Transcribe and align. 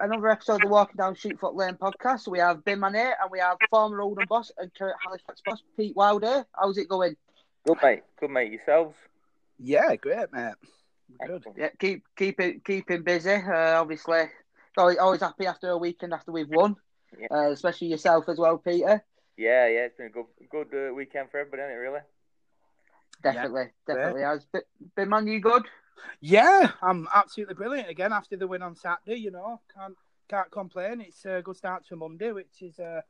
another 0.00 0.28
episode 0.28 0.54
of 0.54 0.60
the 0.62 0.68
Walking 0.68 0.96
Down 0.96 1.14
Sheepfoot 1.14 1.54
Lane 1.54 1.74
podcast. 1.74 2.26
We 2.26 2.38
have 2.38 2.64
Ben 2.64 2.80
Manet 2.80 3.14
and 3.20 3.30
we 3.30 3.38
have 3.38 3.58
former 3.68 4.00
Oldham 4.00 4.26
boss 4.28 4.50
and 4.56 4.72
current 4.74 4.96
Halifax 5.04 5.42
boss 5.44 5.62
Pete 5.76 5.94
Wild. 5.94 6.24
How's 6.58 6.78
it 6.78 6.88
going? 6.88 7.16
Good 7.66 7.78
mate, 7.82 8.02
good 8.18 8.30
mate. 8.30 8.50
Yourselves? 8.50 8.96
Yeah, 9.58 9.94
great 9.96 10.32
mate. 10.32 10.54
Good. 11.26 11.44
Yeah, 11.56 11.68
keep 11.78 12.04
keep 12.16 12.40
it 12.40 12.64
keep 12.64 12.90
him 12.90 13.02
busy. 13.02 13.34
Uh, 13.34 13.80
obviously, 13.80 14.22
always, 14.76 14.96
always 14.96 15.20
happy 15.20 15.46
after 15.46 15.68
a 15.68 15.78
weekend 15.78 16.14
after 16.14 16.32
we've 16.32 16.48
won. 16.48 16.76
Yeah. 17.18 17.26
Uh, 17.30 17.50
especially 17.50 17.88
yourself 17.88 18.28
as 18.28 18.38
well, 18.38 18.56
Peter. 18.58 19.04
Yeah, 19.36 19.66
yeah. 19.66 19.84
It's 19.86 19.96
been 19.96 20.06
a 20.06 20.10
good 20.10 20.26
good 20.50 20.90
uh, 20.90 20.94
weekend 20.94 21.30
for 21.30 21.38
everybody, 21.38 21.62
hasn't 21.62 21.76
it? 21.76 21.80
Really? 21.80 22.00
Definitely, 23.22 23.64
definitely 23.86 24.22
has. 24.22 24.46
But, 24.50 24.64
but 24.96 25.08
man, 25.08 25.26
you 25.26 25.40
good? 25.40 25.64
Yeah, 26.20 26.72
I'm 26.82 27.08
absolutely 27.14 27.54
brilliant 27.54 27.88
again 27.88 28.12
after 28.12 28.36
the 28.36 28.46
win 28.46 28.62
on 28.62 28.76
Saturday. 28.76 29.18
You 29.18 29.30
know, 29.30 29.60
can't 29.74 29.96
can't 30.28 30.50
complain. 30.50 31.00
It's 31.00 31.24
a 31.24 31.42
good 31.42 31.56
start 31.56 31.86
to 31.88 31.96
Monday, 31.96 32.32
which 32.32 32.62
is 32.62 32.78
uh, 32.78 33.02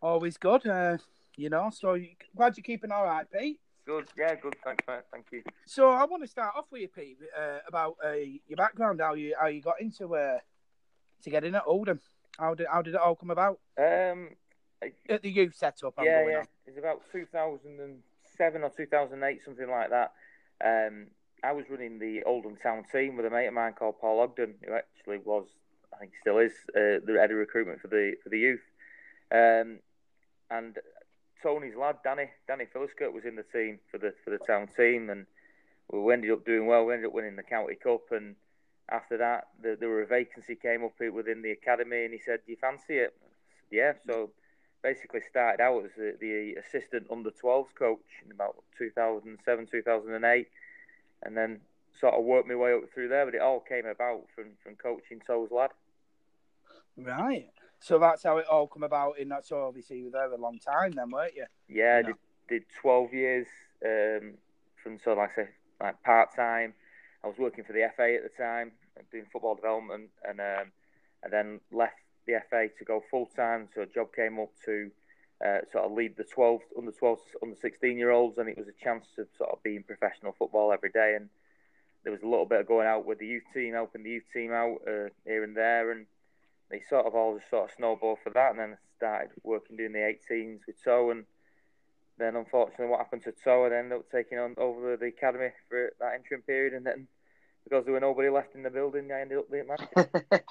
always 0.00 0.36
good. 0.36 0.66
Uh, 0.66 0.98
you 1.36 1.50
know, 1.50 1.70
so 1.72 1.94
you, 1.94 2.10
glad 2.36 2.56
you're 2.56 2.64
keeping 2.64 2.92
all 2.92 3.04
right, 3.04 3.26
Pete. 3.30 3.58
Good. 3.86 4.06
Yeah, 4.16 4.34
good. 4.36 4.56
Thanks, 4.64 4.84
mate. 4.88 5.00
Thank 5.12 5.26
you. 5.30 5.42
So 5.66 5.90
I 5.90 6.04
want 6.04 6.22
to 6.22 6.28
start 6.28 6.54
off 6.56 6.66
with 6.70 6.82
you, 6.82 6.88
Pete, 6.88 7.18
uh, 7.38 7.58
about 7.68 7.96
uh, 8.04 8.12
your 8.12 8.56
background, 8.56 9.00
how 9.00 9.14
you 9.14 9.34
how 9.38 9.48
you 9.48 9.60
got 9.60 9.80
into 9.80 10.14
uh, 10.16 10.38
to 11.22 11.30
get 11.30 11.44
in 11.44 11.54
at 11.54 11.64
Oldham. 11.66 12.00
How 12.38 12.54
did 12.54 12.66
how 12.70 12.82
did 12.82 12.94
it 12.94 13.00
all 13.00 13.14
come 13.14 13.30
about 13.30 13.60
Um, 13.78 14.30
at 15.08 15.22
the 15.22 15.30
youth 15.30 15.54
setup? 15.54 15.94
I'm 15.98 16.04
yeah, 16.06 16.26
yeah. 16.28 16.38
on. 16.38 16.46
It's 16.66 16.78
about 16.78 17.02
2007 17.12 18.62
or 18.62 18.70
2008, 18.70 19.44
something 19.44 19.70
like 19.70 19.90
that. 19.90 20.12
Um, 20.64 21.08
I 21.44 21.52
was 21.52 21.66
running 21.68 21.98
the 21.98 22.22
Oldham 22.24 22.56
Town 22.56 22.84
team 22.90 23.16
with 23.16 23.26
a 23.26 23.30
mate 23.30 23.46
of 23.46 23.54
mine 23.54 23.74
called 23.74 24.00
Paul 24.00 24.20
Ogden, 24.20 24.54
who 24.64 24.72
actually 24.72 25.18
was, 25.18 25.46
I 25.92 25.98
think, 25.98 26.12
still 26.20 26.38
is, 26.38 26.52
uh, 26.70 27.04
the 27.04 27.18
head 27.20 27.30
of 27.30 27.36
recruitment 27.36 27.80
for 27.80 27.88
the 27.88 28.14
for 28.22 28.30
the 28.30 28.38
youth. 28.38 28.62
Um, 29.30 29.80
and 30.50 30.78
Tony's 31.42 31.76
lad, 31.76 31.98
Danny 32.02 32.30
Danny 32.48 32.64
Philliskirk, 32.64 33.12
was 33.12 33.26
in 33.26 33.36
the 33.36 33.42
team 33.42 33.78
for 33.90 33.98
the 33.98 34.14
for 34.24 34.30
the 34.30 34.38
town 34.38 34.68
team, 34.74 35.10
and 35.10 35.26
we 35.92 36.12
ended 36.12 36.30
up 36.30 36.46
doing 36.46 36.66
well. 36.66 36.86
We 36.86 36.94
ended 36.94 37.08
up 37.08 37.14
winning 37.14 37.36
the 37.36 37.42
county 37.42 37.74
cup, 37.74 38.10
and 38.10 38.36
after 38.90 39.18
that, 39.18 39.48
the, 39.62 39.76
there 39.78 39.90
were 39.90 40.02
a 40.02 40.06
vacancy 40.06 40.54
came 40.54 40.82
up 40.82 40.94
within 40.98 41.42
the 41.42 41.50
academy, 41.50 42.04
and 42.04 42.14
he 42.14 42.20
said, 42.24 42.40
"Do 42.46 42.52
you 42.52 42.58
fancy 42.58 42.94
it?" 42.94 43.14
Said, 43.20 43.30
yeah. 43.70 43.92
So 44.06 44.30
basically, 44.82 45.20
started 45.28 45.62
out 45.62 45.84
as 45.84 45.90
the, 45.96 46.16
the 46.18 46.54
assistant 46.54 47.06
under 47.10 47.30
12s 47.30 47.74
coach 47.78 48.04
in 48.24 48.30
about 48.30 48.56
2007, 48.78 49.66
2008, 49.70 50.48
and 51.24 51.36
then 51.36 51.60
sort 52.00 52.14
of 52.14 52.24
worked 52.24 52.48
my 52.48 52.54
way 52.54 52.72
up 52.74 52.82
through 52.92 53.08
there. 53.08 53.24
But 53.24 53.34
it 53.34 53.40
all 53.40 53.60
came 53.60 53.86
about 53.86 54.24
from 54.34 54.50
from 54.62 54.76
coaching 54.76 55.20
Toes 55.26 55.50
lad. 55.50 55.70
Right. 56.96 57.50
So 57.80 57.98
that's 57.98 58.22
how 58.22 58.38
it 58.38 58.46
all 58.46 58.66
come 58.66 58.82
about. 58.82 59.18
In 59.18 59.28
that, 59.28 59.44
so 59.44 59.66
obviously 59.66 59.98
you 59.98 60.04
were 60.04 60.10
there 60.10 60.32
a 60.32 60.36
long 60.36 60.58
time, 60.58 60.92
then, 60.92 61.10
weren't 61.10 61.34
you? 61.34 61.44
Yeah, 61.68 61.96
I 61.96 61.98
You 61.98 62.04
did, 62.06 62.16
did 62.48 62.62
12 62.80 63.12
years 63.12 63.46
um, 63.84 64.34
from 64.82 64.98
sort 65.00 65.18
of 65.18 65.18
like 65.18 65.30
I 65.32 65.42
say, 65.42 65.48
like 65.80 66.02
part 66.02 66.34
time. 66.34 66.74
I 67.22 67.26
was 67.26 67.36
working 67.38 67.64
for 67.64 67.72
the 67.72 67.86
FA 67.96 68.14
at 68.14 68.22
the 68.22 68.42
time, 68.42 68.72
doing 69.10 69.26
football 69.32 69.54
development, 69.54 70.10
and 70.26 70.40
um, 70.40 70.72
and 71.22 71.32
then 71.32 71.60
left 71.72 71.94
the 72.26 72.34
FA 72.48 72.68
to 72.78 72.84
go 72.84 73.02
full 73.10 73.26
time. 73.26 73.68
So 73.74 73.82
a 73.82 73.86
job 73.86 74.14
came 74.14 74.38
up 74.38 74.50
to 74.66 74.90
uh, 75.44 75.58
sort 75.72 75.84
of 75.84 75.92
lead 75.92 76.16
the 76.16 76.24
12 76.24 76.60
under 76.76 76.92
12 76.92 77.18
under 77.42 77.56
16 77.56 77.98
year 77.98 78.10
olds, 78.10 78.38
and 78.38 78.48
it 78.48 78.58
was 78.58 78.68
a 78.68 78.84
chance 78.84 79.06
to 79.16 79.26
sort 79.36 79.50
of 79.50 79.62
be 79.62 79.76
in 79.76 79.82
professional 79.82 80.34
football 80.38 80.72
every 80.72 80.90
day. 80.90 81.14
And 81.16 81.28
there 82.02 82.12
was 82.12 82.22
a 82.22 82.28
little 82.28 82.46
bit 82.46 82.60
of 82.60 82.66
going 82.66 82.86
out 82.86 83.06
with 83.06 83.18
the 83.18 83.26
youth 83.26 83.44
team, 83.52 83.74
helping 83.74 84.02
the 84.02 84.10
youth 84.10 84.24
team 84.32 84.52
out 84.52 84.78
uh, 84.86 85.08
here 85.24 85.42
and 85.42 85.56
there, 85.56 85.90
and 85.90 86.06
they 86.70 86.82
sort 86.88 87.06
of 87.06 87.14
all 87.14 87.36
just 87.36 87.50
sort 87.50 87.70
of 87.70 87.76
snowballed 87.76 88.18
for 88.22 88.30
that. 88.30 88.50
And 88.50 88.58
then 88.58 88.72
I 88.72 88.96
started 88.96 89.30
working 89.42 89.76
doing 89.76 89.92
the 89.92 90.16
18s 90.30 90.60
with 90.66 90.82
Toe, 90.84 91.10
and 91.10 91.24
then 92.18 92.36
unfortunately, 92.36 92.86
what 92.86 92.98
happened 92.98 93.24
to 93.24 93.32
Toe, 93.32 93.64
I 93.64 93.76
ended 93.76 93.98
up 93.98 94.10
taking 94.10 94.38
on 94.38 94.54
over 94.56 94.96
the 94.96 95.06
academy 95.06 95.50
for 95.68 95.92
that 96.00 96.14
interim 96.14 96.42
period, 96.42 96.74
and 96.74 96.86
then 96.86 97.08
because 97.64 97.84
there 97.84 97.94
were 97.94 98.00
nobody 98.00 98.28
left 98.28 98.54
in 98.54 98.62
the 98.62 98.70
building, 98.70 99.10
I 99.10 99.22
ended 99.22 99.38
up 99.38 99.50
being 99.50 99.66
manager. 99.66 100.44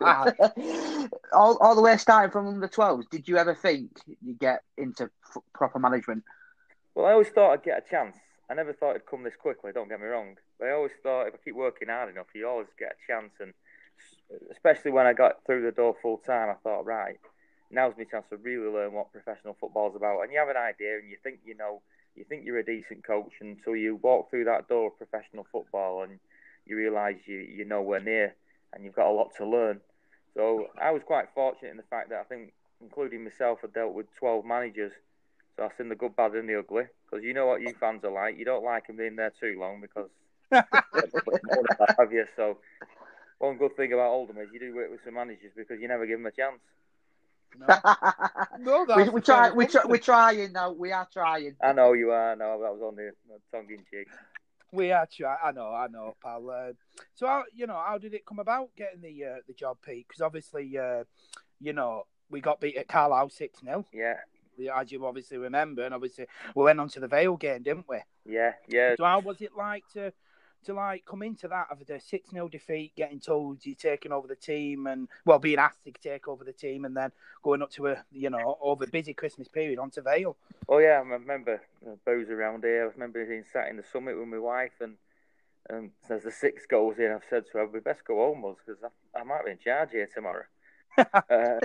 all, 1.32 1.56
all 1.58 1.74
the 1.74 1.82
way 1.82 1.96
starting 1.96 2.30
from 2.30 2.46
under 2.46 2.68
12s, 2.68 3.08
did 3.10 3.26
you 3.26 3.38
ever 3.38 3.54
think 3.54 3.90
you'd 4.22 4.38
get 4.38 4.62
into 4.76 5.04
f- 5.04 5.42
proper 5.54 5.78
management? 5.78 6.24
Well, 6.94 7.06
I 7.06 7.12
always 7.12 7.28
thought 7.28 7.52
I'd 7.52 7.62
get 7.62 7.84
a 7.86 7.90
chance. 7.90 8.16
I 8.50 8.54
never 8.54 8.72
thought 8.72 8.90
it'd 8.90 9.06
come 9.06 9.22
this 9.22 9.36
quickly. 9.36 9.72
Don't 9.72 9.88
get 9.88 10.00
me 10.00 10.06
wrong. 10.06 10.36
But 10.58 10.68
I 10.68 10.72
always 10.72 10.92
thought 11.02 11.28
if 11.28 11.34
I 11.34 11.38
keep 11.44 11.54
working 11.54 11.88
hard 11.88 12.10
enough, 12.10 12.26
you 12.34 12.48
always 12.48 12.68
get 12.78 12.96
a 12.96 13.12
chance. 13.12 13.32
And 13.40 13.52
especially 14.50 14.90
when 14.90 15.06
I 15.06 15.12
got 15.12 15.44
through 15.46 15.64
the 15.64 15.72
door 15.72 15.96
full 16.00 16.18
time, 16.18 16.50
I 16.50 16.54
thought, 16.54 16.86
right, 16.86 17.20
now's 17.70 17.94
my 17.96 18.04
chance 18.04 18.26
to 18.30 18.36
really 18.36 18.70
learn 18.70 18.92
what 18.92 19.12
professional 19.12 19.56
football's 19.60 19.96
about. 19.96 20.22
And 20.22 20.32
you 20.32 20.38
have 20.38 20.48
an 20.48 20.56
idea, 20.56 20.98
and 20.98 21.10
you 21.10 21.16
think 21.22 21.40
you 21.44 21.56
know, 21.56 21.82
you 22.18 22.24
think 22.28 22.44
you're 22.44 22.58
a 22.58 22.64
decent 22.64 23.04
coach 23.04 23.32
until 23.40 23.76
you 23.76 23.96
walk 23.96 24.30
through 24.30 24.44
that 24.44 24.68
door 24.68 24.88
of 24.88 24.98
professional 24.98 25.46
football, 25.50 26.02
and 26.02 26.18
you 26.66 26.76
realise 26.76 27.16
you 27.26 27.36
you're 27.36 27.66
nowhere 27.66 28.00
near, 28.00 28.34
and 28.72 28.84
you've 28.84 28.94
got 28.94 29.10
a 29.10 29.12
lot 29.12 29.30
to 29.36 29.46
learn. 29.46 29.80
So 30.34 30.68
I 30.80 30.90
was 30.90 31.02
quite 31.04 31.26
fortunate 31.34 31.70
in 31.70 31.76
the 31.76 31.82
fact 31.84 32.10
that 32.10 32.20
I 32.20 32.24
think, 32.24 32.52
including 32.80 33.24
myself, 33.24 33.60
I 33.64 33.68
dealt 33.68 33.94
with 33.94 34.06
12 34.18 34.44
managers. 34.44 34.92
So 35.56 35.64
I've 35.64 35.72
seen 35.76 35.88
the 35.88 35.96
good, 35.96 36.14
bad, 36.14 36.32
and 36.34 36.48
the 36.48 36.58
ugly. 36.58 36.84
Because 37.04 37.24
you 37.24 37.34
know 37.34 37.46
what 37.46 37.60
you 37.60 37.74
fans 37.80 38.04
are 38.04 38.12
like. 38.12 38.38
You 38.38 38.44
don't 38.44 38.64
like 38.64 38.86
them 38.86 38.96
being 38.96 39.16
there 39.16 39.32
too 39.40 39.56
long 39.58 39.80
because 39.80 40.10
have 40.52 42.12
you? 42.12 42.26
So 42.36 42.58
one 43.38 43.56
good 43.56 43.76
thing 43.76 43.92
about 43.92 44.10
Oldham 44.10 44.38
is 44.38 44.48
you 44.52 44.60
do 44.60 44.74
work 44.74 44.90
with 44.90 45.00
some 45.04 45.14
managers 45.14 45.52
because 45.56 45.80
you 45.80 45.88
never 45.88 46.06
give 46.06 46.18
them 46.18 46.26
a 46.26 46.30
chance. 46.30 46.60
No, 47.56 47.66
we, 48.86 48.94
that's 48.94 49.12
we 49.12 49.20
a 49.20 49.22
try, 49.22 49.50
we 49.50 49.66
try, 49.66 49.82
we're 49.84 49.98
trying 49.98 50.52
now. 50.52 50.72
We 50.72 50.92
are 50.92 51.08
trying. 51.12 51.56
I 51.62 51.72
know 51.72 51.92
you 51.92 52.10
are. 52.10 52.36
No, 52.36 52.60
that 52.60 52.72
was 52.72 52.82
on 52.82 52.96
the 52.96 53.12
tongue 53.52 53.68
in 53.70 53.78
cheek. 53.90 54.08
We 54.72 54.92
are 54.92 55.06
trying. 55.10 55.38
I 55.42 55.52
know, 55.52 55.72
I 55.74 55.86
know, 55.88 56.14
pal. 56.22 56.50
Uh, 56.50 56.72
so, 57.14 57.26
how, 57.26 57.44
you 57.54 57.66
know, 57.66 57.80
how 57.84 57.98
did 57.98 58.14
it 58.14 58.26
come 58.26 58.38
about 58.38 58.70
getting 58.76 59.00
the 59.00 59.24
uh, 59.24 59.36
the 59.46 59.54
job, 59.54 59.78
Pete? 59.84 60.06
Because 60.08 60.20
obviously, 60.20 60.76
uh, 60.78 61.04
you 61.60 61.72
know, 61.72 62.04
we 62.30 62.40
got 62.40 62.60
beat 62.60 62.76
at 62.76 62.88
Carlisle 62.88 63.30
six 63.30 63.60
0 63.60 63.86
Yeah, 63.92 64.16
as 64.74 64.92
you 64.92 65.04
obviously 65.06 65.38
remember, 65.38 65.84
and 65.84 65.94
obviously 65.94 66.26
we 66.54 66.64
went 66.64 66.80
on 66.80 66.88
to 66.90 67.00
the 67.00 67.08
Vale 67.08 67.36
game, 67.36 67.62
didn't 67.62 67.86
we? 67.88 67.98
yeah, 68.26 68.52
yeah. 68.68 68.94
So, 68.96 69.04
how 69.04 69.20
was 69.20 69.40
it 69.40 69.52
like 69.56 69.84
to 69.94 70.12
to 70.64 70.74
like 70.74 71.04
come 71.04 71.22
into 71.22 71.48
that 71.48 71.68
after 71.70 71.84
the 71.84 72.00
six 72.00 72.30
0 72.30 72.48
defeat, 72.48 72.92
getting 72.96 73.20
told 73.20 73.64
you're 73.64 73.74
taking 73.74 74.12
over 74.12 74.26
the 74.26 74.36
team, 74.36 74.86
and 74.86 75.08
well, 75.24 75.38
being 75.38 75.58
asked 75.58 75.84
to 75.84 75.92
take 75.92 76.28
over 76.28 76.44
the 76.44 76.52
team, 76.52 76.84
and 76.84 76.96
then 76.96 77.12
going 77.42 77.62
up 77.62 77.70
to 77.72 77.88
a 77.88 78.04
you 78.12 78.30
know 78.30 78.58
over 78.60 78.84
a 78.84 78.88
busy 78.88 79.14
Christmas 79.14 79.48
period 79.48 79.78
onto 79.78 80.02
Vale? 80.02 80.36
Oh 80.68 80.78
yeah, 80.78 81.00
I 81.04 81.08
remember 81.08 81.62
uh, 81.86 81.94
Bowes 82.04 82.28
around 82.28 82.64
here. 82.64 82.84
I 82.84 82.92
remember 82.92 83.24
being 83.24 83.44
sat 83.52 83.68
in 83.68 83.76
the 83.76 83.84
summit 83.92 84.18
with 84.18 84.28
my 84.28 84.38
wife, 84.38 84.80
and 84.80 84.96
and 85.68 85.90
as 86.08 86.22
the 86.22 86.30
six 86.30 86.66
goes 86.66 86.98
in, 86.98 87.12
I've 87.12 87.22
said 87.28 87.44
to 87.52 87.58
her, 87.58 87.66
"We 87.66 87.80
best 87.80 88.04
go 88.04 88.16
home, 88.16 88.54
because 88.66 88.82
I, 88.82 89.20
I 89.20 89.24
might 89.24 89.44
be 89.44 89.52
in 89.52 89.58
charge 89.58 89.90
here 89.92 90.08
tomorrow." 90.12 90.44
uh, 90.98 91.60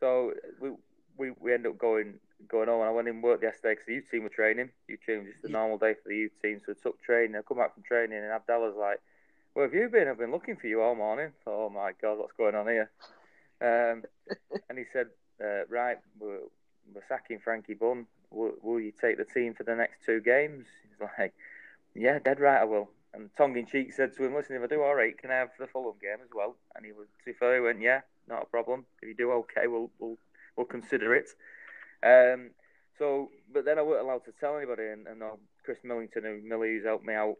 so 0.00 0.32
we 0.60 0.70
we 1.18 1.32
we 1.40 1.52
end 1.52 1.66
up 1.66 1.78
going 1.78 2.14
going 2.48 2.68
home, 2.68 2.80
and 2.80 2.88
I 2.88 2.92
went 2.92 3.08
in 3.08 3.20
work 3.20 3.42
yesterday 3.42 3.72
because 3.72 3.86
the 3.86 3.94
youth 3.94 4.10
team 4.10 4.22
were 4.22 4.28
training. 4.28 4.70
Youth 4.86 5.00
team 5.04 5.18
was 5.18 5.32
just 5.32 5.44
a 5.44 5.48
normal 5.48 5.78
day 5.78 5.94
for 5.94 6.08
the 6.08 6.16
youth 6.16 6.32
team, 6.40 6.60
so 6.64 6.72
I 6.72 6.82
took 6.82 7.02
training. 7.02 7.36
I 7.36 7.42
come 7.42 7.58
back 7.58 7.74
from 7.74 7.82
training, 7.82 8.18
and 8.18 8.32
Abdallah's 8.32 8.76
like, 8.76 9.00
"Where 9.52 9.66
have 9.66 9.74
you 9.74 9.88
been? 9.88 10.08
I've 10.08 10.18
been 10.18 10.30
looking 10.30 10.56
for 10.56 10.68
you 10.68 10.80
all 10.80 10.94
morning." 10.94 11.32
So, 11.44 11.52
oh 11.52 11.70
my 11.70 11.92
god, 12.00 12.18
what's 12.18 12.32
going 12.32 12.54
on 12.54 12.68
here? 12.68 12.90
Um, 13.60 14.04
and 14.70 14.78
he 14.78 14.84
said, 14.92 15.08
uh, 15.42 15.66
"Right, 15.68 15.98
we're, 16.18 16.38
we're 16.94 17.06
sacking 17.08 17.40
Frankie 17.40 17.74
Bunn. 17.74 18.06
Will, 18.30 18.52
will 18.62 18.80
you 18.80 18.92
take 18.92 19.18
the 19.18 19.24
team 19.24 19.54
for 19.54 19.64
the 19.64 19.74
next 19.74 20.04
two 20.06 20.20
games?" 20.20 20.66
He's 20.82 21.08
like, 21.18 21.34
"Yeah, 21.94 22.18
dead 22.20 22.40
right, 22.40 22.60
I 22.60 22.64
will." 22.64 22.90
And 23.14 23.30
tongue 23.36 23.56
in 23.56 23.66
cheek 23.66 23.92
said 23.92 24.14
to 24.14 24.24
him, 24.24 24.34
"Listen, 24.34 24.56
if 24.56 24.62
I 24.62 24.66
do 24.66 24.82
all 24.82 24.94
right, 24.94 25.16
can 25.18 25.30
I 25.30 25.36
have 25.36 25.50
the 25.58 25.66
Fulham 25.66 25.96
game 26.00 26.22
as 26.22 26.30
well?" 26.32 26.56
And 26.76 26.86
he 26.86 26.92
was, 26.92 27.08
to 27.18 27.24
be 27.24 27.32
fair, 27.32 27.56
he 27.56 27.60
went, 27.60 27.80
"Yeah, 27.80 28.02
not 28.28 28.44
a 28.44 28.46
problem. 28.46 28.86
If 29.02 29.08
you 29.08 29.14
do 29.14 29.32
okay, 29.32 29.66
we'll 29.66 29.90
we'll 29.98 30.18
we'll 30.58 30.66
consider 30.66 31.14
it." 31.14 31.30
Um, 32.02 32.50
so, 32.98 33.30
but 33.52 33.64
then 33.64 33.78
I 33.78 33.82
weren't 33.82 34.04
allowed 34.04 34.24
to 34.26 34.32
tell 34.32 34.56
anybody, 34.58 34.88
and, 34.88 35.06
and 35.06 35.22
uh, 35.22 35.36
Chris 35.64 35.78
Millington, 35.84 36.24
who 36.24 36.40
Millie, 36.46 36.74
who's 36.74 36.84
helped 36.84 37.06
me 37.06 37.14
out 37.14 37.36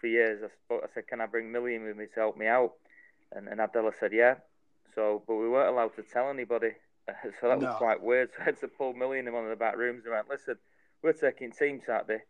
for 0.00 0.06
years, 0.06 0.42
I, 0.44 0.48
spoke, 0.64 0.82
I 0.84 0.94
said, 0.94 1.08
"Can 1.08 1.20
I 1.20 1.26
bring 1.26 1.50
Millie 1.50 1.74
in 1.74 1.82
with 1.84 1.96
me 1.96 2.04
to 2.14 2.20
help 2.20 2.36
me 2.36 2.46
out?" 2.46 2.74
And, 3.32 3.48
and 3.48 3.60
Abdallah 3.60 3.92
said, 3.98 4.12
"Yeah." 4.12 4.34
So, 4.94 5.22
but 5.26 5.34
we 5.36 5.48
weren't 5.48 5.70
allowed 5.74 5.96
to 5.96 6.02
tell 6.02 6.30
anybody, 6.30 6.70
so 7.40 7.48
that 7.48 7.58
No. 7.60 7.66
was 7.66 7.76
quite 7.76 8.02
weird. 8.02 8.30
So 8.36 8.42
I 8.42 8.44
had 8.44 8.60
to 8.60 8.68
pull 8.68 8.92
Millie 8.92 9.18
in 9.18 9.32
one 9.32 9.44
of 9.44 9.50
the 9.50 9.56
back 9.56 9.76
rooms 9.76 10.04
and 10.04 10.14
went, 10.14 10.28
"Listen, 10.28 10.56
we're 11.02 11.12
taking 11.12 11.50
team 11.52 11.80
Saturday, 11.84 12.22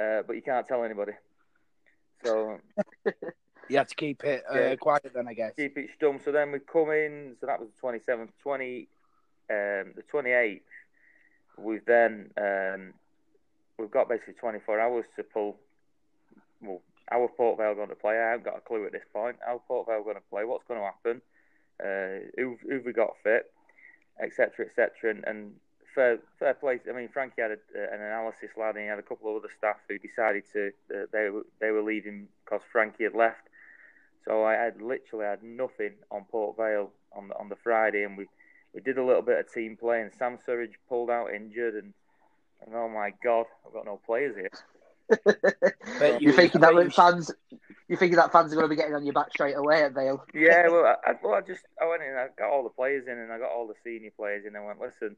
uh, 0.00 0.22
but 0.26 0.34
you 0.34 0.42
can't 0.42 0.66
tell 0.66 0.82
anybody." 0.84 1.12
So 2.24 2.58
You 3.68 3.78
had 3.78 3.88
to 3.88 3.94
keep 3.94 4.22
it 4.24 4.44
uh, 4.50 4.58
Yeah. 4.58 4.76
quiet 4.76 5.10
then, 5.14 5.26
I 5.28 5.34
guess. 5.34 5.52
keep 5.56 5.76
it 5.78 5.90
stum. 5.98 6.22
So 6.22 6.32
then 6.32 6.52
we 6.52 6.58
come 6.60 6.90
in. 6.90 7.36
So 7.40 7.46
that 7.46 7.58
was 7.60 7.68
the 7.70 7.80
27th, 7.88 8.30
20, 8.42 8.88
um, 9.50 9.94
the 9.94 10.02
28th. 10.12 10.60
We've 11.56 11.84
then 11.86 12.30
um, 12.36 12.94
we've 13.78 13.90
got 13.90 14.08
basically 14.08 14.34
24 14.34 14.80
hours 14.80 15.04
to 15.16 15.22
pull. 15.22 15.56
Well, 16.60 16.80
our 17.12 17.28
Port 17.28 17.58
Vale 17.58 17.74
going 17.74 17.90
to 17.90 17.94
play? 17.94 18.18
I 18.18 18.30
haven't 18.30 18.46
got 18.46 18.56
a 18.56 18.60
clue 18.60 18.86
at 18.86 18.92
this 18.92 19.04
point. 19.12 19.36
How 19.44 19.60
Port 19.68 19.86
Vale 19.86 20.02
going 20.02 20.16
to 20.16 20.22
play? 20.30 20.44
What's 20.44 20.64
going 20.66 20.80
to 20.80 20.86
happen? 20.86 21.20
uh, 21.82 22.30
who 22.36 22.56
who 22.68 22.80
we 22.84 22.92
got 22.92 23.14
fit, 23.22 23.52
etc. 24.22 24.66
etc. 24.66 25.10
And, 25.10 25.24
and 25.26 25.54
fair 25.94 26.18
fair 26.38 26.54
play. 26.54 26.80
I 26.88 26.92
mean, 26.92 27.08
Frankie 27.08 27.42
had 27.42 27.52
a, 27.52 27.58
an 27.74 28.00
analysis 28.00 28.50
lad, 28.56 28.76
and 28.76 28.84
he 28.84 28.88
had 28.88 28.98
a 28.98 29.02
couple 29.02 29.30
of 29.30 29.42
other 29.42 29.52
staff 29.56 29.76
who 29.88 29.98
decided 29.98 30.44
to 30.52 30.72
uh, 30.94 31.06
they 31.12 31.28
they 31.60 31.70
were 31.70 31.82
leaving 31.82 32.28
because 32.44 32.62
Frankie 32.70 33.04
had 33.04 33.14
left. 33.14 33.48
So 34.24 34.44
I 34.44 34.54
had 34.54 34.80
literally 34.80 35.26
had 35.26 35.42
nothing 35.42 35.92
on 36.10 36.24
Port 36.24 36.56
Vale 36.56 36.90
on 37.12 37.28
the, 37.28 37.36
on 37.36 37.48
the 37.50 37.56
Friday, 37.56 38.04
and 38.04 38.16
we, 38.16 38.26
we 38.74 38.80
did 38.80 38.98
a 38.98 39.04
little 39.04 39.22
bit 39.22 39.38
of 39.38 39.52
team 39.52 39.76
play. 39.76 40.00
And 40.02 40.10
Sam 40.18 40.38
Surridge 40.46 40.74
pulled 40.88 41.10
out 41.10 41.32
injured, 41.32 41.74
and, 41.74 41.94
and 42.66 42.74
oh 42.74 42.88
my 42.88 43.12
god, 43.22 43.46
I've 43.66 43.72
got 43.72 43.86
no 43.86 44.00
players 44.04 44.36
here. 44.36 44.50
you, 46.18 46.30
are 46.30 46.32
thinking 46.32 46.62
that 46.62 46.74
you, 46.74 46.90
fans, 46.90 47.30
you 47.88 47.96
thinking 47.96 48.16
that 48.16 48.32
fans 48.32 48.50
are 48.52 48.56
going 48.56 48.64
to 48.64 48.70
be 48.70 48.76
getting 48.76 48.94
on 48.94 49.04
your 49.04 49.12
back 49.12 49.30
straight 49.30 49.54
away 49.54 49.82
at 49.82 49.92
Vale? 49.92 50.24
yeah, 50.32 50.66
well, 50.70 50.96
I, 51.06 51.12
well, 51.22 51.34
I 51.34 51.42
just 51.42 51.62
I 51.80 51.86
went 51.86 52.02
in, 52.02 52.14
I 52.14 52.28
got 52.38 52.50
all 52.50 52.62
the 52.62 52.70
players 52.70 53.06
in, 53.06 53.18
and 53.18 53.30
I 53.30 53.38
got 53.38 53.52
all 53.52 53.66
the 53.66 53.74
senior 53.84 54.10
players 54.16 54.44
in, 54.46 54.56
and 54.56 54.64
I 54.64 54.66
went, 54.66 54.80
listen, 54.80 55.16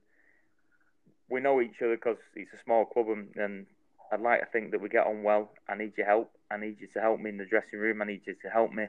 we 1.30 1.40
know 1.40 1.60
each 1.60 1.80
other 1.82 1.96
because 1.96 2.18
it's 2.34 2.52
a 2.52 2.62
small 2.64 2.84
club, 2.84 3.08
and, 3.08 3.28
and 3.36 3.66
I'd 4.12 4.20
like 4.20 4.40
to 4.40 4.46
think 4.46 4.72
that 4.72 4.80
we 4.80 4.88
get 4.88 5.06
on 5.06 5.22
well. 5.22 5.52
I 5.68 5.76
need 5.76 5.92
your 5.96 6.06
help. 6.06 6.32
I 6.50 6.56
need 6.56 6.76
you 6.80 6.88
to 6.94 7.00
help 7.00 7.20
me 7.20 7.30
in 7.30 7.38
the 7.38 7.46
dressing 7.46 7.78
room. 7.78 8.02
I 8.02 8.06
need 8.06 8.22
you 8.26 8.34
to 8.42 8.48
help 8.48 8.72
me 8.72 8.86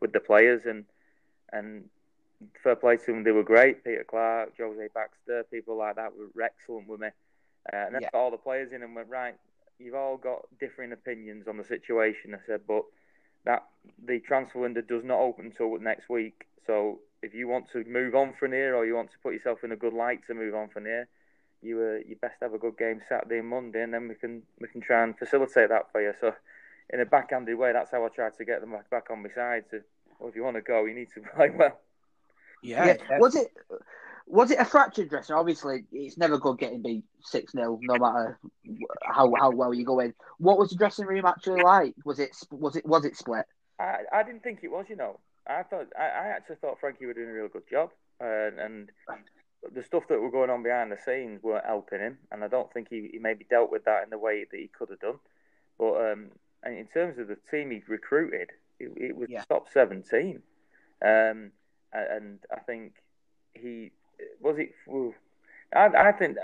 with 0.00 0.12
the 0.12 0.20
players, 0.20 0.62
and 0.64 0.84
and 1.52 1.88
fair 2.62 2.76
play 2.76 2.96
to 2.96 3.06
them, 3.06 3.24
they 3.24 3.32
were 3.32 3.42
great. 3.42 3.84
Peter 3.84 4.04
Clarke, 4.08 4.52
Jose 4.58 4.88
Baxter, 4.94 5.44
people 5.50 5.76
like 5.76 5.96
that 5.96 6.12
were 6.16 6.42
excellent 6.42 6.88
with 6.88 7.00
me. 7.00 7.08
Uh, 7.72 7.76
and 7.76 7.94
then 7.94 8.02
yeah. 8.02 8.10
all 8.14 8.30
the 8.30 8.36
players 8.36 8.72
in 8.72 8.82
and 8.82 8.94
went 8.94 9.08
right 9.08 9.34
you've 9.78 9.94
all 9.94 10.16
got 10.16 10.46
differing 10.58 10.92
opinions 10.92 11.46
on 11.48 11.56
the 11.56 11.64
situation. 11.64 12.34
I 12.34 12.38
said, 12.46 12.62
but 12.66 12.84
that 13.44 13.64
the 14.04 14.20
transfer 14.20 14.60
window 14.60 14.80
does 14.80 15.04
not 15.04 15.20
open 15.20 15.46
until 15.46 15.78
next 15.78 16.08
week. 16.08 16.46
So 16.66 17.00
if 17.22 17.34
you 17.34 17.48
want 17.48 17.70
to 17.72 17.84
move 17.84 18.14
on 18.14 18.34
from 18.38 18.52
here, 18.52 18.74
or 18.74 18.86
you 18.86 18.94
want 18.94 19.10
to 19.12 19.18
put 19.22 19.34
yourself 19.34 19.64
in 19.64 19.72
a 19.72 19.76
good 19.76 19.92
light 19.92 20.20
to 20.26 20.34
move 20.34 20.54
on 20.54 20.68
from 20.68 20.84
here, 20.84 21.08
you 21.62 21.80
uh, 21.80 22.08
you 22.08 22.16
best 22.16 22.36
have 22.42 22.54
a 22.54 22.58
good 22.58 22.76
game 22.76 23.00
Saturday 23.08 23.38
and 23.38 23.48
Monday, 23.48 23.82
and 23.82 23.94
then 23.94 24.08
we 24.08 24.14
can 24.14 24.42
we 24.60 24.68
can 24.68 24.80
try 24.80 25.02
and 25.02 25.16
facilitate 25.18 25.68
that 25.68 25.90
for 25.92 26.02
you. 26.02 26.12
So 26.20 26.34
in 26.92 27.00
a 27.00 27.06
backhanded 27.06 27.56
way, 27.56 27.72
that's 27.72 27.90
how 27.90 28.04
I 28.04 28.08
tried 28.08 28.36
to 28.36 28.44
get 28.44 28.60
them 28.60 28.74
back 28.90 29.10
on 29.10 29.22
my 29.22 29.30
side. 29.30 29.64
To 29.70 29.80
well, 30.18 30.28
if 30.28 30.36
you 30.36 30.44
want 30.44 30.56
to 30.56 30.62
go, 30.62 30.84
you 30.84 30.94
need 30.94 31.08
to 31.14 31.20
play 31.36 31.50
well. 31.50 31.78
Yeah. 32.66 32.86
yeah. 32.86 33.18
Was 33.18 33.34
it 33.36 33.48
was 34.26 34.50
it 34.50 34.58
a 34.58 34.64
fractured 34.64 35.08
dressing? 35.08 35.36
Obviously, 35.36 35.84
it's 35.92 36.18
never 36.18 36.38
good 36.38 36.58
getting 36.58 36.82
beat 36.82 37.04
six 37.20 37.52
0 37.52 37.78
no 37.82 37.98
matter 37.98 38.38
how 39.02 39.32
how 39.38 39.50
well 39.50 39.72
you 39.72 39.84
go 39.84 40.00
in. 40.00 40.12
What 40.38 40.58
was 40.58 40.70
the 40.70 40.76
dressing 40.76 41.06
room 41.06 41.24
actually 41.24 41.62
like? 41.62 41.94
Was 42.04 42.18
it 42.18 42.30
was 42.50 42.76
it 42.76 42.84
was 42.84 43.04
it 43.04 43.16
split? 43.16 43.46
I, 43.78 43.98
I 44.12 44.22
didn't 44.22 44.42
think 44.42 44.60
it 44.62 44.70
was. 44.70 44.86
You 44.88 44.96
know, 44.96 45.20
I 45.46 45.62
thought 45.62 45.86
I, 45.98 46.04
I 46.04 46.26
actually 46.28 46.56
thought 46.56 46.80
Frankie 46.80 47.06
was 47.06 47.14
doing 47.14 47.28
a 47.28 47.32
real 47.32 47.48
good 47.48 47.68
job, 47.70 47.90
uh, 48.20 48.50
and 48.58 48.90
the 49.72 49.82
stuff 49.84 50.04
that 50.08 50.20
were 50.20 50.30
going 50.30 50.50
on 50.50 50.62
behind 50.62 50.90
the 50.90 50.98
scenes 51.04 51.42
weren't 51.42 51.66
helping 51.66 52.00
him, 52.00 52.18
and 52.32 52.42
I 52.42 52.48
don't 52.48 52.72
think 52.72 52.88
he, 52.90 53.08
he 53.12 53.18
maybe 53.18 53.46
dealt 53.48 53.70
with 53.70 53.84
that 53.84 54.04
in 54.04 54.10
the 54.10 54.18
way 54.18 54.44
that 54.50 54.60
he 54.60 54.68
could 54.68 54.90
have 54.90 55.00
done. 55.00 55.18
But 55.78 56.12
um, 56.12 56.30
in 56.64 56.86
terms 56.92 57.18
of 57.18 57.28
the 57.28 57.36
team 57.50 57.70
he 57.70 57.82
recruited, 57.86 58.50
it, 58.80 58.92
it 58.96 59.16
was 59.16 59.28
yeah. 59.30 59.44
top 59.44 59.68
seventeen, 59.72 60.42
um, 61.04 61.52
and 61.92 62.38
I 62.50 62.60
think 62.60 62.94
he 63.54 63.92
was 64.40 64.56
it? 64.58 64.74
I, 65.74 66.08
I 66.08 66.12
think 66.12 66.36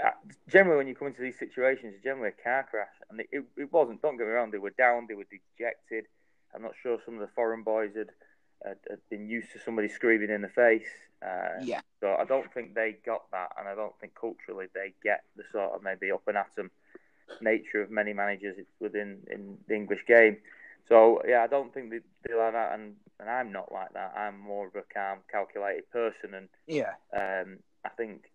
generally 0.48 0.78
when 0.78 0.88
you 0.88 0.94
come 0.94 1.08
into 1.08 1.22
these 1.22 1.38
situations, 1.38 1.94
generally 2.02 2.30
a 2.30 2.42
car 2.42 2.66
crash, 2.68 2.88
and 3.10 3.20
it, 3.20 3.28
it, 3.30 3.44
it, 3.56 3.72
wasn't. 3.72 4.02
Don't 4.02 4.16
get 4.16 4.26
me 4.26 4.32
wrong; 4.32 4.50
they 4.50 4.58
were 4.58 4.70
down, 4.70 5.06
they 5.08 5.14
were 5.14 5.26
dejected. 5.30 6.06
I'm 6.54 6.62
not 6.62 6.72
sure 6.82 6.98
some 7.04 7.14
of 7.14 7.20
the 7.20 7.32
foreign 7.34 7.62
boys 7.62 7.92
had, 7.96 8.10
had, 8.64 8.76
had 8.90 8.98
been 9.10 9.28
used 9.28 9.52
to 9.52 9.60
somebody 9.60 9.88
screaming 9.88 10.30
in 10.30 10.42
the 10.42 10.48
face. 10.48 10.88
Uh, 11.24 11.62
yeah. 11.62 11.80
So 12.00 12.16
I 12.18 12.24
don't 12.24 12.52
think 12.52 12.74
they 12.74 12.96
got 13.06 13.30
that, 13.30 13.50
and 13.58 13.68
I 13.68 13.74
don't 13.74 13.98
think 14.00 14.14
culturally 14.14 14.66
they 14.74 14.92
get 15.02 15.22
the 15.36 15.44
sort 15.52 15.72
of 15.72 15.82
maybe 15.82 16.10
up 16.10 16.22
and 16.26 16.36
atom 16.36 16.70
nature 17.40 17.80
of 17.80 17.90
many 17.90 18.12
managers 18.12 18.56
within 18.80 19.20
in 19.30 19.58
the 19.68 19.74
English 19.74 20.04
game. 20.06 20.38
So 20.88 21.22
yeah, 21.26 21.42
I 21.42 21.46
don't 21.46 21.72
think 21.72 21.90
they, 21.90 22.00
they 22.26 22.34
like 22.34 22.52
that, 22.52 22.74
and, 22.74 22.94
and 23.20 23.30
I'm 23.30 23.52
not 23.52 23.72
like 23.72 23.92
that. 23.94 24.14
I'm 24.16 24.38
more 24.38 24.66
of 24.66 24.74
a 24.74 24.82
calm, 24.92 25.18
calculated 25.30 25.90
person, 25.90 26.34
and 26.34 26.48
yeah, 26.66 26.92
um, 27.16 27.58
I 27.84 27.88
think 27.90 28.30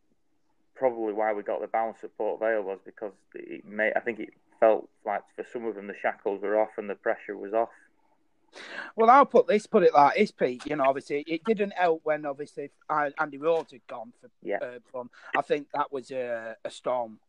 probably 0.76 1.14
why 1.14 1.34
we 1.34 1.44
got 1.44 1.62
the 1.62 1.68
bounce 1.68 1.98
at 2.04 2.18
Port 2.18 2.40
Vale 2.40 2.62
was 2.62 2.80
because 2.86 3.12
it 3.34 3.66
may, 3.66 3.92
I 3.96 4.00
think 4.00 4.20
it 4.20 4.30
felt 4.60 4.88
like 5.06 5.24
for 5.36 5.46
some 5.52 5.66
of 5.66 5.76
them 5.76 5.88
the 5.88 5.96
shackles 6.02 6.42
were 6.42 6.60
off 6.60 6.70
and 6.78 6.90
the 6.90 6.96
pressure 6.96 7.36
was 7.36 7.54
off. 7.54 7.70
Well, 8.96 9.10
I'll 9.10 9.26
put 9.26 9.48
this, 9.48 9.68
put 9.68 9.84
it 9.84 9.94
like 9.94 10.16
this, 10.16 10.32
Pete. 10.32 10.66
You 10.66 10.78
know, 10.78 10.86
obviously, 10.86 11.24
it 11.28 11.44
didn't 11.46 11.74
help 11.74 12.02
when 12.04 12.26
obviously 12.26 12.72
Andy 12.90 13.38
Rhodes 13.38 13.72
had 13.72 13.86
gone 13.88 14.14
for 14.22 14.30
yeah. 14.42 14.58
Uh, 14.62 15.04
I 15.36 15.42
think 15.42 15.68
that 15.74 15.92
was 15.92 16.12
a, 16.12 16.56
a 16.64 16.72
storm 16.72 17.20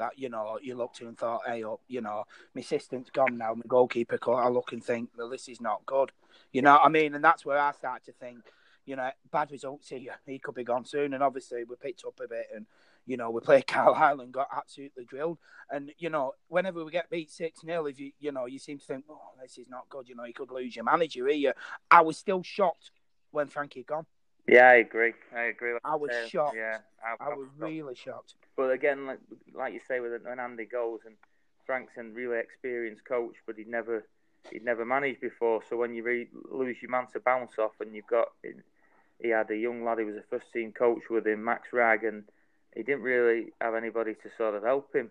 that 0.00 0.18
you 0.18 0.30
know 0.30 0.58
you 0.62 0.74
looked 0.74 1.00
at 1.02 1.08
and 1.08 1.16
thought, 1.16 1.42
hey, 1.46 1.62
up, 1.62 1.80
you 1.86 2.00
know, 2.00 2.24
my 2.54 2.62
assistant's 2.62 3.10
gone 3.10 3.36
now, 3.36 3.54
my 3.54 3.62
goalkeeper 3.68 4.18
I 4.34 4.48
look 4.48 4.72
and 4.72 4.82
think, 4.82 5.10
well, 5.16 5.28
this 5.28 5.48
is 5.48 5.60
not 5.60 5.84
good. 5.86 6.10
You 6.52 6.62
know 6.62 6.72
what 6.72 6.86
I 6.86 6.88
mean? 6.88 7.14
And 7.14 7.22
that's 7.22 7.44
where 7.44 7.58
I 7.58 7.72
start 7.72 8.04
to 8.06 8.12
think, 8.12 8.38
you 8.86 8.96
know, 8.96 9.10
bad 9.30 9.50
results 9.50 9.90
here. 9.90 10.16
He 10.26 10.38
could 10.38 10.54
be 10.54 10.64
gone 10.64 10.86
soon. 10.86 11.12
And 11.12 11.22
obviously, 11.22 11.64
we 11.64 11.76
picked 11.76 12.04
up 12.06 12.18
a 12.24 12.26
bit, 12.26 12.46
and 12.54 12.66
you 13.06 13.18
know, 13.18 13.30
we 13.30 13.40
played 13.40 13.66
Carlisle 13.66 14.20
and 14.20 14.32
got 14.32 14.48
absolutely 14.56 15.04
drilled. 15.04 15.38
And 15.70 15.92
you 15.98 16.08
know, 16.08 16.32
whenever 16.48 16.82
we 16.82 16.90
get 16.90 17.10
beat 17.10 17.30
six 17.30 17.60
0 17.60 17.86
if 17.86 18.00
you 18.00 18.12
you 18.18 18.32
know, 18.32 18.46
you 18.46 18.58
seem 18.58 18.78
to 18.78 18.84
think, 18.84 19.04
oh, 19.10 19.20
this 19.40 19.58
is 19.58 19.68
not 19.68 19.88
good. 19.90 20.08
You 20.08 20.16
know, 20.16 20.24
you 20.24 20.34
could 20.34 20.50
lose 20.50 20.74
your 20.74 20.84
manager 20.84 21.28
here. 21.28 21.54
I 21.90 22.00
was 22.00 22.16
still 22.16 22.42
shocked 22.42 22.90
when 23.32 23.48
Frankie 23.48 23.84
gone. 23.84 24.06
Yeah, 24.48 24.70
I 24.70 24.76
agree. 24.76 25.12
I 25.36 25.42
agree. 25.42 25.72
I 25.84 25.96
was 25.96 26.10
shocked. 26.28 26.56
Yeah, 26.56 26.78
I, 27.04 27.22
I, 27.22 27.30
I 27.30 27.34
was 27.34 27.48
really 27.58 27.94
shocked. 27.94 28.34
But 28.60 28.72
again, 28.72 29.06
like, 29.06 29.20
like 29.54 29.72
you 29.72 29.80
say, 29.88 30.00
with 30.00 30.22
when 30.22 30.38
Andy 30.38 30.66
goes 30.66 31.00
and 31.06 31.14
Frank's 31.64 31.96
a 31.96 32.02
really 32.02 32.38
experienced 32.38 33.06
coach, 33.06 33.36
but 33.46 33.56
he'd 33.56 33.68
never 33.68 34.04
he'd 34.52 34.66
never 34.66 34.84
managed 34.84 35.22
before. 35.22 35.62
So 35.66 35.78
when 35.78 35.94
you 35.94 36.02
re- 36.02 36.28
lose 36.50 36.76
your 36.82 36.90
man 36.90 37.06
to 37.14 37.20
bounce 37.20 37.58
off, 37.58 37.72
and 37.80 37.96
you've 37.96 38.06
got 38.06 38.28
he 39.18 39.30
had 39.30 39.50
a 39.50 39.56
young 39.56 39.82
lad 39.82 39.96
who 39.96 40.04
was 40.04 40.16
a 40.16 40.22
first 40.28 40.52
team 40.52 40.72
coach 40.72 41.04
with 41.08 41.26
him, 41.26 41.42
Max 41.42 41.72
Ragg, 41.72 42.04
and 42.04 42.24
he 42.76 42.82
didn't 42.82 43.00
really 43.00 43.54
have 43.62 43.74
anybody 43.74 44.12
to 44.12 44.28
sort 44.36 44.54
of 44.54 44.62
help 44.62 44.94
him 44.94 45.10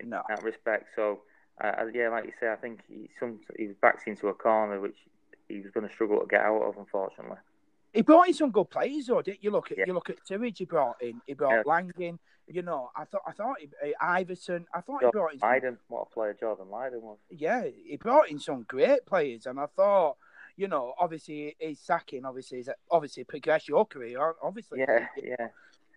in 0.00 0.08
no. 0.08 0.22
that 0.28 0.42
respect. 0.42 0.88
So 0.96 1.20
uh, 1.60 1.84
yeah, 1.94 2.08
like 2.08 2.24
you 2.24 2.32
say, 2.40 2.50
I 2.50 2.56
think 2.56 2.80
he 2.88 3.08
some 3.20 3.38
he 3.56 3.68
was 3.68 3.76
backed 3.80 4.08
into 4.08 4.26
a 4.26 4.34
corner 4.34 4.80
which 4.80 4.96
he 5.48 5.60
was 5.60 5.70
going 5.70 5.86
to 5.86 5.94
struggle 5.94 6.18
to 6.18 6.26
get 6.26 6.40
out 6.40 6.62
of, 6.62 6.76
unfortunately. 6.78 7.38
He 7.92 8.02
brought 8.02 8.28
in 8.28 8.34
some 8.34 8.50
good 8.50 8.70
players, 8.70 9.06
though. 9.06 9.22
Did 9.22 9.38
you 9.40 9.50
look 9.50 9.70
at 9.70 9.78
yeah. 9.78 9.84
you 9.86 9.92
look 9.92 10.10
at 10.10 10.24
Surridge? 10.28 10.58
He 10.58 10.64
brought 10.64 11.02
in. 11.02 11.20
He 11.26 11.34
brought 11.34 11.52
yeah. 11.52 11.62
Langin. 11.66 12.18
You 12.48 12.62
know, 12.62 12.90
I 12.96 13.04
thought 13.04 13.22
I 13.26 13.32
thought 13.32 13.56
he, 13.60 13.68
uh, 13.82 14.04
Iversen. 14.04 14.64
I 14.74 14.80
thought 14.80 15.02
Jordan 15.02 15.10
he 15.10 15.10
brought 15.10 15.32
in. 15.34 15.60
Some, 15.62 15.78
what 15.88 16.08
a 16.10 16.14
player 16.14 16.36
Jordan 16.38 16.70
Lydon 16.70 17.02
was. 17.02 17.18
Yeah, 17.30 17.64
he 17.84 17.96
brought 17.96 18.30
in 18.30 18.38
some 18.38 18.64
great 18.66 19.06
players, 19.06 19.46
and 19.46 19.60
I 19.60 19.66
thought, 19.66 20.16
you 20.56 20.68
know, 20.68 20.94
obviously 20.98 21.54
he's 21.58 21.80
sacking. 21.80 22.24
Obviously, 22.24 22.58
he's 22.58 22.68
obviously 22.90 23.24
progress 23.24 23.68
your 23.68 23.86
career. 23.86 24.34
Obviously, 24.42 24.80
yeah, 24.80 25.06
yeah. 25.22 25.48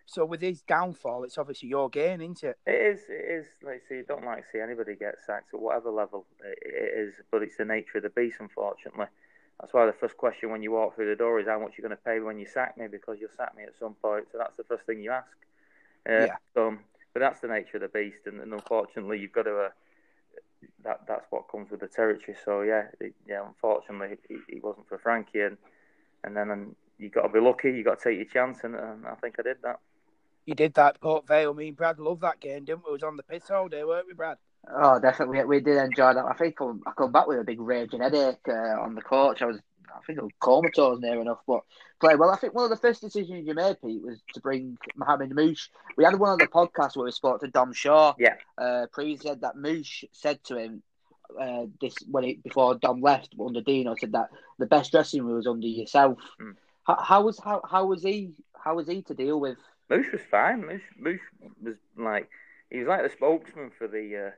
So 0.06 0.24
with 0.24 0.40
his 0.40 0.62
downfall, 0.62 1.24
it's 1.24 1.36
obviously 1.36 1.68
your 1.68 1.90
gain, 1.90 2.20
isn't 2.20 2.44
it? 2.44 2.58
It 2.64 2.94
is. 2.94 3.00
It 3.08 3.40
is. 3.40 3.46
Like 3.62 3.82
see, 3.88 3.96
you 3.96 4.04
don't 4.06 4.24
like 4.24 4.44
to 4.44 4.50
see 4.52 4.60
anybody 4.60 4.94
get 4.94 5.16
sacked 5.26 5.52
at 5.52 5.60
whatever 5.60 5.90
level 5.90 6.26
it 6.44 6.98
is, 6.98 7.14
but 7.32 7.42
it's 7.42 7.56
the 7.56 7.64
nature 7.64 7.98
of 7.98 8.04
the 8.04 8.10
beast, 8.10 8.36
unfortunately. 8.38 9.06
That's 9.60 9.72
why 9.72 9.86
the 9.86 9.92
first 9.92 10.16
question 10.16 10.50
when 10.50 10.62
you 10.62 10.72
walk 10.72 10.94
through 10.94 11.08
the 11.08 11.16
door 11.16 11.40
is 11.40 11.46
how 11.46 11.58
much 11.58 11.72
you're 11.76 11.88
going 11.88 11.96
to 11.96 12.04
pay 12.04 12.20
when 12.20 12.38
you 12.38 12.46
sack 12.46 12.76
me 12.76 12.88
because 12.88 13.18
you'll 13.20 13.30
sack 13.36 13.56
me 13.56 13.62
at 13.62 13.74
some 13.78 13.94
point. 13.94 14.26
So 14.30 14.38
that's 14.38 14.56
the 14.56 14.64
first 14.64 14.84
thing 14.84 15.02
you 15.02 15.12
ask. 15.12 15.28
Uh, 16.08 16.26
yeah. 16.26 16.36
So, 16.54 16.76
but 17.14 17.20
that's 17.20 17.40
the 17.40 17.48
nature 17.48 17.78
of 17.78 17.82
the 17.82 17.88
beast, 17.88 18.26
and, 18.26 18.40
and 18.40 18.52
unfortunately, 18.52 19.18
you've 19.18 19.32
got 19.32 19.44
to. 19.44 19.56
Uh, 19.56 19.68
that 20.84 21.00
that's 21.06 21.26
what 21.30 21.48
comes 21.50 21.70
with 21.70 21.80
the 21.80 21.88
territory. 21.88 22.36
So 22.44 22.62
yeah, 22.62 22.84
it, 23.00 23.14
yeah. 23.26 23.46
Unfortunately, 23.46 24.18
it, 24.28 24.40
it, 24.48 24.64
wasn't 24.64 24.88
for 24.88 24.98
Frankie, 24.98 25.40
and 25.40 25.56
and 26.24 26.36
then 26.36 26.50
and 26.50 26.76
you 26.98 27.08
got 27.08 27.22
to 27.22 27.28
be 27.28 27.40
lucky. 27.40 27.70
You 27.70 27.82
got 27.82 27.98
to 28.00 28.10
take 28.10 28.16
your 28.16 28.26
chance, 28.26 28.58
and, 28.62 28.74
and 28.74 29.06
I 29.06 29.14
think 29.14 29.36
I 29.38 29.42
did 29.42 29.58
that. 29.62 29.80
You 30.44 30.54
did 30.54 30.74
that, 30.74 31.00
Port 31.00 31.26
Vale. 31.26 31.54
Me 31.54 31.68
and 31.68 31.76
Brad 31.76 31.98
loved 31.98 32.20
that 32.20 32.40
game, 32.40 32.64
didn't 32.64 32.84
we? 32.84 32.90
We 32.90 32.92
was 32.92 33.02
on 33.02 33.16
the 33.16 33.22
piss 33.22 33.50
all 33.50 33.68
day, 33.68 33.82
weren't 33.82 34.06
we, 34.06 34.14
Brad? 34.14 34.38
Oh, 34.68 34.98
definitely. 35.00 35.44
We 35.44 35.60
did 35.60 35.76
enjoy 35.76 36.14
that. 36.14 36.24
I 36.24 36.34
think 36.34 36.56
I 36.60 36.90
come 36.96 37.12
back 37.12 37.26
with 37.26 37.38
a 37.38 37.44
big 37.44 37.60
raging 37.60 38.00
headache 38.00 38.48
uh, 38.48 38.80
on 38.80 38.94
the 38.94 39.02
coach. 39.02 39.40
I 39.42 39.46
was, 39.46 39.58
I 39.88 40.00
think, 40.06 40.18
I 40.18 40.22
was 40.22 40.32
comatose 40.40 41.00
near 41.00 41.20
enough, 41.20 41.38
but 41.46 41.60
play 42.00 42.16
well. 42.16 42.30
I 42.30 42.36
think 42.36 42.54
one 42.54 42.64
of 42.64 42.70
the 42.70 42.76
first 42.76 43.00
decisions 43.00 43.46
you 43.46 43.54
made, 43.54 43.80
Pete, 43.80 44.02
was 44.02 44.18
to 44.34 44.40
bring 44.40 44.76
Mohamed 44.96 45.34
Moosh. 45.34 45.68
We 45.96 46.04
had 46.04 46.18
one 46.18 46.32
of 46.32 46.38
the 46.38 46.48
podcasts 46.48 46.96
where 46.96 47.04
we 47.04 47.12
spoke 47.12 47.40
to 47.40 47.48
Dom 47.48 47.72
Shaw. 47.72 48.14
Yeah. 48.18 48.34
Uh, 48.58 48.86
Pre 48.92 49.16
said 49.16 49.42
that 49.42 49.56
Moosh 49.56 50.04
said 50.12 50.42
to 50.44 50.56
him 50.56 50.82
uh, 51.40 51.66
this 51.80 51.94
when 52.10 52.24
he 52.24 52.34
before 52.34 52.74
Dom 52.74 53.00
left 53.00 53.34
under 53.38 53.60
Dino 53.60 53.94
said 53.98 54.12
that 54.12 54.30
the 54.58 54.66
best 54.66 54.90
dressing 54.90 55.24
room 55.24 55.36
was 55.36 55.46
under 55.46 55.66
yourself. 55.66 56.18
Mm. 56.40 56.56
How, 56.84 56.96
how 57.02 57.22
was 57.22 57.38
how 57.38 57.62
how 57.68 57.86
was 57.86 58.02
he 58.02 58.32
how 58.58 58.74
was 58.74 58.88
he 58.88 59.02
to 59.02 59.14
deal 59.14 59.38
with? 59.38 59.58
Moosh 59.88 60.10
was 60.10 60.22
fine. 60.28 60.62
Moosh, 60.62 60.82
Moosh 60.98 61.20
was 61.62 61.76
like 61.96 62.28
he 62.70 62.78
was 62.78 62.88
like 62.88 63.04
the 63.04 63.10
spokesman 63.10 63.70
for 63.78 63.86
the. 63.86 64.26
Uh 64.26 64.30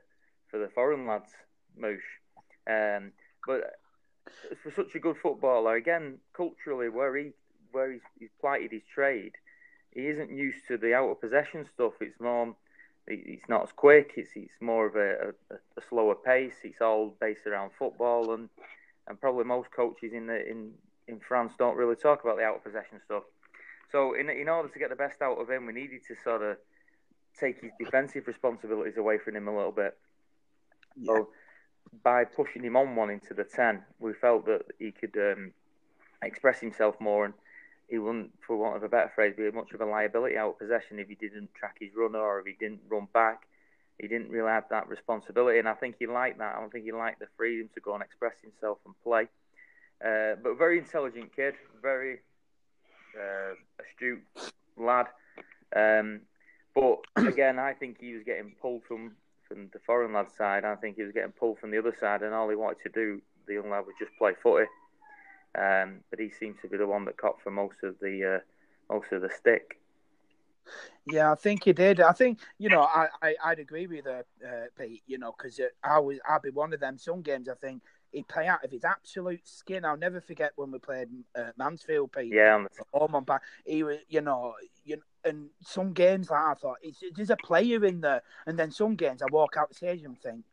for 0.49 0.59
the 0.59 0.69
foreign 0.69 1.07
lads, 1.07 1.31
Moosh. 1.77 2.01
Um, 2.67 3.11
but 3.45 3.79
for 4.61 4.71
such 4.71 4.95
a 4.95 4.99
good 4.99 5.17
footballer, 5.17 5.75
again, 5.75 6.19
culturally, 6.33 6.89
where 6.89 7.15
he 7.15 7.31
where 7.71 7.91
he's, 7.91 8.01
he's 8.19 8.29
plighted 8.41 8.71
his 8.71 8.81
trade, 8.93 9.33
he 9.91 10.07
isn't 10.07 10.31
used 10.31 10.67
to 10.67 10.77
the 10.77 10.93
out 10.93 11.09
of 11.09 11.21
possession 11.21 11.65
stuff. 11.65 11.93
It's 12.01 12.19
more, 12.19 12.55
it's 13.07 13.47
not 13.47 13.63
as 13.63 13.71
quick. 13.71 14.13
It's 14.17 14.31
it's 14.35 14.59
more 14.59 14.87
of 14.87 14.95
a, 14.95 15.33
a, 15.51 15.55
a 15.77 15.81
slower 15.87 16.15
pace. 16.15 16.55
It's 16.63 16.81
all 16.81 17.15
based 17.19 17.45
around 17.47 17.71
football, 17.77 18.33
and 18.33 18.49
and 19.07 19.19
probably 19.19 19.45
most 19.45 19.71
coaches 19.71 20.13
in 20.13 20.27
the 20.27 20.47
in 20.47 20.71
in 21.07 21.19
France 21.19 21.53
don't 21.57 21.77
really 21.77 21.95
talk 21.95 22.23
about 22.23 22.37
the 22.37 22.43
out 22.43 22.57
of 22.57 22.63
possession 22.63 22.99
stuff. 23.03 23.23
So 23.91 24.13
in 24.13 24.29
in 24.29 24.49
order 24.49 24.69
to 24.69 24.79
get 24.79 24.89
the 24.89 24.95
best 24.95 25.21
out 25.21 25.39
of 25.39 25.49
him, 25.49 25.65
we 25.65 25.73
needed 25.73 26.01
to 26.07 26.15
sort 26.23 26.43
of 26.43 26.57
take 27.39 27.61
his 27.61 27.71
defensive 27.79 28.27
responsibilities 28.27 28.97
away 28.97 29.17
from 29.17 29.35
him 29.35 29.47
a 29.47 29.55
little 29.55 29.71
bit. 29.71 29.97
Yeah. 30.99 31.13
So 31.13 31.29
by 32.03 32.25
pushing 32.25 32.63
him 32.63 32.75
on 32.75 32.95
one 32.95 33.09
into 33.09 33.33
the 33.33 33.43
ten, 33.43 33.83
we 33.99 34.13
felt 34.13 34.45
that 34.45 34.63
he 34.77 34.91
could 34.91 35.15
um, 35.17 35.53
express 36.21 36.59
himself 36.59 36.95
more 36.99 37.25
and 37.25 37.33
he 37.89 37.97
wouldn't, 37.97 38.31
for 38.45 38.55
want 38.55 38.77
of 38.77 38.83
a 38.83 38.89
better 38.89 39.11
phrase, 39.13 39.33
be 39.35 39.49
much 39.51 39.71
of 39.73 39.81
a 39.81 39.85
liability 39.85 40.37
out 40.37 40.51
of 40.51 40.59
possession 40.59 40.99
if 40.99 41.07
he 41.07 41.15
didn't 41.15 41.53
track 41.55 41.77
his 41.79 41.89
runner 41.95 42.19
or 42.19 42.39
if 42.39 42.45
he 42.45 42.55
didn't 42.59 42.81
run 42.87 43.07
back. 43.13 43.47
He 43.99 44.07
didn't 44.07 44.29
really 44.29 44.49
have 44.49 44.65
that 44.69 44.87
responsibility, 44.87 45.59
and 45.59 45.67
I 45.67 45.73
think 45.73 45.95
he 45.99 46.07
liked 46.07 46.37
that. 46.37 46.55
I 46.55 46.59
don't 46.59 46.71
think 46.71 46.85
he 46.85 46.93
liked 46.93 47.19
the 47.19 47.27
freedom 47.35 47.69
to 47.73 47.81
go 47.81 47.95
and 47.95 48.03
express 48.03 48.35
himself 48.41 48.77
and 48.85 48.95
play. 49.03 49.27
Uh, 50.05 50.35
but 50.41 50.57
very 50.57 50.77
intelligent 50.77 51.35
kid, 51.35 51.55
very 51.81 52.19
uh, 53.17 53.55
astute 53.83 54.23
lad. 54.77 55.07
Um, 55.75 56.21
but 56.73 56.99
again, 57.17 57.59
I 57.59 57.73
think 57.73 57.97
he 57.99 58.13
was 58.13 58.23
getting 58.23 58.53
pulled 58.61 58.83
from 58.87 59.15
from 59.49 59.69
the 59.73 59.79
foreign 59.79 60.13
lad 60.13 60.31
side. 60.31 60.63
I 60.63 60.75
think 60.75 60.95
he 60.95 61.03
was 61.03 61.11
getting 61.11 61.31
pulled 61.33 61.59
from 61.59 61.71
the 61.71 61.79
other 61.79 61.95
side, 61.99 62.21
and 62.21 62.33
all 62.33 62.49
he 62.49 62.55
wanted 62.55 62.81
to 62.83 62.89
do, 62.89 63.21
the 63.47 63.55
young 63.55 63.69
lad, 63.69 63.85
was 63.85 63.95
just 63.99 64.15
play 64.17 64.33
footy. 64.41 64.67
Um, 65.57 66.01
but 66.09 66.19
he 66.19 66.29
seems 66.29 66.57
to 66.61 66.69
be 66.69 66.77
the 66.77 66.87
one 66.87 67.05
that 67.05 67.17
caught 67.17 67.41
for 67.41 67.51
most 67.51 67.77
of 67.83 67.95
the 67.99 68.37
uh, 68.37 68.93
most 68.93 69.11
of 69.11 69.21
the 69.21 69.29
stick. 69.29 69.79
Yeah, 71.07 71.31
I 71.31 71.35
think 71.35 71.63
he 71.63 71.73
did. 71.73 71.99
I 71.99 72.11
think 72.11 72.39
you 72.59 72.69
know 72.69 72.81
I, 72.81 73.07
I 73.21 73.49
would 73.49 73.59
agree 73.59 73.87
with 73.87 74.05
uh, 74.05 74.21
uh, 74.47 74.65
Pete. 74.77 75.03
You 75.07 75.17
know 75.17 75.33
because 75.35 75.59
I 75.83 75.99
was 75.99 76.19
I'd 76.29 76.43
be 76.43 76.51
one 76.51 76.73
of 76.73 76.79
them. 76.79 76.97
Some 76.99 77.21
games 77.21 77.49
I 77.49 77.55
think 77.55 77.81
he'd 78.11 78.27
play 78.27 78.47
out 78.47 78.63
of 78.63 78.71
his 78.71 78.83
absolute 78.83 79.47
skin. 79.47 79.85
I'll 79.85 79.97
never 79.97 80.21
forget 80.21 80.51
when 80.55 80.71
we 80.71 80.79
played 80.79 81.09
uh, 81.35 81.51
Mansfield, 81.57 82.11
Pete. 82.11 82.33
Yeah, 82.33 82.55
on 82.55 82.63
the 82.63 82.69
home 82.93 83.15
on 83.15 83.23
back. 83.23 83.41
He 83.65 83.83
was 83.83 83.97
you 84.09 84.21
know 84.21 84.55
you 84.85 84.97
know, 84.97 85.01
and 85.25 85.49
some 85.61 85.93
games 85.93 86.29
like 86.29 86.41
I 86.41 86.53
thought 86.53 86.77
there's 87.15 87.29
a 87.29 87.37
player 87.37 87.83
in 87.85 88.01
there, 88.01 88.21
and 88.45 88.57
then 88.57 88.71
some 88.71 88.95
games 88.95 89.21
I 89.21 89.25
walk 89.31 89.55
out 89.57 89.69
the 89.69 89.75
stage 89.75 90.03
and 90.03 90.19
think 90.19 90.43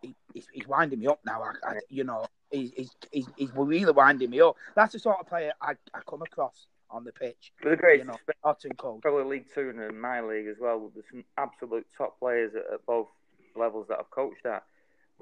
he, 0.00 0.14
he's, 0.34 0.46
he's 0.52 0.68
winding 0.68 1.00
me 1.00 1.06
up 1.06 1.20
now. 1.24 1.42
I, 1.42 1.68
I, 1.68 1.78
you 1.88 2.04
know 2.04 2.26
he's, 2.52 2.72
he's, 3.10 3.26
he's, 3.36 3.50
really 3.54 3.92
winding 3.92 4.30
me 4.30 4.40
up. 4.40 4.56
That's 4.74 4.92
the 4.92 4.98
sort 4.98 5.18
of 5.20 5.26
player 5.26 5.52
I, 5.60 5.72
I 5.94 6.00
come 6.08 6.22
across 6.22 6.66
on 6.90 7.04
the 7.04 7.12
pitch. 7.12 7.52
With 7.62 7.72
the 7.72 7.76
great 7.76 8.00
you 8.00 8.04
know, 8.04 8.16
hot 8.44 8.64
and 8.64 8.76
cold. 8.76 9.02
Probably 9.02 9.24
League 9.24 9.46
Two 9.54 9.70
and 9.70 10.00
my 10.00 10.20
league 10.20 10.46
as 10.46 10.56
well. 10.60 10.90
There's 10.94 11.06
some 11.10 11.24
absolute 11.38 11.86
top 11.96 12.18
players 12.18 12.52
at, 12.54 12.72
at, 12.72 12.86
both 12.86 13.08
levels 13.56 13.86
that 13.88 13.98
I've 13.98 14.10
coached 14.10 14.46
at. 14.46 14.64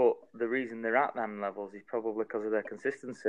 But 0.00 0.16
the 0.32 0.48
reason 0.48 0.80
they're 0.80 0.96
at 0.96 1.14
them 1.14 1.42
levels 1.42 1.74
is 1.74 1.82
probably 1.86 2.24
because 2.24 2.46
of 2.46 2.52
their 2.52 2.62
consistency. 2.62 3.28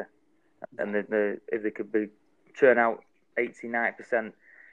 And 0.77 0.95
the, 0.95 1.05
the, 1.09 1.41
if 1.51 1.63
they 1.63 1.69
could 1.69 1.91
be 1.91 2.07
churn 2.55 2.77
out 2.77 3.03
80, 3.37 3.67
90% 3.67 4.27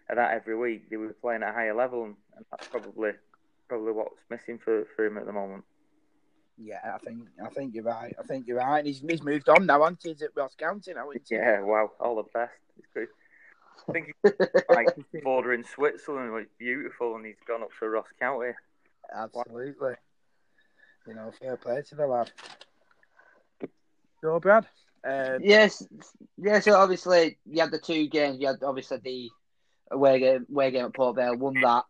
of 0.09 0.15
that 0.15 0.31
every 0.31 0.57
week, 0.57 0.89
they 0.89 0.97
would 0.97 1.09
be 1.09 1.15
playing 1.21 1.43
at 1.43 1.49
a 1.49 1.53
higher 1.53 1.75
level. 1.75 2.05
And 2.05 2.15
that's 2.53 2.69
probably 2.69 3.11
probably 3.69 3.91
what's 3.91 4.23
missing 4.31 4.61
for, 4.65 4.87
for 4.95 5.07
him 5.07 5.19
at 5.19 5.27
the 5.27 5.33
moment. 5.33 5.65
Yeah, 6.57 6.79
I 6.95 6.99
think 6.99 7.27
I 7.45 7.49
think 7.49 7.75
you're 7.75 7.83
right. 7.83 8.15
I 8.17 8.23
think 8.23 8.47
you're 8.47 8.59
right. 8.59 8.79
And 8.79 8.87
He's 8.87 9.01
he's 9.01 9.25
moved 9.25 9.49
on 9.49 9.67
now, 9.67 9.81
hasn't 9.81 10.05
he? 10.05 10.11
He's 10.11 10.23
at 10.23 10.37
Ross 10.37 10.55
County 10.55 10.95
now? 10.95 11.11
Yeah, 11.29 11.63
wow, 11.63 11.91
all 11.99 12.15
the 12.15 12.23
best. 12.33 12.53
It's 12.79 12.87
good. 12.95 13.09
I 13.89 13.93
think 13.93 14.15
he's 14.23 14.33
like 14.69 14.87
bordering 15.25 15.65
Switzerland, 15.65 16.31
it's 16.37 16.51
beautiful, 16.61 17.17
and 17.17 17.27
he's 17.27 17.43
gone 17.45 17.65
up 17.65 17.71
to 17.81 17.89
Ross 17.89 18.07
County. 18.21 18.53
Absolutely. 19.13 19.75
Wow. 19.81 19.97
You 21.07 21.15
know, 21.15 21.31
fair 21.41 21.57
play 21.57 21.83
to 21.83 21.95
the 21.95 22.07
lad. 22.07 22.31
Go, 24.23 24.41
Brad. 24.41 24.67
Um, 25.05 25.39
yes, 25.43 25.87
yeah. 26.37 26.61
So 26.61 26.75
obviously, 26.75 27.39
you 27.47 27.61
had 27.61 27.71
the 27.71 27.79
two 27.79 28.09
games. 28.09 28.41
You 28.41 28.49
had 28.49 28.63
obviously 28.63 28.99
the 28.99 29.31
away 29.91 30.19
game, 30.19 30.47
away 30.51 30.71
game 30.71 30.87
at 30.87 30.95
Port 30.95 31.17
Vale, 31.17 31.37
won 31.37 31.55
that. 31.63 31.85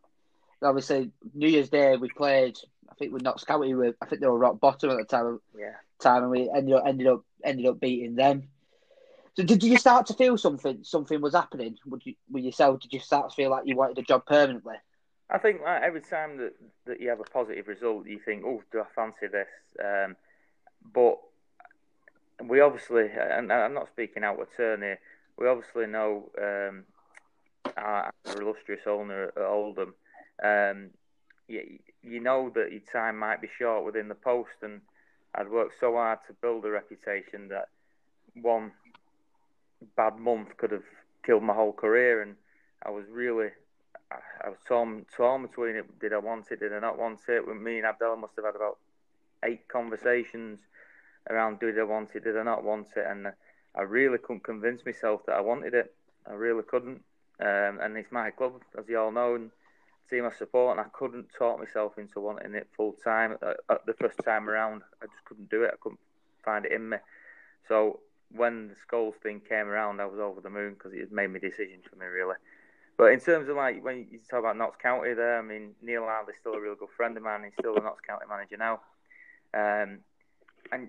Obviously, 0.62 1.11
New 1.35 1.49
Year's 1.49 1.71
Day 1.71 1.97
we 1.97 2.09
played 2.09 2.59
I 2.91 2.95
think 2.95 3.12
we 3.12 3.21
knocked 3.21 3.47
County 3.47 3.75
with 3.75 3.95
I 4.03 4.07
think 4.07 4.21
they 4.21 4.27
were 4.27 4.38
rock 4.38 4.61
bottom 4.61 4.91
at 4.91 4.99
the 4.99 5.05
time. 5.05 5.41
Yeah. 5.57 5.75
Time 6.00 6.23
and 6.23 6.31
we 6.31 6.50
ended 6.55 6.75
up 6.75 6.87
ended 6.87 7.07
up 7.07 7.23
ended 7.45 7.67
up 7.67 7.81
beating 7.81 8.15
them. 8.17 8.49
So 9.37 9.45
did 9.45 9.62
you 9.62 9.79
start 9.79 10.07
to 10.07 10.15
feel 10.15 10.37
something 10.37 10.83
something 10.83 11.21
was 11.21 11.35
happening? 11.35 11.77
Would 11.87 12.05
you 12.05 12.15
with 12.31 12.45
yourself? 12.45 12.81
Did 12.81 12.93
you 12.93 13.00
start 13.00 13.31
to 13.31 13.37
feel 13.37 13.50
like 13.50 13.67
you 13.67 13.77
wanted 13.77 13.99
a 13.99 14.03
job 14.03 14.27
permanently? 14.27 14.75
I 15.31 15.39
think 15.39 15.61
like, 15.63 15.83
every 15.83 16.01
time 16.01 16.39
that, 16.39 16.55
that 16.87 17.01
you 17.01 17.09
have 17.11 17.21
a 17.21 17.25
positive 17.25 17.69
result, 17.69 18.07
you 18.07 18.19
think, 18.19 18.45
"Oh, 18.45 18.63
do 18.73 18.81
I 18.81 18.85
fancy 18.95 19.27
this?" 19.27 19.49
Um, 19.83 20.17
but 20.93 21.19
we 22.45 22.61
obviously, 22.61 23.09
and 23.11 23.53
I'm 23.53 23.75
not 23.75 23.89
speaking 23.89 24.25
out 24.25 24.41
of 24.41 24.49
turn 24.57 24.83
here. 24.83 24.99
We 25.37 25.49
obviously 25.49 25.87
know 25.87 26.31
um, 26.41 26.85
our, 27.77 28.13
our 28.27 28.43
illustrious 28.43 28.83
owner 28.87 29.33
at 29.37 29.43
Oldham. 29.43 29.95
Um, 30.43 30.91
you, 31.49 31.79
you 32.03 32.21
know 32.21 32.51
that 32.55 32.73
your 32.73 32.81
time 32.93 33.19
might 33.19 33.41
be 33.41 33.49
short 33.59 33.85
within 33.85 34.09
the 34.09 34.15
post, 34.15 34.63
and 34.63 34.81
I'd 35.35 35.51
worked 35.51 35.75
so 35.81 35.95
hard 35.95 36.21
to 36.27 36.33
build 36.35 36.65
a 36.65 36.71
reputation 36.71 37.49
that 37.49 37.69
one 38.35 38.73
bad 39.97 40.19
month 40.19 40.57
could 40.57 40.73
have 40.73 40.85
killed 41.25 41.43
my 41.43 41.55
whole 41.55 41.73
career, 41.73 42.23
and 42.23 42.37
I 42.85 42.91
was 42.91 43.05
really, 43.11 43.49
I 44.11 44.49
was 44.49 44.59
torn, 44.67 45.05
torn 45.15 45.43
between 45.43 45.77
it. 45.77 45.99
Did 46.00 46.12
I 46.12 46.19
want 46.19 46.50
it? 46.50 46.61
Did 46.61 46.73
I 46.73 46.79
not 46.79 46.99
want 46.99 47.21
it? 47.29 47.47
With 47.47 47.59
me 47.59 47.79
and 47.79 47.87
Abdallah 47.87 48.17
must 48.17 48.37
have 48.37 48.45
had 48.47 48.57
about 48.57 48.79
eight 49.45 49.69
conversations 49.69 50.61
around 51.29 51.61
did 51.61 51.79
I 51.79 51.83
want 51.83 52.15
it, 52.15 52.25
did 52.25 52.38
I 52.38 52.43
not 52.43 52.65
want 52.65 52.88
it, 52.97 53.05
and 53.07 53.33
I 53.75 53.83
really 53.83 54.19
couldn't 54.19 54.45
convince 54.45 54.85
myself 54.85 55.27
that 55.27 55.37
I 55.37 55.41
wanted 55.41 55.75
it. 55.75 55.95
I 56.27 56.33
really 56.33 56.62
couldn't, 56.62 57.03
um, 57.41 57.79
and 57.81 57.97
it's 57.97 58.11
my 58.11 58.31
club, 58.31 58.62
as 58.79 58.88
you 58.88 58.99
all 58.99 59.12
know, 59.12 59.35
and 59.35 59.50
team 60.09 60.25
I 60.25 60.31
support, 60.31 60.79
and 60.79 60.87
I 60.87 60.91
couldn't 60.91 61.29
talk 61.37 61.59
myself 61.59 61.99
into 61.99 62.21
wanting 62.21 62.55
it 62.55 62.69
full 62.77 62.93
time. 62.93 63.37
The 63.41 63.95
first 63.99 64.19
time 64.25 64.49
around, 64.49 64.83
I 65.03 65.07
just 65.07 65.25
couldn't 65.25 65.50
do 65.50 65.65
it. 65.65 65.71
I 65.75 65.77
couldn't 65.81 66.00
find 66.43 66.65
it 66.65 66.73
in 66.73 66.88
me. 66.88 66.97
So 67.69 68.00
when 68.35 68.69
the 68.69 68.75
Scholes 68.75 69.17
thing 69.17 69.41
came 69.47 69.67
around, 69.67 70.00
I 70.00 70.07
was 70.07 70.19
over 70.19 70.41
the 70.41 70.50
moon 70.50 70.75
because 70.75 70.93
it 70.93 71.00
had 71.00 71.12
made 71.12 71.29
my 71.29 71.38
decision 71.38 71.81
for 71.88 71.97
me, 71.97 72.07
really. 72.07 72.37
But 72.99 73.12
in 73.12 73.21
terms 73.21 73.49
of 73.49 73.57
like 73.57 73.83
when 73.83 74.09
you 74.11 74.19
talk 74.28 74.40
about 74.40 74.59
Notts 74.59 74.76
County, 74.83 75.14
there, 75.14 75.38
I 75.38 75.43
mean 75.43 75.71
Neil 75.81 76.02
Ardley's 76.02 76.37
still 76.40 76.55
a 76.55 76.61
real 76.61 76.75
good 76.75 76.88
friend 76.97 77.17
of 77.17 77.23
mine. 77.23 77.45
He's 77.45 77.55
still 77.59 77.75
the 77.75 77.81
Notts 77.81 78.00
County 78.07 78.26
manager 78.28 78.57
now, 78.57 78.81
um, 79.55 80.00
and 80.73 80.88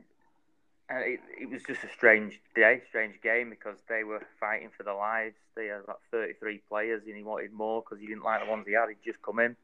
and 0.89 1.03
it, 1.03 1.19
it 1.39 1.51
was 1.51 1.61
just 1.61 1.83
a 1.83 1.89
strange 1.89 2.41
day, 2.55 2.81
strange 2.89 3.21
game 3.21 3.51
because 3.51 3.77
they 3.87 4.03
were 4.03 4.25
fighting 4.39 4.69
for 4.75 4.81
their 4.81 4.95
lives. 4.95 5.35
They 5.55 5.67
had 5.67 5.81
about 5.83 6.01
33 6.09 6.61
players 6.67 7.03
and 7.05 7.15
he 7.15 7.21
wanted 7.21 7.53
more 7.53 7.83
because 7.83 7.99
he 8.01 8.07
didn't 8.07 8.23
like 8.23 8.43
the 8.43 8.49
ones 8.49 8.65
he 8.65 8.73
had. 8.73 8.89
He'd 8.89 9.05
just 9.05 9.21
come 9.21 9.37
in. 9.37 9.55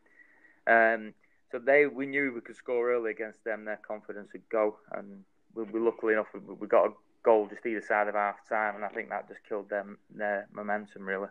Um, 0.67 1.15
so 1.51 1.57
they, 1.57 1.87
we 1.87 2.05
knew 2.05 2.31
we 2.31 2.41
could 2.41 2.55
score 2.55 2.91
early 2.91 3.09
against 3.09 3.43
them. 3.43 3.65
Their 3.65 3.77
confidence 3.87 4.33
would 4.33 4.47
go, 4.49 4.77
and 4.91 5.23
we, 5.55 5.63
we 5.63 5.79
luckily 5.79 6.13
enough 6.13 6.27
we, 6.33 6.53
we 6.53 6.67
got 6.67 6.85
a 6.85 6.93
goal 7.23 7.47
just 7.47 7.65
either 7.65 7.81
side 7.81 8.07
of 8.07 8.13
half 8.13 8.47
time, 8.47 8.75
and 8.75 8.85
I 8.85 8.89
think 8.89 9.09
that 9.09 9.27
just 9.27 9.41
killed 9.49 9.69
them 9.69 9.97
their 10.13 10.47
momentum 10.53 11.07
really. 11.07 11.29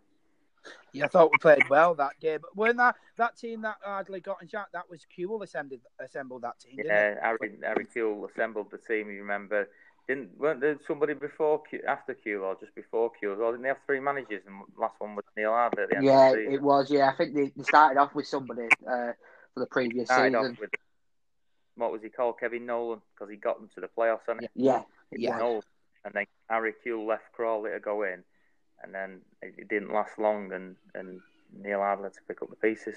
Yeah, 0.93 1.07
I 1.07 1.09
thought 1.09 1.31
we 1.33 1.39
played 1.39 1.69
well 1.69 1.95
that 1.97 2.21
game. 2.21 2.39
But 2.43 2.57
when 2.57 2.77
that, 2.77 2.97
that 3.17 3.37
team 3.37 3.63
that 3.63 3.77
hardly 3.83 4.21
got 4.21 4.43
in 4.43 4.49
shot, 4.49 4.69
that 4.73 4.89
was 4.89 5.07
Kewell 5.17 5.43
assembled 5.43 5.81
assembled 5.99 6.43
that 6.43 6.61
team. 6.61 6.79
yeah, 6.85 7.15
Harry, 7.21 7.59
Harry 7.63 7.87
Kewell 7.95 8.31
assembled 8.31 8.71
the 8.71 8.79
team. 8.79 9.11
You 9.11 9.21
remember 9.21 9.69
didn't 10.07 10.39
weren't 10.39 10.61
there 10.61 10.79
somebody 10.87 11.15
before 11.15 11.63
Q, 11.63 11.81
after 11.89 12.15
Q 12.15 12.45
or 12.45 12.57
just 12.61 12.75
before 12.75 13.11
Q? 13.19 13.37
Well, 13.39 13.53
didn't 13.53 13.63
they 13.63 13.69
have 13.69 13.79
three 13.87 14.01
managers 14.01 14.43
and 14.47 14.57
last 14.79 14.95
one 14.99 15.17
was 15.17 15.25
Neil 15.37 15.51
Ardley 15.51 15.85
at 15.85 15.91
the 15.91 15.97
end 15.97 16.05
yeah, 16.05 16.33
the 16.33 16.53
it 16.53 16.63
was. 16.63 16.91
Yeah, 16.91 17.11
I 17.11 17.17
think 17.17 17.35
they, 17.35 17.53
they 17.57 17.63
started 17.63 17.99
off 17.99 18.15
with 18.15 18.27
somebody 18.27 18.69
uh, 18.87 19.13
for 19.55 19.61
the 19.61 19.67
previous 19.67 20.09
started 20.09 20.33
season. 20.33 20.59
With, 20.61 20.71
what 21.77 21.91
was 21.91 22.03
he 22.03 22.09
called? 22.09 22.39
Kevin 22.39 22.67
Nolan 22.67 23.01
because 23.15 23.31
he 23.31 23.37
got 23.37 23.59
them 23.59 23.71
to 23.75 23.81
the 23.81 23.89
playoffs. 23.89 24.29
And 24.29 24.47
yeah, 24.55 24.83
yeah. 25.11 25.39
yeah. 25.39 25.61
and 26.05 26.15
then 26.15 26.27
Harry 26.49 26.75
Q 26.83 27.03
left 27.03 27.33
Crawley 27.33 27.71
to 27.71 27.81
go 27.81 28.03
in, 28.03 28.25
and 28.85 28.95
then 28.95 29.21
it 29.43 29.69
didn't 29.69 29.93
last 29.93 30.19
long, 30.19 30.53
and 30.53 30.77
and 30.95 31.21
Neil 31.53 31.81
Ardley 31.81 32.11
to 32.11 32.21
pick 32.29 32.43
up 32.43 32.51
the 32.51 32.57
pieces. 32.57 32.97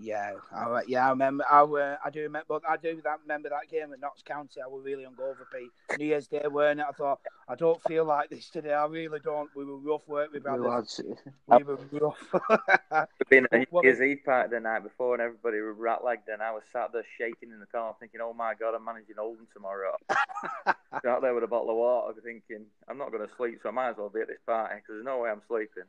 Yeah, 0.00 0.34
I, 0.54 0.82
yeah, 0.86 1.06
I 1.06 1.10
remember. 1.10 1.44
I, 1.50 1.62
uh, 1.62 1.96
I 2.04 2.10
do 2.10 2.22
remember, 2.22 2.46
but 2.48 2.62
I 2.68 2.76
do 2.76 3.00
that, 3.02 3.18
remember 3.22 3.48
that 3.48 3.68
game 3.68 3.92
at 3.92 4.00
Notts 4.00 4.22
County. 4.22 4.60
I 4.64 4.68
was 4.68 4.84
really 4.84 5.04
hungover, 5.04 5.44
Pete. 5.52 5.98
New 5.98 6.06
Year's 6.06 6.28
Day, 6.28 6.44
weren't 6.48 6.78
it? 6.78 6.86
I 6.88 6.92
thought 6.92 7.18
I 7.48 7.56
don't 7.56 7.82
feel 7.82 8.04
like 8.04 8.30
this 8.30 8.48
today. 8.48 8.72
I 8.72 8.86
really 8.86 9.18
don't. 9.18 9.50
We 9.56 9.64
were 9.64 9.76
rough, 9.76 10.06
weren't 10.06 10.32
we, 10.32 10.38
brothers? 10.38 11.00
We 11.48 11.64
were 11.64 11.78
rough. 11.92 13.08
been 13.28 13.46
a 13.50 13.58
New 13.58 13.66
Year's 13.82 14.00
Eve 14.00 14.20
party 14.24 14.50
the 14.50 14.60
night 14.60 14.84
before, 14.84 15.14
and 15.14 15.22
everybody 15.22 15.58
were 15.58 15.72
rat 15.72 16.04
legged, 16.04 16.28
and 16.28 16.42
I 16.42 16.52
was 16.52 16.62
sat 16.72 16.92
there 16.92 17.04
shaking 17.18 17.50
in 17.50 17.58
the 17.58 17.66
car, 17.66 17.96
thinking, 17.98 18.20
"Oh 18.22 18.32
my 18.32 18.54
god, 18.54 18.74
I'm 18.74 18.84
managing 18.84 19.18
Oldham 19.18 19.48
tomorrow." 19.52 19.96
sat 21.02 21.22
there 21.22 21.34
with 21.34 21.44
a 21.44 21.48
bottle 21.48 21.70
of 21.70 21.76
water, 21.76 22.14
thinking, 22.22 22.66
"I'm 22.88 22.98
not 22.98 23.10
going 23.10 23.26
to 23.26 23.34
sleep, 23.36 23.58
so 23.62 23.70
I 23.70 23.72
might 23.72 23.90
as 23.90 23.96
well 23.96 24.10
be 24.10 24.20
at 24.20 24.28
this 24.28 24.38
party 24.46 24.76
because 24.76 24.94
there's 24.94 25.04
no 25.04 25.18
way 25.18 25.30
I'm 25.30 25.42
sleeping." 25.48 25.84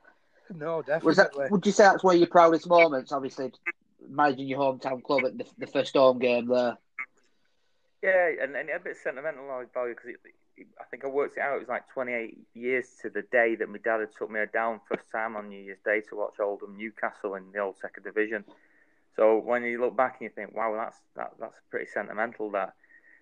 No, 0.55 0.81
definitely. 0.81 1.05
Was 1.05 1.17
that? 1.17 1.51
Would 1.51 1.65
you 1.65 1.71
say 1.71 1.83
that's 1.83 2.03
one 2.03 2.15
of 2.15 2.19
your 2.19 2.27
proudest 2.27 2.67
moments? 2.67 3.11
Obviously, 3.11 3.51
managing 4.09 4.47
your 4.47 4.59
hometown 4.59 5.03
club 5.03 5.25
at 5.25 5.37
the, 5.37 5.45
the 5.57 5.67
first 5.67 5.95
home 5.95 6.19
game 6.19 6.47
there. 6.47 6.77
Yeah, 8.01 8.29
and, 8.41 8.55
and 8.55 8.69
a 8.69 8.79
bit 8.79 8.97
sentimental 9.03 9.45
value 9.73 9.93
because 9.95 10.15
I 10.79 10.83
think 10.89 11.03
I 11.03 11.07
worked 11.07 11.37
it 11.37 11.41
out. 11.41 11.55
It 11.55 11.59
was 11.59 11.67
like 11.67 11.89
28 11.93 12.37
years 12.53 12.85
to 13.01 13.09
the 13.09 13.23
day 13.23 13.55
that 13.55 13.69
my 13.69 13.77
dad 13.77 13.99
had 13.99 14.09
took 14.17 14.31
me 14.31 14.39
down 14.53 14.81
first 14.87 15.11
time 15.11 15.35
on 15.35 15.49
New 15.49 15.59
Year's 15.59 15.79
Day 15.83 16.01
to 16.09 16.15
watch 16.15 16.39
Oldham 16.39 16.77
Newcastle 16.77 17.35
in 17.35 17.51
the 17.51 17.59
old 17.59 17.77
second 17.81 18.03
division. 18.03 18.43
So 19.15 19.37
when 19.37 19.63
you 19.63 19.81
look 19.81 19.97
back 19.97 20.17
and 20.19 20.29
you 20.29 20.33
think, 20.33 20.55
wow, 20.55 20.73
that's 20.75 20.97
that, 21.15 21.33
that's 21.39 21.55
pretty 21.69 21.87
sentimental. 21.93 22.51
That 22.51 22.73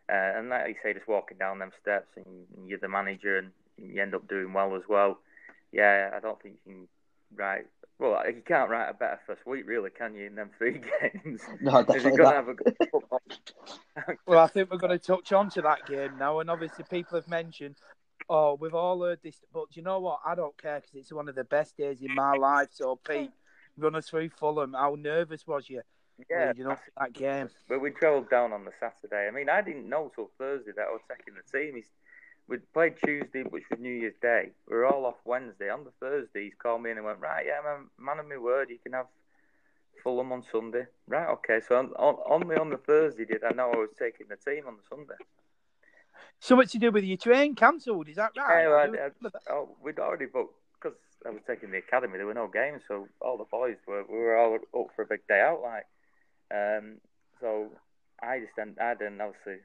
uh, 0.09 0.37
and 0.37 0.49
like 0.49 0.67
you 0.67 0.75
say, 0.83 0.93
just 0.93 1.07
walking 1.07 1.37
down 1.37 1.59
them 1.59 1.71
steps 1.81 2.09
and 2.15 2.25
you're 2.67 2.79
the 2.79 2.87
manager 2.87 3.37
and 3.39 3.51
you 3.77 4.01
end 4.01 4.15
up 4.15 4.27
doing 4.27 4.53
well 4.53 4.75
as 4.75 4.83
well. 4.87 5.19
Yeah, 5.71 6.11
I 6.15 6.19
don't 6.19 6.41
think 6.41 6.57
you 6.65 6.71
can 6.71 6.87
write 7.35 7.65
well, 7.99 8.21
you 8.27 8.41
can't 8.45 8.69
write 8.69 8.89
a 8.89 8.93
better 8.93 9.19
first 9.25 9.45
week, 9.45 9.67
really, 9.67 9.89
can 9.89 10.13
you? 10.13 10.25
In 10.27 10.35
them 10.35 10.51
three 10.57 10.81
games, 11.01 11.41
no, 11.61 11.83
definitely 11.83 12.23
not. 12.23 12.35
Have 12.35 12.49
a 12.49 12.55
well, 14.27 14.39
I 14.39 14.47
think 14.47 14.71
we're 14.71 14.77
going 14.77 14.97
to 14.97 15.03
touch 15.03 15.31
on 15.31 15.49
to 15.51 15.61
that 15.63 15.85
game 15.87 16.17
now, 16.19 16.39
and 16.39 16.49
obviously 16.49 16.85
people 16.89 17.17
have 17.17 17.27
mentioned, 17.27 17.75
oh, 18.29 18.57
we've 18.59 18.75
all 18.75 19.01
heard 19.01 19.19
this, 19.23 19.39
but 19.53 19.75
you 19.75 19.81
know 19.81 19.99
what? 19.99 20.19
I 20.25 20.35
don't 20.35 20.57
care 20.61 20.79
because 20.79 20.95
it's 20.95 21.11
one 21.11 21.27
of 21.27 21.35
the 21.35 21.43
best 21.43 21.77
days 21.77 22.01
in 22.01 22.13
my 22.13 22.33
life. 22.33 22.69
So, 22.71 22.97
Pete, 22.97 23.31
run 23.77 23.95
us 23.95 24.09
through 24.09 24.29
Fulham. 24.29 24.73
How 24.73 24.95
nervous 24.99 25.47
was 25.47 25.69
you? 25.69 25.81
Yeah, 26.29 26.51
you 26.55 26.63
know 26.63 26.75
that 26.97 27.13
game. 27.13 27.49
But 27.69 27.79
we 27.79 27.91
travelled 27.91 28.29
down 28.29 28.51
on 28.51 28.65
the 28.65 28.71
Saturday. 28.79 29.27
I 29.27 29.31
mean, 29.31 29.49
I 29.49 29.61
didn't 29.61 29.87
know 29.87 30.11
till 30.15 30.31
Thursday 30.37 30.71
that 30.75 30.87
I 30.87 30.91
was 30.91 31.01
taking 31.07 31.35
the 31.35 31.57
team. 31.57 31.75
He's 31.75 31.91
we 32.47 32.57
played 32.73 32.95
Tuesday, 33.03 33.43
which 33.43 33.63
was 33.69 33.79
New 33.79 33.91
Year's 33.91 34.15
Day. 34.21 34.51
We 34.69 34.77
were 34.77 34.85
all 34.85 35.05
off 35.05 35.15
Wednesday. 35.25 35.69
On 35.69 35.83
the 35.83 35.91
Thursday, 35.99 36.45
he's 36.45 36.53
called 36.61 36.81
me 36.81 36.91
in 36.91 36.97
and 36.97 37.05
went, 37.05 37.19
right, 37.19 37.45
yeah, 37.45 37.59
man, 37.63 37.87
man 37.99 38.19
of 38.19 38.29
my 38.29 38.37
word, 38.37 38.69
you 38.69 38.77
can 38.81 38.93
have 38.93 39.07
Fulham 40.03 40.31
on 40.31 40.43
Sunday. 40.51 40.85
Right, 41.07 41.27
okay. 41.29 41.59
So 41.67 41.77
on, 41.77 41.87
on, 41.97 42.17
only 42.29 42.55
on 42.55 42.69
the 42.69 42.77
Thursday 42.77 43.25
did 43.25 43.43
I 43.43 43.53
know 43.53 43.71
I 43.71 43.77
was 43.77 43.89
taking 43.99 44.27
the 44.29 44.37
team 44.37 44.67
on 44.67 44.77
the 44.77 44.83
Sunday. 44.89 45.15
So 46.39 46.55
what 46.55 46.69
to 46.69 46.77
do 46.77 46.91
with 46.91 47.03
your 47.03 47.17
train 47.17 47.55
cancelled? 47.55 48.09
Is 48.09 48.15
that 48.15 48.31
right? 48.37 48.63
Yeah, 48.63 48.69
well, 48.69 49.11
I, 49.23 49.27
I, 49.27 49.53
oh, 49.53 49.75
we'd 49.81 49.99
already 49.99 50.27
booked 50.27 50.55
because 50.79 50.97
I 51.25 51.31
was 51.31 51.41
taking 51.47 51.71
the 51.71 51.79
academy. 51.79 52.17
There 52.17 52.27
were 52.27 52.33
no 52.33 52.47
games, 52.47 52.83
so 52.87 53.07
all 53.21 53.37
the 53.37 53.45
boys 53.45 53.77
were 53.87 54.03
we 54.07 54.17
were 54.17 54.37
all 54.37 54.55
up 54.55 54.87
for 54.95 55.01
a 55.01 55.05
big 55.05 55.25
day 55.27 55.41
out. 55.41 55.61
Like, 55.61 55.85
um, 56.51 56.97
so 57.41 57.71
I 58.21 58.39
just 58.39 58.55
didn't. 58.55 58.79
I 58.79 58.93
didn't 58.93 59.19
obviously 59.19 59.57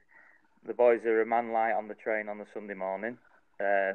the 0.65 0.73
boys 0.73 1.03
are 1.05 1.21
a 1.21 1.25
man 1.25 1.51
light 1.51 1.73
on 1.73 1.87
the 1.87 1.95
train 1.95 2.29
on 2.29 2.37
the 2.37 2.45
Sunday 2.53 2.73
morning. 2.73 3.17
Uh, 3.59 3.93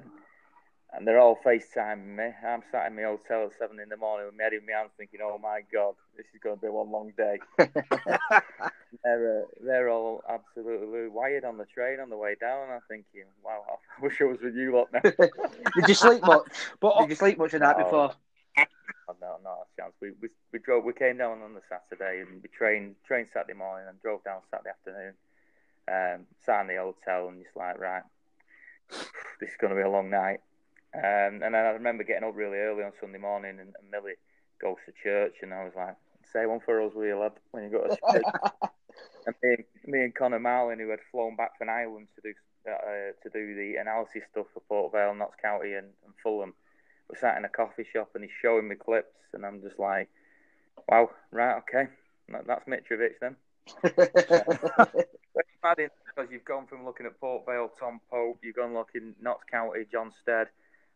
and 0.92 1.06
they're 1.06 1.20
all 1.20 1.38
FaceTiming 1.44 2.16
me. 2.16 2.30
I'm 2.46 2.62
sat 2.72 2.86
in 2.86 2.96
my 2.96 3.02
hotel 3.02 3.44
at 3.44 3.52
seven 3.58 3.78
in 3.78 3.88
the 3.88 3.96
morning 3.96 4.26
with 4.26 4.36
my 4.36 4.44
head 4.44 4.52
in 4.54 4.64
my 4.66 4.72
hands 4.72 4.90
thinking, 4.96 5.20
oh 5.22 5.38
my 5.38 5.60
God, 5.72 5.94
this 6.16 6.26
is 6.34 6.40
going 6.42 6.56
to 6.56 6.62
be 6.62 6.68
one 6.68 6.90
long 6.90 7.12
day. 7.16 7.38
they're, 9.04 9.42
uh, 9.42 9.44
they're 9.62 9.90
all 9.90 10.22
absolutely 10.28 11.08
wired 11.08 11.44
on 11.44 11.58
the 11.58 11.66
train 11.66 12.00
on 12.00 12.08
the 12.08 12.16
way 12.16 12.36
down. 12.40 12.70
I'm 12.70 12.80
thinking, 12.88 13.24
wow, 13.44 13.64
I 13.68 14.02
wish 14.02 14.20
I 14.20 14.24
was 14.24 14.38
with 14.42 14.54
you 14.54 14.74
lot 14.74 14.88
now. 14.92 15.00
Did 15.02 15.88
you 15.88 15.94
sleep 15.94 16.22
much? 16.22 16.46
But, 16.80 17.00
Did 17.00 17.10
you 17.10 17.16
sleep 17.16 17.38
much 17.38 17.52
the 17.52 17.58
night 17.58 17.76
before? 17.76 18.12
Oh, 19.10 19.16
no, 19.20 19.36
not 19.42 19.64
a 19.64 19.80
chance. 19.80 19.94
We, 20.02 20.12
we 20.20 20.28
we 20.52 20.58
drove. 20.58 20.84
We 20.84 20.92
came 20.92 21.16
down 21.16 21.40
on 21.40 21.54
the 21.54 21.62
Saturday 21.66 22.20
and 22.20 22.42
we 22.42 22.48
trained 22.50 22.94
trained 23.06 23.28
Saturday 23.32 23.56
morning 23.56 23.88
and 23.88 23.98
drove 24.02 24.22
down 24.22 24.40
Saturday 24.50 24.68
afternoon 24.68 25.14
um, 25.88 26.26
sat 26.44 26.62
in 26.62 26.68
the 26.68 26.76
hotel 26.76 27.28
and 27.28 27.42
just 27.42 27.56
like, 27.56 27.78
right, 27.78 28.02
this 29.40 29.50
is 29.50 29.56
going 29.60 29.70
to 29.70 29.76
be 29.76 29.86
a 29.86 29.90
long 29.90 30.10
night. 30.10 30.40
Um, 30.94 31.42
and 31.42 31.54
then 31.54 31.54
I 31.54 31.70
remember 31.70 32.04
getting 32.04 32.28
up 32.28 32.36
really 32.36 32.58
early 32.58 32.82
on 32.82 32.92
Sunday 33.00 33.18
morning 33.18 33.58
and, 33.60 33.74
and 33.80 33.90
Millie 33.90 34.20
goes 34.60 34.76
to 34.86 34.92
church 35.02 35.36
and 35.42 35.52
I 35.52 35.64
was 35.64 35.74
like, 35.76 35.96
say 36.32 36.46
one 36.46 36.60
for 36.60 36.80
us, 36.82 36.92
will 36.94 37.06
you, 37.06 37.18
lad, 37.18 37.32
when 37.50 37.64
you 37.64 37.70
go 37.70 37.84
to 37.84 38.12
church. 38.12 38.24
and 39.26 39.34
me, 39.42 39.56
me 39.86 40.04
and 40.04 40.14
Connor 40.14 40.40
Marlin, 40.40 40.78
who 40.78 40.90
had 40.90 41.00
flown 41.10 41.36
back 41.36 41.58
from 41.58 41.68
Ireland 41.68 42.08
to 42.16 42.22
do 42.22 42.34
uh, 42.68 43.12
to 43.22 43.30
do 43.32 43.54
the 43.54 43.76
analysis 43.80 44.22
stuff 44.30 44.46
for 44.52 44.60
Port 44.68 44.92
Vale, 44.92 45.14
Notts 45.14 45.36
County 45.40 45.72
and, 45.72 45.88
and 46.04 46.14
Fulham, 46.22 46.52
we 47.08 47.16
sat 47.16 47.38
in 47.38 47.44
a 47.44 47.48
coffee 47.48 47.86
shop 47.90 48.10
and 48.14 48.24
he's 48.24 48.32
showing 48.42 48.68
me 48.68 48.74
clips 48.74 49.16
and 49.32 49.46
I'm 49.46 49.62
just 49.62 49.78
like, 49.78 50.08
wow, 50.88 51.10
right, 51.32 51.56
okay, 51.58 51.88
that's 52.46 52.68
Mitrovic 52.68 53.20
then. 53.20 53.36
Because 56.18 56.30
you've 56.30 56.44
gone 56.44 56.66
from 56.66 56.84
looking 56.84 57.06
at 57.06 57.20
Port 57.20 57.44
Vale, 57.46 57.70
Tom 57.78 58.00
Pope, 58.10 58.38
you've 58.42 58.56
gone 58.56 58.74
looking 58.74 59.14
Notts 59.20 59.44
County, 59.50 59.84
John 59.90 60.12
Stead, 60.22 60.48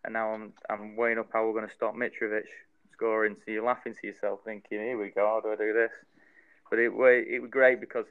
and 0.04 0.14
now 0.14 0.30
I'm 0.30 0.52
I'm 0.68 0.96
weighing 0.96 1.18
up 1.18 1.30
how 1.32 1.46
we're 1.46 1.52
going 1.52 1.68
to 1.68 1.74
stop 1.74 1.94
Mitrovic 1.94 2.46
scoring. 2.92 3.36
So 3.36 3.50
you're 3.50 3.64
laughing 3.64 3.94
to 4.00 4.06
yourself, 4.06 4.40
thinking, 4.44 4.80
"Here 4.80 4.98
we 4.98 5.10
go, 5.10 5.26
how 5.26 5.40
do 5.40 5.52
I 5.52 5.56
do 5.56 5.72
this?" 5.72 5.92
But 6.70 6.78
it 6.78 6.92
it 6.92 7.40
was 7.40 7.50
great 7.50 7.80
because 7.80 8.06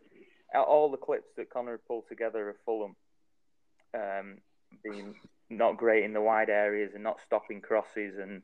all 0.54 0.92
the 0.92 0.98
clips 0.98 1.30
that 1.38 1.50
Connor 1.50 1.78
pulled 1.78 2.08
together 2.08 2.50
of 2.50 2.56
Fulham 2.66 2.96
um, 3.94 4.38
being 4.84 5.16
not 5.50 5.78
great 5.78 6.04
in 6.04 6.14
the 6.14 6.22
wide 6.22 6.50
areas 6.50 6.92
and 6.94 7.04
not 7.04 7.20
stopping 7.26 7.62
crosses, 7.62 8.18
and 8.18 8.42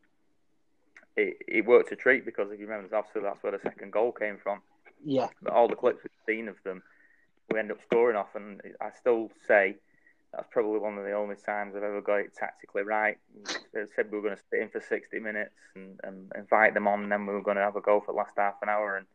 it, 1.16 1.38
it 1.48 1.66
worked 1.66 1.92
a 1.92 1.96
treat 1.96 2.26
because 2.26 2.52
if 2.52 2.60
you 2.60 2.68
remember, 2.68 2.94
obviously 2.96 3.22
that's 3.22 3.42
where 3.44 3.52
the 3.52 3.60
second 3.64 3.92
goal 3.92 4.12
came 4.12 4.38
from. 4.42 4.62
Yeah. 5.06 5.28
All 5.52 5.68
the 5.68 5.76
clips 5.76 6.04
we've 6.04 6.36
seen 6.36 6.48
of 6.48 6.56
them 6.64 6.84
we 7.52 7.60
end 7.60 7.72
up 7.72 7.82
scoring 7.82 8.18
off. 8.18 8.36
And 8.36 8.62
I 8.82 8.90
still 9.00 9.32
say 9.48 9.76
that's 10.34 10.48
probably 10.52 10.80
one 10.80 10.98
of 10.98 11.06
the 11.06 11.14
only 11.14 11.36
times 11.36 11.76
I've 11.76 11.84
ever 11.84 12.02
got 12.02 12.18
it 12.18 12.36
tactically 12.36 12.84
right. 12.84 13.18
They 13.74 13.84
said 13.96 14.12
we 14.12 14.18
were 14.18 14.24
going 14.24 14.36
to 14.36 14.44
sit 14.50 14.62
in 14.62 14.70
for 14.70 14.82
60 14.82 15.20
minutes 15.20 15.56
and, 15.76 16.00
and 16.04 16.32
invite 16.36 16.74
them 16.74 16.88
on, 16.88 17.04
and 17.04 17.12
then 17.12 17.26
we 17.26 17.34
were 17.34 17.42
going 17.42 17.58
to 17.58 17.64
have 17.64 17.76
a 17.76 17.82
go 17.82 18.00
for 18.00 18.12
the 18.12 18.18
last 18.18 18.34
half 18.38 18.56
an 18.62 18.70
hour. 18.70 18.98
And 18.98 19.06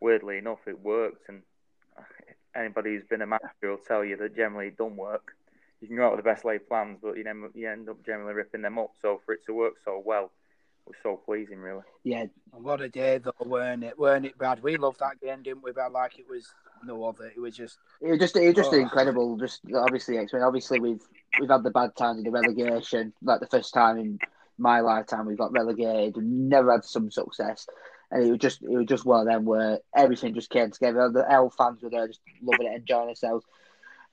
weirdly 0.00 0.38
enough, 0.38 0.66
it 0.66 0.80
worked. 0.80 1.28
And 1.28 1.42
anybody 2.54 2.94
who's 2.94 3.04
been 3.04 3.22
a 3.22 3.26
manager 3.26 3.70
will 3.70 3.76
tell 3.76 4.04
you 4.04 4.16
that 4.16 4.36
generally 4.36 4.68
it 4.68 4.78
don't 4.78 4.96
work. 4.96 5.34
You 5.80 5.86
can 5.86 5.96
go 5.96 6.06
out 6.06 6.16
with 6.16 6.24
the 6.24 6.30
best 6.30 6.44
laid 6.44 6.68
plans, 6.68 6.98
but 7.00 7.16
you, 7.16 7.22
know, 7.22 7.50
you 7.54 7.70
end 7.70 7.88
up 7.88 8.04
generally 8.04 8.34
ripping 8.34 8.62
them 8.62 8.78
up. 8.78 8.92
So 9.00 9.20
for 9.24 9.34
it 9.34 9.44
to 9.46 9.52
work 9.52 9.74
so 9.84 10.02
well, 10.04 10.32
was 10.88 10.96
so 11.02 11.20
pleasing, 11.24 11.58
really. 11.58 11.82
Yeah. 12.04 12.26
What 12.50 12.80
a 12.80 12.88
day, 12.88 13.18
though, 13.18 13.32
weren't 13.44 13.84
it? 13.84 13.98
Weren't 13.98 14.26
it, 14.26 14.36
Brad? 14.36 14.62
We 14.62 14.76
loved 14.76 15.00
that 15.00 15.20
game, 15.20 15.42
didn't 15.42 15.62
we, 15.62 15.72
Brad? 15.72 15.92
Like 15.92 16.18
it 16.18 16.26
was 16.28 16.46
no 16.84 17.04
other. 17.04 17.26
It 17.34 17.40
was 17.40 17.56
just. 17.56 17.78
It 18.00 18.10
was 18.10 18.18
just. 18.18 18.36
It 18.36 18.46
was 18.46 18.56
just 18.56 18.72
oh. 18.72 18.78
incredible. 18.78 19.36
Just 19.36 19.60
obviously, 19.74 20.18
obviously 20.18 20.80
we've 20.80 21.02
we've 21.40 21.50
had 21.50 21.62
the 21.62 21.70
bad 21.70 21.96
times 21.96 22.18
in 22.18 22.24
the 22.24 22.30
relegation. 22.30 23.12
Like 23.22 23.40
the 23.40 23.46
first 23.46 23.74
time 23.74 23.98
in 23.98 24.18
my 24.58 24.80
lifetime, 24.80 25.26
we 25.26 25.36
got 25.36 25.52
relegated. 25.52 26.16
We 26.16 26.24
never 26.24 26.72
had 26.72 26.84
some 26.84 27.10
success. 27.10 27.66
And 28.10 28.26
it 28.26 28.30
was 28.30 28.38
just, 28.38 28.62
it 28.62 28.70
was 28.70 28.86
just 28.86 29.04
one 29.04 29.20
of 29.20 29.26
them 29.26 29.44
where 29.44 29.80
everything 29.94 30.34
just 30.34 30.50
came 30.50 30.70
together. 30.70 31.10
The 31.10 31.30
L 31.30 31.50
fans 31.50 31.82
were 31.82 31.90
there, 31.90 32.08
just 32.08 32.20
loving 32.42 32.66
it, 32.66 32.76
enjoying 32.76 33.06
themselves. 33.06 33.44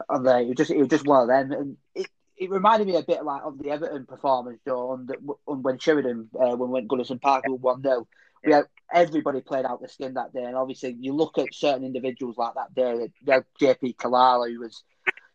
And 0.09 0.27
uh, 0.27 0.37
it 0.37 0.47
was 0.47 0.57
just, 0.57 0.71
it 0.71 0.77
was 0.77 0.89
just 0.89 1.07
one 1.07 1.21
of 1.21 1.27
them. 1.29 1.51
And 1.51 1.77
it, 1.95 2.07
it 2.37 2.49
reminded 2.49 2.87
me 2.87 2.95
a 2.95 3.03
bit 3.03 3.23
like 3.23 3.41
of 3.43 3.57
the 3.57 3.69
Everton 3.69 4.05
performance, 4.05 4.59
Joe, 4.65 4.91
on, 4.91 5.05
the, 5.05 5.15
on 5.47 5.61
when 5.61 5.77
Sheridan, 5.77 6.29
uh, 6.39 6.55
when 6.55 6.69
went 6.69 6.87
Goodison 6.87 7.21
Park, 7.21 7.45
we 7.47 7.53
one 7.53 7.81
0 7.81 8.07
we 8.45 8.53
had 8.53 8.65
everybody 8.93 9.41
played 9.41 9.65
out 9.65 9.81
the 9.81 9.89
skin 9.89 10.13
that 10.15 10.33
day, 10.33 10.43
and 10.43 10.55
obviously 10.55 10.95
you 10.99 11.13
look 11.13 11.37
at 11.37 11.53
certain 11.53 11.83
individuals 11.83 12.37
like 12.37 12.53
that 12.55 12.73
day. 12.75 13.09
You 13.25 13.31
had 13.31 13.45
JP 13.59 13.95
Kalala, 13.95 14.51
who 14.53 14.59
was 14.59 14.83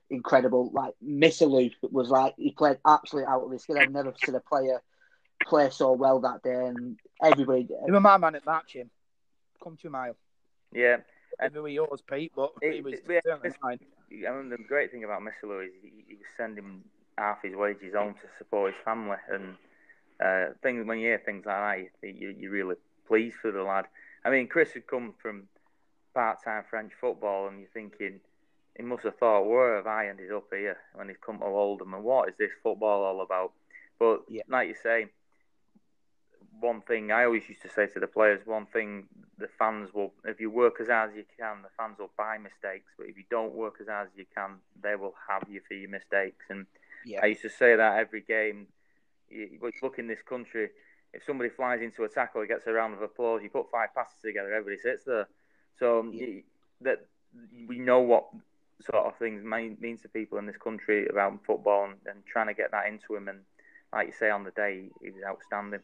incredible. 0.08 0.70
Like 0.72 0.94
Missilou 1.04 1.72
was 1.82 2.10
like 2.10 2.34
he 2.36 2.52
played 2.52 2.78
absolutely 2.86 3.28
out 3.28 3.42
of 3.42 3.50
his 3.50 3.62
skin. 3.62 3.78
I've 3.78 3.90
never 3.90 4.14
seen 4.24 4.34
a 4.34 4.40
player 4.40 4.80
play 5.46 5.70
so 5.70 5.92
well 5.92 6.20
that 6.20 6.42
day, 6.42 6.66
and 6.66 6.98
everybody. 7.22 7.68
He 7.84 7.90
was 7.90 8.02
my 8.02 8.16
man 8.16 8.36
at 8.36 8.46
matching. 8.46 8.90
Come 9.62 9.76
to 9.78 9.88
a 9.88 9.90
mile. 9.90 10.16
Yeah. 10.72 10.98
Maybe 11.40 11.60
with 11.60 11.72
yours, 11.72 12.02
Pete, 12.08 12.32
but 12.34 12.52
it, 12.60 12.74
he 12.74 12.80
was 12.82 12.94
yeah, 13.08 13.20
fine. 13.62 13.78
I 14.10 14.30
mean, 14.36 14.50
the 14.50 14.58
great 14.58 14.90
thing 14.90 15.04
about 15.04 15.22
Missilou 15.22 15.64
is 15.64 15.72
he, 15.82 15.92
he 16.08 16.14
was 16.14 16.26
sending 16.36 16.82
half 17.16 17.42
his 17.42 17.54
wages 17.54 17.94
home 17.94 18.14
to 18.14 18.28
support 18.38 18.72
his 18.72 18.84
family, 18.84 19.16
and 19.30 19.56
uh, 20.24 20.52
things 20.62 20.86
when 20.86 20.98
you 20.98 21.08
hear 21.08 21.22
things 21.24 21.46
like 21.46 21.90
that, 22.02 22.08
you, 22.08 22.34
you 22.38 22.50
really 22.50 22.76
pleased 23.06 23.36
for 23.36 23.50
the 23.50 23.62
lad. 23.62 23.86
I 24.24 24.30
mean, 24.30 24.48
Chris 24.48 24.72
had 24.72 24.86
come 24.86 25.14
from 25.20 25.48
part-time 26.14 26.64
French 26.68 26.92
football, 27.00 27.48
and 27.48 27.60
you're 27.60 27.68
thinking 27.72 28.20
he 28.76 28.82
must 28.82 29.04
have 29.04 29.16
thought, 29.18 29.46
where 29.46 29.76
have 29.76 29.86
I 29.86 30.08
ended 30.08 30.32
up 30.32 30.48
here 30.50 30.78
when 30.94 31.08
he's 31.08 31.16
come 31.24 31.38
to 31.38 31.44
Oldham, 31.44 31.94
and 31.94 32.04
what 32.04 32.28
is 32.28 32.34
this 32.38 32.50
football 32.62 33.04
all 33.04 33.22
about? 33.22 33.52
But 33.98 34.22
yeah. 34.28 34.42
like 34.48 34.68
you 34.68 34.74
say, 34.82 35.06
one 36.60 36.82
thing 36.82 37.10
I 37.10 37.24
always 37.24 37.48
used 37.48 37.62
to 37.62 37.70
say 37.70 37.86
to 37.86 38.00
the 38.00 38.06
players, 38.06 38.40
one 38.44 38.66
thing 38.66 39.06
the 39.38 39.48
fans 39.58 39.92
will, 39.92 40.12
if 40.24 40.40
you 40.40 40.50
work 40.50 40.80
as 40.80 40.88
hard 40.88 41.10
as 41.10 41.16
you 41.16 41.24
can, 41.38 41.62
the 41.62 41.68
fans 41.76 41.98
will 41.98 42.10
buy 42.16 42.38
mistakes. 42.38 42.92
But 42.98 43.08
if 43.08 43.16
you 43.16 43.24
don't 43.30 43.54
work 43.54 43.76
as 43.80 43.88
hard 43.88 44.08
as 44.08 44.16
you 44.16 44.26
can, 44.34 44.56
they 44.82 44.94
will 44.96 45.14
have 45.28 45.44
you 45.50 45.60
for 45.66 45.74
your 45.74 45.90
mistakes. 45.90 46.44
And 46.50 46.66
Yeah. 47.04 47.20
I 47.22 47.26
used 47.26 47.42
to 47.42 47.50
say 47.50 47.76
that 47.76 47.98
every 47.98 48.20
game. 48.20 48.68
You, 49.28 49.58
look 49.82 49.98
in 49.98 50.08
this 50.08 50.22
country, 50.22 50.70
if 51.12 51.24
somebody 51.24 51.50
flies 51.50 51.80
into 51.82 52.04
a 52.04 52.08
tackle, 52.08 52.44
gets 52.46 52.66
a 52.66 52.72
round 52.72 52.94
of 52.94 53.02
applause. 53.02 53.42
You 53.42 53.50
put 53.50 53.70
five 53.70 53.94
passes 53.94 54.20
together, 54.22 54.52
everybody 54.52 54.78
sits 54.78 55.04
there. 55.04 55.28
So 55.78 56.00
um, 56.00 56.12
Yeah. 56.12 56.26
you, 56.26 56.42
that 56.82 57.06
we 57.66 57.78
know 57.78 58.00
what 58.00 58.26
sort 58.80 59.06
of 59.06 59.16
things 59.18 59.44
mean, 59.44 59.76
mean 59.80 59.98
to 59.98 60.08
people 60.08 60.38
in 60.38 60.46
this 60.46 60.56
country 60.56 61.06
about 61.06 61.44
football, 61.44 61.84
and, 61.84 61.94
and 62.06 62.26
trying 62.26 62.48
to 62.48 62.54
get 62.54 62.70
that 62.72 62.86
into 62.86 63.14
him. 63.14 63.28
And 63.28 63.40
like 63.92 64.08
you 64.08 64.12
say, 64.12 64.30
on 64.30 64.44
the 64.44 64.50
day, 64.50 64.88
he 65.00 65.10
was 65.10 65.22
outstanding. 65.24 65.80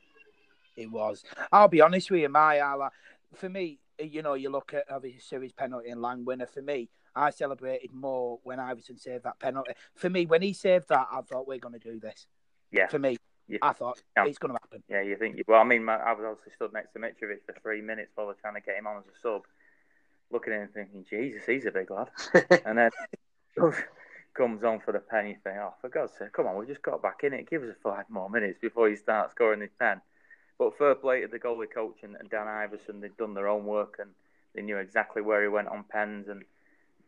It 0.77 0.91
was. 0.91 1.25
I'll 1.51 1.69
be 1.69 1.81
honest 1.81 2.11
with 2.11 2.21
you, 2.21 2.29
my 2.29 2.57
Ala. 2.57 2.91
For 3.35 3.49
me, 3.49 3.79
you 3.99 4.23
know, 4.23 4.35
you 4.35 4.51
look 4.51 4.75
at 4.75 4.85
obviously 4.91 5.21
series 5.21 5.53
penalty 5.53 5.89
and 5.89 6.03
Lang 6.03 6.25
winner. 6.25 6.47
For 6.47 6.63
me, 6.63 6.91
I 7.15 7.31
celebrated 7.31 7.93
more 7.93 8.39
when 8.43 8.59
Iversen 8.59 9.01
saved 9.01 9.25
that 9.25 9.39
penalty. 9.39 9.73
For 9.95 10.11
me, 10.11 10.27
when 10.27 10.43
he 10.43 10.53
saved 10.53 10.89
that, 10.91 11.09
I 11.11 11.23
thought 11.23 11.49
we're 11.49 11.59
going 11.59 11.79
to 11.79 11.93
do 11.93 11.99
this. 11.99 12.27
Yeah. 12.71 12.89
For 12.89 12.99
me, 12.99 13.17
Yeah. 13.49 13.59
I 13.63 13.73
thought 13.73 14.03
Yeah. 14.17 14.27
it's 14.27 14.39
going 14.39 14.53
to 14.55 14.59
happen. 14.63 14.83
Yeah, 14.89 15.01
you 15.01 15.17
think? 15.17 15.41
Well, 15.49 15.61
I 15.61 15.65
mean, 15.65 15.89
I 15.89 16.13
was 16.13 16.25
obviously 16.27 16.53
stood 16.55 16.73
next 16.73 16.93
to 16.93 16.99
Mitrovic 16.99 17.45
for 17.47 17.55
three 17.63 17.81
minutes 17.81 18.11
while 18.15 18.27
they're 18.27 18.37
trying 18.41 18.55
to 18.55 18.61
get 18.61 18.77
him 18.77 18.87
on 18.87 18.99
as 18.99 19.05
a 19.05 19.19
sub, 19.23 19.43
looking 20.31 20.53
at 20.53 20.61
him 20.63 20.69
thinking, 20.75 21.07
Jesus, 21.09 21.47
he's 21.47 21.65
a 21.65 21.71
big 21.71 21.91
lad. 21.91 22.11
and 22.67 22.77
then 22.77 22.91
comes 24.35 24.63
on 24.65 24.81
for 24.81 24.93
the 24.93 24.99
pen. 24.99 25.29
You 25.29 25.37
think, 25.43 25.57
oh, 25.59 25.73
for 25.81 25.89
God's 25.89 26.13
sake, 26.19 26.33
come 26.33 26.47
on, 26.47 26.57
we 26.57 26.67
just 26.67 26.83
got 26.83 27.01
back 27.01 27.21
in 27.23 27.33
it. 27.33 27.49
Give 27.49 27.63
us 27.63 27.75
five 27.83 28.05
more 28.11 28.29
minutes 28.29 28.59
before 28.61 28.89
you 28.91 28.97
start 28.97 29.31
scoring 29.31 29.61
this 29.61 29.71
pen. 29.79 30.01
But 30.59 30.79
fair 30.79 30.95
play 30.95 31.21
to 31.21 31.29
the 31.29 31.39
goalie 31.39 31.73
coach 31.73 31.99
and, 32.03 32.17
and 32.17 32.31
Dan 32.31 32.47
Iversen. 32.47 33.01
They'd 33.01 33.17
done 33.17 33.35
their 33.35 33.49
own 33.49 33.67
work 33.67 33.97
and 33.99 34.11
they 34.55 34.63
knew 34.63 34.79
exactly 34.79 35.23
where 35.23 35.43
he 35.43 35.49
went 35.49 35.69
on 35.69 35.85
pens 35.89 36.29
and 36.29 36.45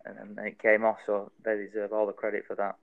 and, 0.04 0.38
and 0.38 0.46
it 0.46 0.58
came 0.58 0.84
off. 0.84 0.98
So 1.06 1.30
they 1.44 1.56
deserve 1.56 1.92
all 1.92 2.06
the 2.06 2.12
credit 2.12 2.44
for 2.46 2.56
that. 2.56 2.76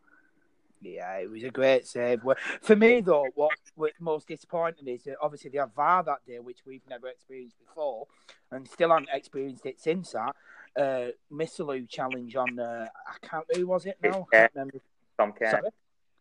Yeah, 0.81 1.13
it 1.15 1.31
was 1.31 1.43
a 1.43 1.49
great 1.49 1.87
save. 1.87 2.21
For 2.61 2.75
me, 2.75 3.01
though, 3.01 3.27
what 3.33 3.57
was 3.75 3.91
most 3.99 4.27
disappointing 4.27 4.87
is 4.87 5.03
that 5.03 5.15
obviously 5.21 5.49
they 5.49 5.57
had 5.57 5.73
VAR 5.73 6.03
that 6.03 6.25
day, 6.27 6.39
which 6.39 6.59
we've 6.65 6.87
never 6.87 7.07
experienced 7.07 7.57
before, 7.57 8.05
and 8.51 8.67
still 8.67 8.89
haven't 8.89 9.09
experienced 9.11 9.65
it 9.65 9.79
since 9.79 10.11
that. 10.11 10.35
Uh, 10.77 11.11
Missilou 11.31 11.87
challenge 11.89 12.35
on, 12.35 12.59
uh, 12.59 12.87
I 13.07 13.25
can't, 13.25 13.45
who 13.55 13.65
was 13.65 13.85
it 13.85 13.97
now? 14.03 14.27
I 14.31 14.35
can't 14.35 14.51
remember. 14.53 14.79
Tom. 15.17 15.33
Sorry? 15.39 15.69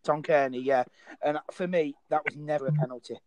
Tom 0.04 0.22
Cairney, 0.22 0.64
yeah. 0.64 0.84
And 1.22 1.38
for 1.50 1.66
me, 1.66 1.96
that 2.08 2.24
was 2.24 2.36
never 2.36 2.68
a 2.68 2.72
penalty. 2.72 3.18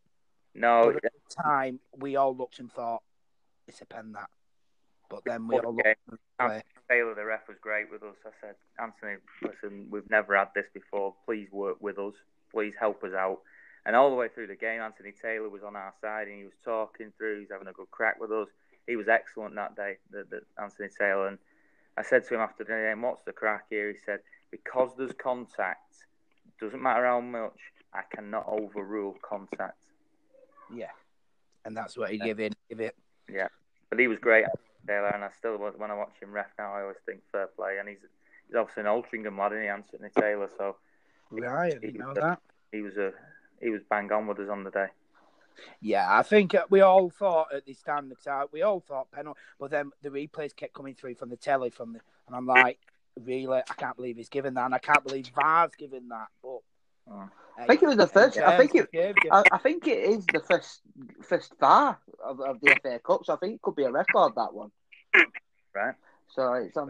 No, 0.57 0.91
But 0.91 1.05
at 1.05 1.13
the 1.13 1.43
time, 1.43 1.79
we 1.95 2.15
all 2.15 2.35
looked 2.35 2.57
and 2.57 2.71
thought, 2.71 3.03
it's 3.67 3.81
a 3.81 3.85
pen 3.85 4.13
that. 4.13 4.29
But 5.09 5.23
then 5.23 5.47
we 5.47 5.59
all 5.59 5.75
looked 5.75 5.87
and 6.09 6.17
play. 6.39 6.63
Taylor, 6.89 7.13
the 7.13 7.25
ref, 7.25 7.47
was 7.47 7.57
great 7.61 7.91
with 7.91 8.01
us. 8.01 8.15
I 8.25 8.29
said, 8.41 8.55
Anthony, 8.81 9.17
listen, 9.43 9.87
we've 9.91 10.09
never 10.09 10.35
had 10.35 10.49
this 10.55 10.65
before. 10.73 11.13
Please 11.25 11.47
work 11.51 11.77
with 11.79 11.99
us. 11.99 12.15
Please 12.51 12.73
help 12.79 13.03
us 13.03 13.13
out. 13.13 13.39
And 13.85 13.95
all 13.95 14.09
the 14.09 14.15
way 14.15 14.29
through 14.29 14.47
the 14.47 14.55
game, 14.55 14.81
Anthony 14.81 15.13
Taylor 15.21 15.47
was 15.47 15.63
on 15.63 15.75
our 15.75 15.93
side 16.01 16.27
and 16.27 16.37
he 16.37 16.43
was 16.43 16.57
talking 16.65 17.13
through. 17.17 17.41
He's 17.41 17.51
having 17.51 17.67
a 17.67 17.73
good 17.73 17.91
crack 17.91 18.19
with 18.19 18.31
us. 18.31 18.47
He 18.87 18.95
was 18.95 19.07
excellent 19.07 19.55
that 19.55 19.75
day, 19.75 19.97
the, 20.11 20.25
the 20.29 20.41
Anthony 20.61 20.89
Taylor. 20.97 21.27
And 21.27 21.37
I 21.97 22.03
said 22.03 22.25
to 22.27 22.35
him 22.35 22.41
after 22.41 22.63
the 22.63 22.71
game, 22.71 23.01
"What's 23.01 23.23
the 23.23 23.31
crack 23.31 23.65
here?" 23.69 23.89
He 23.91 23.97
said, 24.05 24.19
"Because 24.51 24.91
there's 24.97 25.13
contact. 25.13 26.05
Doesn't 26.59 26.81
matter 26.81 27.05
how 27.05 27.21
much. 27.21 27.59
I 27.93 28.01
cannot 28.13 28.45
overrule 28.47 29.17
contact." 29.21 29.86
Yeah. 30.73 30.91
And 31.65 31.75
that's 31.75 31.97
what 31.97 32.11
he 32.11 32.17
gave 32.17 32.39
in. 32.39 32.53
Give 32.69 32.79
it. 32.79 32.95
Yeah, 33.29 33.47
but 33.89 33.99
he 33.99 34.07
was 34.07 34.19
great, 34.19 34.45
Taylor, 34.87 35.07
and 35.13 35.23
I 35.23 35.29
still 35.37 35.57
was 35.57 35.73
when 35.77 35.91
I 35.91 35.95
watch 35.95 36.13
him 36.21 36.31
ref 36.31 36.47
now, 36.57 36.73
I 36.73 36.81
always 36.81 36.97
think 37.05 37.19
fair 37.31 37.47
play. 37.47 37.77
And 37.79 37.89
he's 37.89 37.97
he's 38.47 38.55
obviously 38.55 38.83
an 38.83 38.87
Altrincham 38.87 39.37
lad, 39.37 39.51
isn't 39.51 39.63
he, 39.63 39.69
Anthony 39.69 40.09
Taylor? 40.17 40.49
So 40.57 40.77
Right, 41.29 41.75
I 41.75 41.77
didn't 41.77 41.99
know 41.99 42.13
that. 42.13 42.39
he 42.71 42.81
was 42.81 42.95
a 42.95 43.11
he 43.61 43.69
was 43.69 43.81
bang 43.89 44.11
on 44.11 44.27
with 44.27 44.39
us 44.39 44.49
on 44.49 44.63
the 44.63 44.71
day. 44.71 44.87
Yeah, 45.81 46.05
I 46.09 46.21
think 46.21 46.53
uh, 46.53 46.65
we 46.69 46.81
all 46.81 47.09
thought 47.09 47.47
at 47.53 47.65
this 47.65 47.81
time, 47.81 48.13
that 48.25 48.53
we 48.53 48.61
all 48.61 48.79
thought 48.79 49.11
penalty, 49.11 49.39
but 49.59 49.71
then 49.71 49.91
the 50.03 50.09
replays 50.09 50.55
kept 50.55 50.73
coming 50.73 50.93
through 50.93 51.15
from 51.15 51.29
the 51.29 51.35
telly, 51.35 51.71
from 51.71 51.93
the, 51.93 51.99
and 52.27 52.35
I'm 52.35 52.45
like, 52.45 52.79
really, 53.19 53.57
I 53.67 53.73
can't 53.75 53.95
believe 53.95 54.17
he's 54.17 54.29
given 54.29 54.53
that, 54.53 54.65
and 54.65 54.75
I 54.75 54.79
can't 54.79 55.03
believe 55.03 55.29
VAR's 55.35 55.73
given 55.75 56.09
that. 56.09 56.27
But 56.43 56.59
Oh. 57.09 57.29
I 57.59 57.65
think 57.65 57.81
it 57.81 57.87
was 57.87 57.97
the 57.97 58.07
first. 58.07 58.37
I 58.37 58.57
think 58.57 58.75
it. 58.75 59.15
I, 59.31 59.43
I 59.51 59.57
think 59.57 59.87
it 59.87 59.97
is 59.97 60.25
the 60.27 60.39
first 60.39 60.81
first 61.23 61.53
VAR 61.59 61.99
of, 62.23 62.39
of 62.39 62.59
the 62.61 62.77
FA 62.83 62.99
Cup, 63.03 63.25
so 63.25 63.33
I 63.33 63.37
think 63.37 63.55
it 63.55 63.61
could 63.61 63.75
be 63.75 63.83
a 63.83 63.91
record 63.91 64.33
that 64.35 64.53
one. 64.53 64.71
Right. 65.73 65.95
So 66.35 66.53
it's 66.53 66.77
on. 66.77 66.89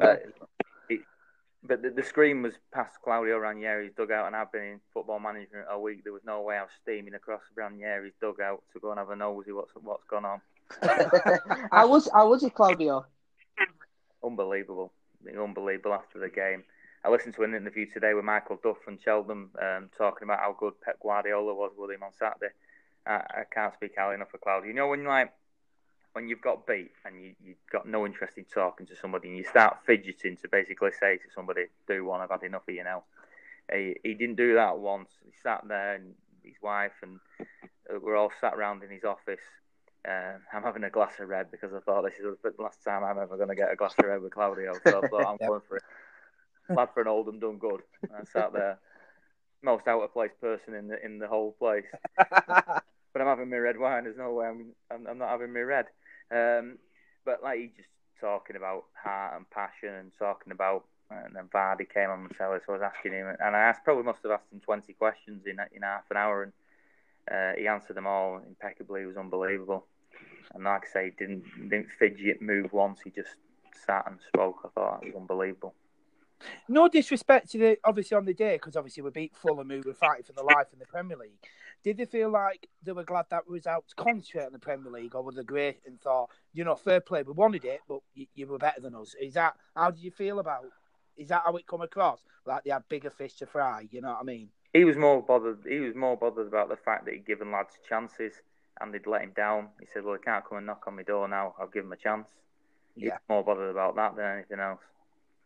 But 1.63 1.81
the, 1.81 1.89
the 1.89 2.03
screen 2.03 2.41
was 2.41 2.53
past 2.73 2.95
Claudio 3.03 3.37
Ranieri's 3.37 3.93
dugout, 3.97 4.27
and 4.27 4.35
I've 4.35 4.51
been 4.51 4.63
in 4.63 4.79
football 4.93 5.19
management 5.19 5.65
a 5.69 5.79
week. 5.79 6.03
There 6.03 6.13
was 6.13 6.21
no 6.25 6.41
way 6.41 6.57
I 6.57 6.61
was 6.61 6.71
steaming 6.81 7.13
across 7.13 7.41
Ranieri's 7.55 8.13
dugout 8.21 8.63
to 8.73 8.79
go 8.79 8.91
and 8.91 8.99
have 8.99 9.09
a 9.09 9.15
nosy 9.15 9.51
what's 9.51 9.71
what's 9.81 10.03
gone 10.09 10.25
on. 10.25 10.41
I 11.71 11.85
was. 11.85 12.09
I 12.13 12.23
was 12.23 12.43
it, 12.43 12.53
Claudio. 12.53 13.05
Unbelievable, 14.23 14.91
unbelievable 15.25 15.93
after 15.93 16.19
the 16.19 16.29
game. 16.29 16.63
I 17.07 17.09
listened 17.09 17.35
to 17.35 17.43
an 17.43 17.55
interview 17.55 17.85
today 17.89 18.13
with 18.13 18.25
Michael 18.25 18.59
Duff 18.61 18.79
from 18.83 18.99
Cheltenham 18.99 19.51
um, 19.61 19.89
talking 19.97 20.27
about 20.27 20.39
how 20.39 20.53
good 20.59 20.73
Pep 20.81 20.99
Guardiola 21.01 21.53
was 21.55 21.71
with 21.77 21.89
him 21.89 22.03
on 22.03 22.11
Saturday. 22.11 22.53
I, 23.05 23.13
I 23.13 23.43
can't 23.49 23.73
speak 23.73 23.93
highly 23.97 24.15
enough 24.15 24.33
of 24.33 24.41
Claudio. 24.41 24.67
You 24.67 24.73
know 24.73 24.89
when 24.89 25.05
like 25.05 25.31
when 26.11 26.27
you've 26.27 26.41
got 26.41 26.67
beat 26.67 26.91
and 27.05 27.23
you, 27.23 27.33
you've 27.41 27.65
got 27.71 27.87
no 27.87 28.05
interest 28.05 28.37
in 28.37 28.43
talking 28.43 28.85
to 28.87 28.95
somebody 28.97 29.29
and 29.29 29.37
you 29.37 29.45
start 29.45 29.77
fidgeting 29.85 30.35
to 30.41 30.49
basically 30.49 30.91
say 30.99 31.15
to 31.15 31.23
somebody, 31.33 31.67
do 31.87 32.03
one, 32.03 32.19
I've 32.19 32.29
had 32.29 32.43
enough 32.43 32.67
of 32.67 32.75
you 32.75 32.83
now. 32.83 33.03
He, 33.71 33.95
he 34.03 34.13
didn't 34.13 34.35
do 34.35 34.55
that 34.55 34.77
once. 34.77 35.11
He 35.23 35.31
sat 35.41 35.65
there 35.65 35.95
and 35.95 36.13
his 36.43 36.55
wife 36.61 36.91
and 37.03 37.21
uh, 37.89 37.99
we're 38.01 38.17
all 38.17 38.33
sat 38.41 38.53
around 38.53 38.83
in 38.83 38.89
his 38.89 39.05
office. 39.05 39.39
Uh, 40.05 40.33
I'm 40.51 40.63
having 40.63 40.83
a 40.83 40.89
glass 40.89 41.13
of 41.21 41.29
red 41.29 41.51
because 41.51 41.73
I 41.73 41.79
thought 41.79 42.03
this 42.03 42.15
is 42.19 42.35
the 42.43 42.61
last 42.61 42.83
time 42.83 43.05
I'm 43.05 43.17
ever 43.17 43.37
going 43.37 43.49
to 43.49 43.55
get 43.55 43.71
a 43.71 43.77
glass 43.77 43.95
of 43.97 44.07
red 44.07 44.21
with 44.21 44.33
Claudio. 44.33 44.73
So 44.83 44.99
I 44.99 45.07
thought 45.07 45.31
I'm 45.31 45.37
Yep. 45.41 45.49
going 45.49 45.61
for 45.69 45.77
it. 45.77 45.83
Lad 46.75 46.89
for 46.93 47.01
an 47.01 47.07
Oldham 47.07 47.39
done 47.39 47.57
good. 47.57 47.81
I 48.13 48.23
sat 48.25 48.53
there, 48.53 48.79
most 49.61 49.87
out 49.87 50.01
of 50.01 50.13
place 50.13 50.31
person 50.39 50.73
in 50.73 50.87
the 50.87 51.03
in 51.03 51.19
the 51.19 51.27
whole 51.27 51.53
place 51.53 51.85
but 53.17 53.21
I'm 53.21 53.29
having 53.29 53.49
my 53.49 53.57
red 53.57 53.79
wine. 53.79 54.03
There's 54.03 54.17
no 54.17 54.31
way 54.33 54.45
I'm 54.45 54.73
I'm, 54.91 55.07
I'm 55.07 55.17
not 55.17 55.29
having 55.29 55.51
my 55.51 55.61
red. 55.61 55.85
Um, 56.31 56.77
but 57.25 57.41
like 57.41 57.59
he 57.59 57.71
just 57.75 57.89
talking 58.21 58.55
about 58.55 58.85
heart 58.93 59.35
and 59.35 59.49
passion 59.49 59.93
and 59.93 60.11
talking 60.19 60.51
about, 60.51 60.85
and 61.09 61.35
then 61.35 61.49
Vardy 61.53 61.91
came 61.91 62.11
on 62.11 62.27
the 62.27 62.33
telly, 62.35 62.59
so 62.65 62.73
I 62.73 62.77
was 62.77 62.91
asking 62.95 63.13
him, 63.13 63.27
and 63.39 63.55
I 63.55 63.59
asked, 63.59 63.83
probably 63.83 64.03
must 64.03 64.19
have 64.23 64.31
asked 64.31 64.51
him 64.51 64.59
20 64.59 64.93
questions 64.93 65.43
in 65.47 65.57
in 65.75 65.81
half 65.81 66.03
an 66.11 66.17
hour, 66.17 66.43
and 66.43 66.53
uh, 67.31 67.59
he 67.59 67.67
answered 67.67 67.95
them 67.95 68.05
all 68.05 68.39
impeccably. 68.47 69.01
It 69.01 69.07
was 69.07 69.17
unbelievable. 69.17 69.87
And 70.53 70.63
like 70.63 70.83
I 70.89 70.93
say, 70.93 71.05
he 71.05 71.11
didn't 71.11 71.43
didn't 71.69 71.89
fidget, 71.97 72.41
move 72.41 72.71
once. 72.71 72.99
He 73.03 73.09
just 73.09 73.35
sat 73.85 74.05
and 74.05 74.19
spoke. 74.27 74.57
I 74.63 74.67
thought 74.69 74.99
it 75.01 75.07
was 75.07 75.21
unbelievable. 75.21 75.73
No 76.67 76.87
disrespect 76.87 77.51
to 77.51 77.57
the 77.57 77.77
obviously 77.83 78.17
on 78.17 78.25
the 78.25 78.33
day 78.33 78.55
because 78.55 78.75
obviously 78.75 79.03
we 79.03 79.09
beat 79.09 79.35
Fulham 79.35 79.69
who 79.69 79.81
were 79.85 79.93
fighting 79.93 80.23
for 80.23 80.33
the 80.33 80.43
life 80.43 80.67
in 80.73 80.79
the 80.79 80.85
Premier 80.85 81.17
League. 81.17 81.39
Did 81.83 81.97
they 81.97 82.05
feel 82.05 82.29
like 82.29 82.67
they 82.83 82.91
were 82.91 83.03
glad 83.03 83.25
that 83.29 83.47
we 83.47 83.53
was 83.53 83.67
out 83.67 83.85
to 83.87 83.95
concentrate 83.95 84.47
in 84.47 84.53
the 84.53 84.59
Premier 84.59 84.91
League, 84.91 85.15
or 85.15 85.23
were 85.23 85.31
they 85.31 85.43
great 85.43 85.79
and 85.85 85.99
thought, 86.01 86.29
you 86.53 86.63
know, 86.63 86.75
fair 86.75 86.99
play, 86.99 87.23
we 87.23 87.33
wanted 87.33 87.65
it, 87.65 87.81
but 87.87 87.99
you, 88.13 88.25
you 88.35 88.47
were 88.47 88.57
better 88.57 88.81
than 88.81 88.95
us? 88.95 89.15
Is 89.21 89.35
that 89.35 89.55
how 89.75 89.91
did 89.91 90.03
you 90.03 90.11
feel 90.11 90.39
about? 90.39 90.65
Is 91.15 91.29
that 91.29 91.43
how 91.45 91.55
it 91.55 91.65
come 91.65 91.81
across? 91.81 92.23
Like 92.45 92.63
they 92.63 92.71
had 92.71 92.87
bigger 92.89 93.09
fish 93.09 93.33
to 93.35 93.45
fry? 93.45 93.87
You 93.89 94.01
know 94.01 94.09
what 94.09 94.19
I 94.21 94.23
mean? 94.23 94.49
He 94.73 94.83
was 94.83 94.97
more 94.97 95.21
bothered. 95.21 95.59
He 95.67 95.79
was 95.79 95.95
more 95.95 96.17
bothered 96.17 96.47
about 96.47 96.69
the 96.69 96.75
fact 96.75 97.05
that 97.05 97.13
he'd 97.13 97.25
given 97.25 97.51
lads 97.51 97.79
chances 97.87 98.33
and 98.79 98.93
they'd 98.93 99.07
let 99.07 99.21
him 99.21 99.31
down. 99.35 99.69
He 99.79 99.87
said, 99.91 100.03
"Well, 100.03 100.15
he 100.15 100.21
can't 100.21 100.45
come 100.45 100.59
and 100.59 100.67
knock 100.67 100.83
on 100.87 100.95
my 100.95 101.03
door 101.03 101.27
now. 101.27 101.55
I'll 101.59 101.67
give 101.67 101.85
him 101.85 101.91
a 101.91 101.97
chance." 101.97 102.29
Yeah. 102.95 103.13
was 103.13 103.19
more 103.29 103.43
bothered 103.43 103.71
about 103.71 103.95
that 103.95 104.15
than 104.15 104.25
anything 104.25 104.59
else. 104.59 104.81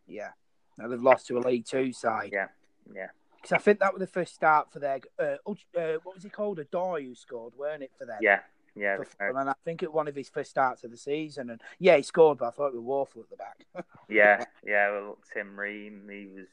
Yeah. 0.07 0.31
Now 0.81 0.87
they've 0.87 1.01
lost 1.01 1.27
to 1.27 1.37
a 1.37 1.39
League 1.39 1.65
Two 1.65 1.93
side. 1.93 2.31
Yeah, 2.33 2.47
yeah, 2.93 3.07
Because 3.35 3.51
I 3.53 3.57
think 3.59 3.79
that 3.79 3.93
was 3.93 3.99
the 3.99 4.07
first 4.07 4.33
start 4.33 4.71
for 4.71 4.79
their. 4.79 4.99
Uh, 5.19 5.35
uh, 5.45 5.97
what 6.03 6.15
was 6.15 6.23
he 6.23 6.29
called? 6.29 6.59
A 6.59 6.63
Doy 6.65 7.03
who 7.05 7.13
scored, 7.15 7.53
weren't 7.57 7.83
it 7.83 7.91
for 7.97 8.05
them? 8.05 8.17
yeah, 8.21 8.39
yeah. 8.75 8.97
for 8.97 9.39
and 9.39 9.49
I 9.49 9.53
think 9.63 9.83
it 9.83 9.89
was 9.89 9.95
one 9.95 10.07
of 10.07 10.15
his 10.15 10.29
first 10.29 10.49
starts 10.49 10.83
of 10.83 10.91
the 10.91 10.97
season. 10.97 11.49
And 11.51 11.61
yeah, 11.79 11.97
he 11.97 12.03
scored, 12.03 12.39
but 12.39 12.47
I 12.47 12.51
thought 12.51 12.67
it 12.69 12.75
was 12.75 12.83
woeful 12.83 13.21
at 13.23 13.29
the 13.29 13.37
back. 13.37 13.65
Yeah, 14.09 14.43
yeah. 14.65 14.91
Well, 14.91 15.17
Tim 15.33 15.57
Ream, 15.57 16.09
he 16.11 16.27
was 16.35 16.47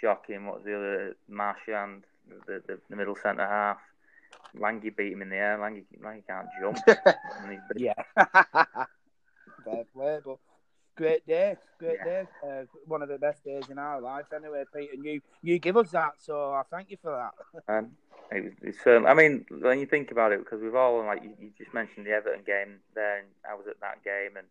shocking. 0.00 0.46
What 0.46 0.56
was 0.56 0.64
the 0.64 0.76
other? 0.76 1.16
Marchand, 1.28 2.04
the, 2.46 2.62
the, 2.66 2.78
the 2.88 2.96
middle 2.96 3.16
centre 3.16 3.46
half. 3.46 3.78
Langy 4.54 4.90
beat 4.90 5.12
him 5.12 5.22
in 5.22 5.28
the 5.28 5.36
air. 5.36 5.58
Langy, 5.58 5.84
Langy 6.02 6.22
can't 6.26 6.48
jump. 6.60 6.78
And 6.86 7.50
he's 7.52 7.60
been- 7.68 7.82
yeah. 7.84 8.02
Fair 9.64 9.84
play, 9.92 10.18
but 10.24 10.38
great 10.96 11.26
day, 11.26 11.56
great 11.78 11.98
Yeah. 11.98 12.04
day. 12.04 12.26
Uh, 12.42 12.64
one 12.86 13.02
of 13.02 13.08
the 13.08 13.18
best 13.18 13.44
days 13.44 13.68
in 13.70 13.78
our 13.78 14.00
life, 14.00 14.26
anyway, 14.34 14.64
Pete. 14.74 14.92
And 14.94 15.04
you, 15.04 15.20
you 15.42 15.58
give 15.58 15.76
us 15.76 15.90
that, 15.92 16.14
so 16.18 16.52
I 16.52 16.62
thank 16.70 16.90
you 16.90 16.96
for 17.00 17.12
that. 17.12 17.62
um, 17.78 17.96
It 18.32 18.44
was 18.44 18.52
it's 18.62 18.82
certainly. 18.82 19.08
I 19.08 19.14
mean, 19.14 19.46
when 19.50 19.78
you 19.78 19.86
think 19.86 20.10
about 20.10 20.32
it, 20.32 20.40
because 20.40 20.60
we've 20.60 20.74
all 20.74 21.04
like 21.04 21.22
you, 21.22 21.32
you 21.40 21.50
just 21.56 21.72
mentioned 21.74 22.06
the 22.06 22.10
Everton 22.12 22.42
game 22.44 22.80
there, 22.94 23.18
and 23.18 23.28
I 23.48 23.54
was 23.54 23.66
at 23.68 23.80
that 23.80 24.02
game, 24.02 24.36
and 24.36 24.46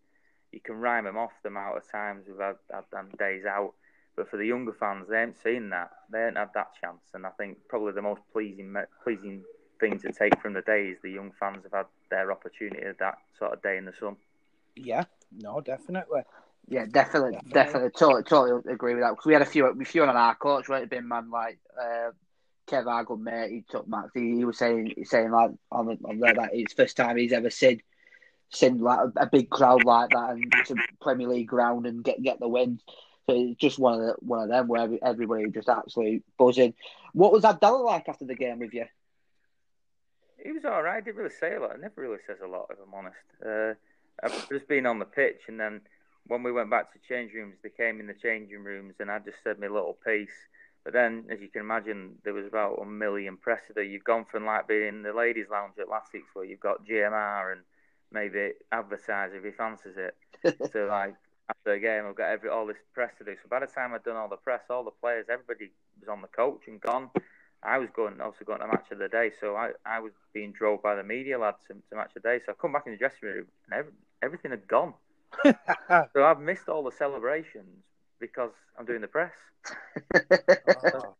you 0.52 0.60
can 0.62 0.76
rhyme 0.76 1.04
them 1.06 1.18
off 1.18 1.32
the 1.44 1.50
amount 1.50 1.78
of 1.78 1.92
times 1.92 2.26
we've 2.28 2.40
had, 2.40 2.56
had 2.72 2.86
them 2.92 3.10
days 3.20 3.46
out. 3.46 3.74
But 4.16 4.30
for 4.30 4.38
the 4.38 4.46
younger 4.46 4.72
fans, 4.72 5.08
they 5.10 5.20
haven't 5.20 5.44
seen 5.44 5.70
that. 5.72 5.92
They 6.10 6.20
haven't 6.20 6.38
had 6.38 6.54
that 6.54 6.72
chance, 6.82 7.02
and 7.14 7.26
I 7.26 7.32
think 7.32 7.58
probably 7.68 7.92
the 7.92 8.02
most 8.02 8.22
pleasing 8.32 8.74
pleasing 9.04 9.44
thing 9.80 10.00
to 10.00 10.12
take 10.14 10.40
from 10.42 10.54
the 10.54 10.62
day 10.62 10.88
is 10.88 10.98
the 11.04 11.12
young 11.12 11.34
fans 11.38 11.64
have 11.64 11.74
had 11.74 11.86
their 12.10 12.32
opportunity 12.32 12.86
of 12.86 12.98
that 13.00 13.18
sort 13.38 13.52
of 13.52 13.62
day 13.62 13.76
in 13.78 13.84
the 13.84 13.92
sun. 14.00 14.16
Yeah, 14.78 15.04
no, 15.32 15.62
definitely. 15.62 16.22
Yeah, 16.68 16.86
definitely, 16.90 17.34
definitely, 17.34 17.52
definitely 17.52 17.90
totally, 17.92 18.24
totally 18.24 18.74
agree 18.74 18.96
with 18.96 19.04
that. 19.04 19.12
Because 19.12 19.26
we 19.26 19.34
had 19.34 19.44
a 19.44 19.46
few, 19.46 19.68
a 19.68 19.86
few 19.86 20.04
on 20.04 20.10
our 20.10 20.36
coach, 20.36 20.68
right? 20.68 20.90
Been 20.90 21.08
man 21.08 21.30
like 21.30 21.60
uh, 21.80 22.12
Kev 22.68 22.86
Argood, 22.86 23.20
mate. 23.20 23.52
He 23.52 23.64
took 23.70 23.88
Max. 23.88 24.10
He, 24.14 24.38
he 24.38 24.46
was 24.46 24.58
saying, 24.58 24.94
saying 25.04 25.32
like 25.32 25.52
on 25.72 25.86
the, 25.86 25.98
on 26.04 26.20
there 26.20 26.34
that 26.34 26.50
it's 26.54 26.74
first 26.74 26.98
time 26.98 27.18
he's 27.18 27.34
ever 27.34 27.52
seen, 27.52 27.82
seen 28.50 28.80
like 28.80 29.00
a, 29.00 29.22
a, 29.22 29.26
big 29.28 29.50
crowd 29.50 29.84
like 29.84 30.10
that 30.10 30.32
and 30.32 30.52
to 30.66 30.76
Premier 31.02 31.28
League 31.28 31.48
ground 31.48 31.86
and 31.86 32.04
get 32.04 32.22
get 32.22 32.40
the 32.40 32.48
win. 32.48 32.80
So 33.28 33.36
it's 33.36 33.60
just 33.60 33.80
one 33.80 34.00
of 34.00 34.00
the, 34.00 34.16
one 34.20 34.42
of 34.42 34.50
them 34.50 34.68
where 34.68 34.90
everybody 35.04 35.50
just 35.50 35.70
absolutely 35.70 36.24
buzzing. 36.38 36.74
What 37.14 37.32
was 37.32 37.46
Abdallah 37.46 37.84
like 37.84 38.10
after 38.10 38.26
the 38.26 38.36
game 38.36 38.60
with 38.60 38.74
you? 38.74 38.86
He 40.44 40.52
was 40.52 40.66
all 40.66 40.84
right. 40.84 40.98
He 40.98 41.06
didn't 41.06 41.18
really 41.18 41.36
say 41.40 41.56
a 41.56 41.60
lot. 41.60 41.76
He 41.76 41.82
never 41.82 42.02
really 42.02 42.20
says 42.28 42.38
a 42.44 42.48
lot, 42.48 42.68
if 42.70 42.78
I'm 42.80 42.94
honest. 42.94 43.18
Uh, 43.44 43.74
I've 44.24 44.50
just 44.50 44.68
been 44.68 44.86
on 44.86 45.00
the 45.00 45.06
pitch, 45.06 45.42
and 45.48 45.60
then 45.60 45.82
when 46.28 46.44
we 46.44 46.52
went 46.52 46.70
back 46.70 46.92
to 46.94 47.00
change 47.08 47.34
rooms, 47.34 47.56
they 47.62 47.70
came 47.70 48.00
in 48.00 48.08
the 48.08 48.14
changing 48.14 48.64
rooms, 48.64 48.96
and 49.00 49.12
I 49.12 49.20
just 49.20 49.38
said 49.44 49.60
my 49.60 49.68
little 49.68 49.98
piece. 50.06 50.30
But 50.84 50.94
then, 50.94 51.26
as 51.30 51.40
you 51.42 51.50
can 51.50 51.62
imagine, 51.62 52.18
there 52.24 52.34
was 52.34 52.46
about 52.46 52.80
a 52.82 52.86
million 52.86 53.38
press 53.38 53.62
there. 53.74 53.84
You've 53.84 54.04
gone 54.04 54.26
from 54.26 54.46
like 54.46 54.68
being 54.68 54.88
in 54.88 55.04
the 55.04 55.14
ladies' 55.14 55.48
lounge 55.52 55.74
at 55.80 55.88
Latics, 55.88 56.30
where 56.34 56.46
you've 56.46 56.60
got 56.60 56.86
GMR 56.86 57.54
and 57.54 57.62
maybe 58.12 58.52
advertiser 58.72 59.38
if 59.38 59.44
he 59.44 59.52
fancies 59.52 59.98
it. 59.98 60.16
so 60.72 60.86
like 60.86 61.16
after 61.50 61.74
the 61.74 61.80
game, 61.80 62.06
I've 62.08 62.16
got 62.16 62.30
every 62.30 62.50
all 62.50 62.68
this 62.68 62.78
press 62.94 63.12
to 63.18 63.26
do. 63.26 63.36
So 63.42 63.50
by 63.50 63.60
the 63.60 63.68
time 63.68 63.94
I'd 63.94 64.04
done 64.04 64.16
all 64.16 64.30
the 64.30 64.38
press, 64.38 64.62
all 64.70 64.84
the 64.84 64.92
players, 64.92 65.26
everybody 65.30 65.72
was 66.00 66.10
on 66.10 66.22
the 66.22 66.28
coach 66.28 66.62
and 66.68 66.80
gone. 66.80 67.10
I 67.64 67.80
was 67.80 67.90
going 67.96 68.22
also 68.22 68.46
going 68.46 68.60
to 68.60 68.68
match 68.68 68.92
of 68.92 69.00
the 69.00 69.08
day, 69.08 69.32
so 69.42 69.56
I, 69.56 69.72
I 69.86 70.00
was 70.00 70.12
being 70.34 70.52
drove 70.52 70.84
by 70.84 70.94
the 70.94 71.04
media 71.04 71.40
lads 71.40 71.58
to, 71.68 71.74
to 71.74 71.96
match 71.96 72.12
of 72.16 72.22
the 72.22 72.30
day. 72.30 72.40
So 72.46 72.52
I 72.52 72.56
come 72.62 72.74
back 72.74 72.84
in 72.86 72.92
the 72.92 72.98
dressing 72.98 73.28
room 73.28 73.46
and 73.66 73.80
every, 73.80 73.92
everything 74.26 74.52
had 74.52 74.68
gone. 74.68 74.94
so 75.44 76.24
I've 76.24 76.40
missed 76.40 76.68
all 76.68 76.84
the 76.84 76.92
celebrations 76.92 77.84
because 78.20 78.52
I'm 78.78 78.86
doing 78.86 79.02
the 79.02 79.08
press. 79.08 79.32
oh. 80.16 81.16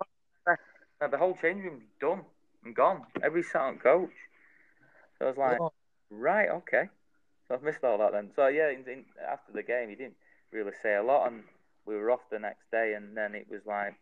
the 1.00 1.18
whole 1.18 1.38
change 1.42 1.64
room's 1.64 1.84
done 2.02 2.22
and 2.64 2.76
gone. 2.76 3.04
Every 3.24 3.44
silent 3.44 3.82
coach. 3.82 4.14
So 5.20 5.26
I 5.26 5.30
was 5.30 5.38
like, 5.38 5.62
oh. 5.62 5.72
right, 6.10 6.50
okay. 6.50 6.90
So 7.48 7.56
I've 7.56 7.64
missed 7.64 7.84
all 7.84 7.98
that 8.00 8.12
then. 8.12 8.32
So 8.36 8.48
yeah, 8.48 8.70
in, 8.70 8.84
in, 8.90 9.06
after 9.32 9.52
the 9.54 9.64
game, 9.64 9.90
he 9.90 9.96
didn't 9.96 10.16
really 10.52 10.72
say 10.82 10.96
a 10.96 11.04
lot, 11.04 11.28
and 11.28 11.44
we 11.86 11.96
were 11.96 12.12
off 12.12 12.22
the 12.32 12.40
next 12.40 12.72
day, 12.72 12.94
and 12.96 13.16
then 13.16 13.36
it 13.36 13.48
was 13.50 13.62
like, 13.66 13.94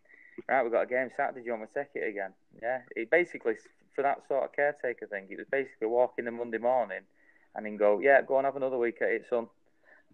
right, 0.48 0.64
we've 0.64 0.72
got 0.72 0.84
a 0.84 0.88
game 0.88 1.10
Saturday. 1.16 1.42
Do 1.42 1.48
you 1.48 1.54
want 1.54 1.72
to 1.72 1.80
take 1.80 1.90
it 1.96 2.08
again? 2.08 2.34
Yeah. 2.62 2.80
It 2.96 3.12
basically 3.12 3.56
for 3.96 4.02
that 4.02 4.28
sort 4.28 4.44
of 4.44 4.56
caretaker 4.56 5.08
thing, 5.08 5.28
it 5.30 5.38
was 5.38 5.48
basically 5.52 5.88
walking 5.88 6.26
the 6.26 6.32
Monday 6.32 6.58
morning 6.58 7.02
and 7.56 7.66
then 7.66 7.78
go, 7.78 8.00
yeah, 8.00 8.22
go 8.22 8.38
and 8.38 8.46
have 8.46 8.56
another 8.56 8.78
week 8.78 8.98
at 9.02 9.10
it, 9.10 9.26
son. 9.30 9.48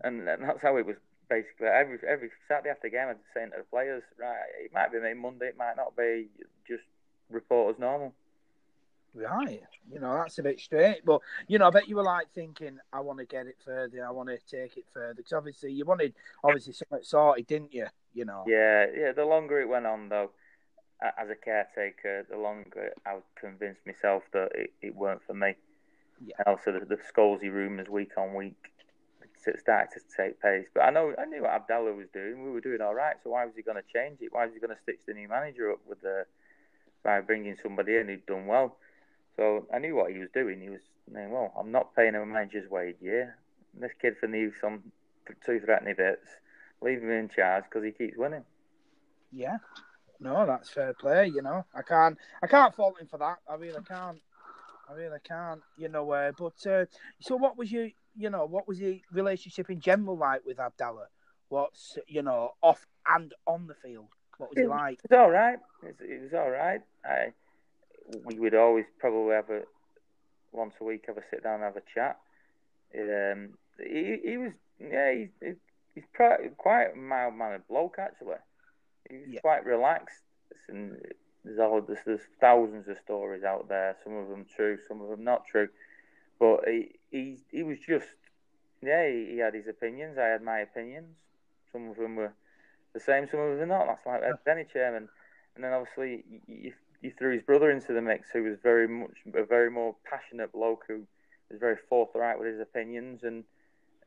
And, 0.03 0.27
and 0.27 0.43
that's 0.43 0.61
how 0.61 0.77
it 0.77 0.85
was 0.85 0.95
basically 1.29 1.67
every 1.67 1.99
every 2.07 2.31
Saturday 2.47 2.69
after 2.69 2.89
game, 2.89 3.07
I'd 3.09 3.17
saying 3.33 3.51
to 3.51 3.57
the 3.57 3.63
players, 3.63 4.03
right, 4.19 4.37
it 4.63 4.73
might 4.73 4.91
be 4.91 4.99
Monday, 5.13 5.47
it 5.47 5.57
might 5.57 5.77
not 5.77 5.95
be. 5.95 6.27
Just 6.67 6.83
report 7.29 7.75
as 7.75 7.79
normal. 7.79 8.13
Right, 9.13 9.63
you 9.91 9.99
know 9.99 10.13
that's 10.13 10.37
a 10.37 10.43
bit 10.43 10.59
straight, 10.59 11.03
but 11.03 11.21
you 11.47 11.57
know, 11.57 11.67
I 11.67 11.71
bet 11.71 11.89
you 11.89 11.95
were 11.95 12.03
like 12.03 12.27
thinking, 12.33 12.79
I 12.93 12.99
want 12.99 13.17
to 13.19 13.25
get 13.25 13.47
it 13.47 13.57
further, 13.65 14.05
I 14.05 14.11
want 14.11 14.29
to 14.29 14.37
take 14.37 14.77
it 14.77 14.85
further, 14.93 15.15
because 15.15 15.33
obviously 15.33 15.71
you 15.71 15.83
wanted 15.83 16.13
obviously 16.43 16.73
something 16.73 16.99
sorted, 17.01 17.47
didn't 17.47 17.73
you? 17.73 17.87
You 18.13 18.25
know. 18.25 18.43
Yeah, 18.47 18.85
yeah. 18.95 19.11
The 19.11 19.25
longer 19.25 19.59
it 19.61 19.67
went 19.67 19.87
on, 19.87 20.09
though, 20.09 20.29
as 21.01 21.29
a 21.29 21.35
caretaker, 21.35 22.25
the 22.29 22.37
longer 22.37 22.93
I 23.05 23.17
convinced 23.39 23.81
myself 23.85 24.23
that 24.33 24.49
it, 24.53 24.73
it 24.81 24.95
weren't 24.95 25.23
for 25.25 25.33
me. 25.33 25.55
Yeah. 26.25 26.35
And 26.39 26.47
also 26.47 26.71
the, 26.71 26.85
the 26.85 26.97
Scholesy 26.97 27.51
rumours 27.51 27.87
week 27.89 28.11
on 28.17 28.33
week 28.33 28.55
started 29.59 29.89
to 29.93 30.01
take 30.15 30.41
pace. 30.41 30.67
But 30.73 30.81
I 30.81 30.89
know 30.89 31.13
I 31.17 31.25
knew 31.25 31.43
what 31.43 31.51
Abdallah 31.51 31.93
was 31.93 32.07
doing. 32.13 32.43
We 32.43 32.51
were 32.51 32.61
doing 32.61 32.81
all 32.81 32.93
right. 32.93 33.15
So 33.23 33.31
why 33.31 33.45
was 33.45 33.55
he 33.55 33.61
going 33.61 33.77
to 33.77 33.93
change 33.93 34.19
it? 34.21 34.33
Why 34.33 34.45
was 34.45 34.53
he 34.53 34.59
going 34.59 34.75
to 34.75 34.81
stitch 34.81 34.99
the 35.07 35.13
new 35.13 35.27
manager 35.27 35.71
up 35.71 35.79
with 35.87 36.01
the 36.01 36.25
by 37.03 37.21
bringing 37.21 37.55
somebody 37.61 37.95
in 37.95 38.07
who'd 38.07 38.25
done 38.25 38.47
well? 38.47 38.77
So 39.37 39.67
I 39.73 39.79
knew 39.79 39.95
what 39.95 40.11
he 40.11 40.19
was 40.19 40.29
doing. 40.33 40.61
He 40.61 40.69
was 40.69 40.81
saying, 41.13 41.31
"Well, 41.31 41.53
I'm 41.57 41.71
not 41.71 41.95
paying 41.95 42.15
a 42.15 42.25
manager's 42.25 42.69
wage. 42.69 42.97
Yeah, 43.01 43.31
this 43.79 43.91
kid 44.01 44.15
for 44.19 44.27
me 44.27 44.49
some 44.59 44.83
two 45.45 45.59
threatening 45.61 45.95
bits. 45.95 46.27
Leave 46.81 47.01
him 47.01 47.11
in 47.11 47.29
charge 47.29 47.63
because 47.63 47.83
he 47.83 47.91
keeps 47.91 48.17
winning." 48.17 48.43
Yeah, 49.31 49.57
no, 50.19 50.45
that's 50.45 50.69
fair 50.69 50.93
play. 50.93 51.27
You 51.27 51.41
know, 51.41 51.65
I 51.73 51.81
can't, 51.83 52.17
I 52.41 52.47
can't 52.47 52.75
fault 52.75 52.99
him 52.99 53.07
for 53.07 53.17
that. 53.19 53.37
I 53.49 53.55
really 53.55 53.83
can't. 53.87 54.19
I 54.89 54.93
really 54.93 55.19
can't. 55.23 55.61
You 55.77 55.89
know, 55.89 56.09
uh, 56.11 56.31
but 56.37 56.65
uh, 56.67 56.85
so 57.19 57.35
what 57.35 57.57
was 57.57 57.71
your 57.71 57.89
you 58.19 58.29
know, 58.29 58.45
what 58.45 58.67
was 58.67 58.79
the 58.79 59.01
relationship 59.11 59.69
in 59.69 59.79
general 59.79 60.17
like 60.17 60.45
with 60.45 60.59
Abdallah? 60.59 61.07
What's 61.47 61.97
you 62.07 62.21
know 62.21 62.51
off 62.61 62.85
and 63.07 63.33
on 63.47 63.67
the 63.67 63.73
field? 63.75 64.07
What 64.37 64.49
was 64.49 64.57
it, 64.57 64.61
he 64.61 64.67
like? 64.67 64.99
It 65.03 65.11
was 65.11 65.17
all 65.17 65.31
right. 65.31 65.57
It 65.83 65.85
was, 65.85 65.95
it 66.01 66.21
was 66.21 66.33
all 66.33 66.49
right. 66.49 66.81
I, 67.05 67.33
we 68.25 68.39
would 68.39 68.55
always 68.55 68.85
probably 68.99 69.35
have 69.35 69.49
a 69.49 69.61
once 70.51 70.73
a 70.81 70.83
week 70.83 71.05
have 71.07 71.17
a 71.17 71.23
sit 71.29 71.43
down 71.43 71.55
and 71.55 71.63
have 71.63 71.77
a 71.77 71.81
chat. 71.93 72.19
Um, 72.97 73.49
he, 73.79 74.17
he 74.23 74.37
was 74.37 74.51
yeah 74.79 75.13
he, 75.13 75.29
he, 75.41 75.53
he's 75.95 76.03
quite 76.57 76.93
a 76.93 76.97
mild 76.97 77.35
mannered 77.35 77.67
bloke 77.67 77.97
actually. 77.99 78.35
He's 79.09 79.35
yeah. 79.35 79.39
quite 79.41 79.65
relaxed 79.65 80.23
and 80.67 80.97
there's 81.43 81.59
all 81.59 81.81
there's, 81.81 81.99
there's 82.05 82.27
thousands 82.41 82.87
of 82.87 82.97
stories 83.03 83.43
out 83.43 83.69
there. 83.69 83.95
Some 84.03 84.13
of 84.13 84.29
them 84.29 84.45
true, 84.55 84.77
some 84.87 85.01
of 85.01 85.09
them 85.09 85.23
not 85.23 85.45
true. 85.45 85.69
But 86.39 86.61
he 86.67 86.91
he, 87.11 87.37
he 87.51 87.63
was 87.63 87.77
just 87.79 88.07
yeah 88.81 89.07
he, 89.07 89.31
he, 89.33 89.37
had 89.37 89.53
his 89.53 89.67
opinions. 89.67 90.17
I 90.17 90.27
had 90.27 90.41
my 90.41 90.59
opinions. 90.59 91.15
Some 91.71 91.89
of 91.89 91.97
them 91.97 92.15
were 92.15 92.33
the 92.93 92.99
same, 92.99 93.27
some 93.29 93.39
of 93.39 93.57
them 93.57 93.59
were 93.59 93.65
not. 93.65 93.87
That's 93.87 94.05
like 94.05 94.21
any 94.47 94.65
chairman. 94.65 95.09
And 95.55 95.63
then 95.63 95.73
obviously 95.73 96.23
you, 96.47 96.73
you 97.01 97.11
threw 97.17 97.33
his 97.33 97.43
brother 97.43 97.71
into 97.71 97.93
the 97.93 98.01
mix, 98.01 98.29
who 98.31 98.43
was 98.43 98.57
very 98.61 98.87
much 98.87 99.17
a 99.33 99.45
very 99.45 99.69
more 99.69 99.95
passionate 100.09 100.51
bloke 100.51 100.85
who 100.87 101.03
was 101.49 101.59
very 101.59 101.77
forthright 101.89 102.39
with 102.39 102.47
his 102.47 102.59
opinions. 102.59 103.23
And 103.23 103.43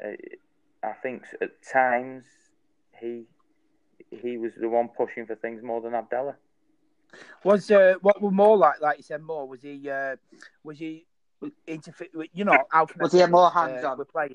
uh, 0.04 0.16
I 0.82 0.92
think 1.02 1.24
at 1.40 1.50
times 1.62 2.24
he 3.00 3.24
he 4.10 4.36
was 4.36 4.52
the 4.60 4.68
one 4.68 4.88
pushing 4.88 5.26
for 5.26 5.34
things 5.34 5.62
more 5.62 5.80
than 5.80 5.94
Abdallah. 5.94 6.36
Was 7.44 7.70
uh, 7.70 7.94
what 8.00 8.20
were 8.22 8.30
more 8.30 8.56
like? 8.56 8.80
Like 8.80 8.98
you 8.98 9.04
said, 9.04 9.22
more 9.22 9.46
was 9.46 9.62
he? 9.62 9.88
Uh, 9.88 10.16
was 10.64 10.78
he 10.78 11.06
interfere. 11.66 12.08
You 12.32 12.44
know, 12.44 12.58
how 12.70 12.86
was 12.98 13.14
I 13.14 13.26
he 13.26 13.30
more 13.30 13.50
hands 13.50 13.84
on? 13.84 13.92
Uh, 13.92 13.96
with 13.96 14.12
playing. 14.12 14.34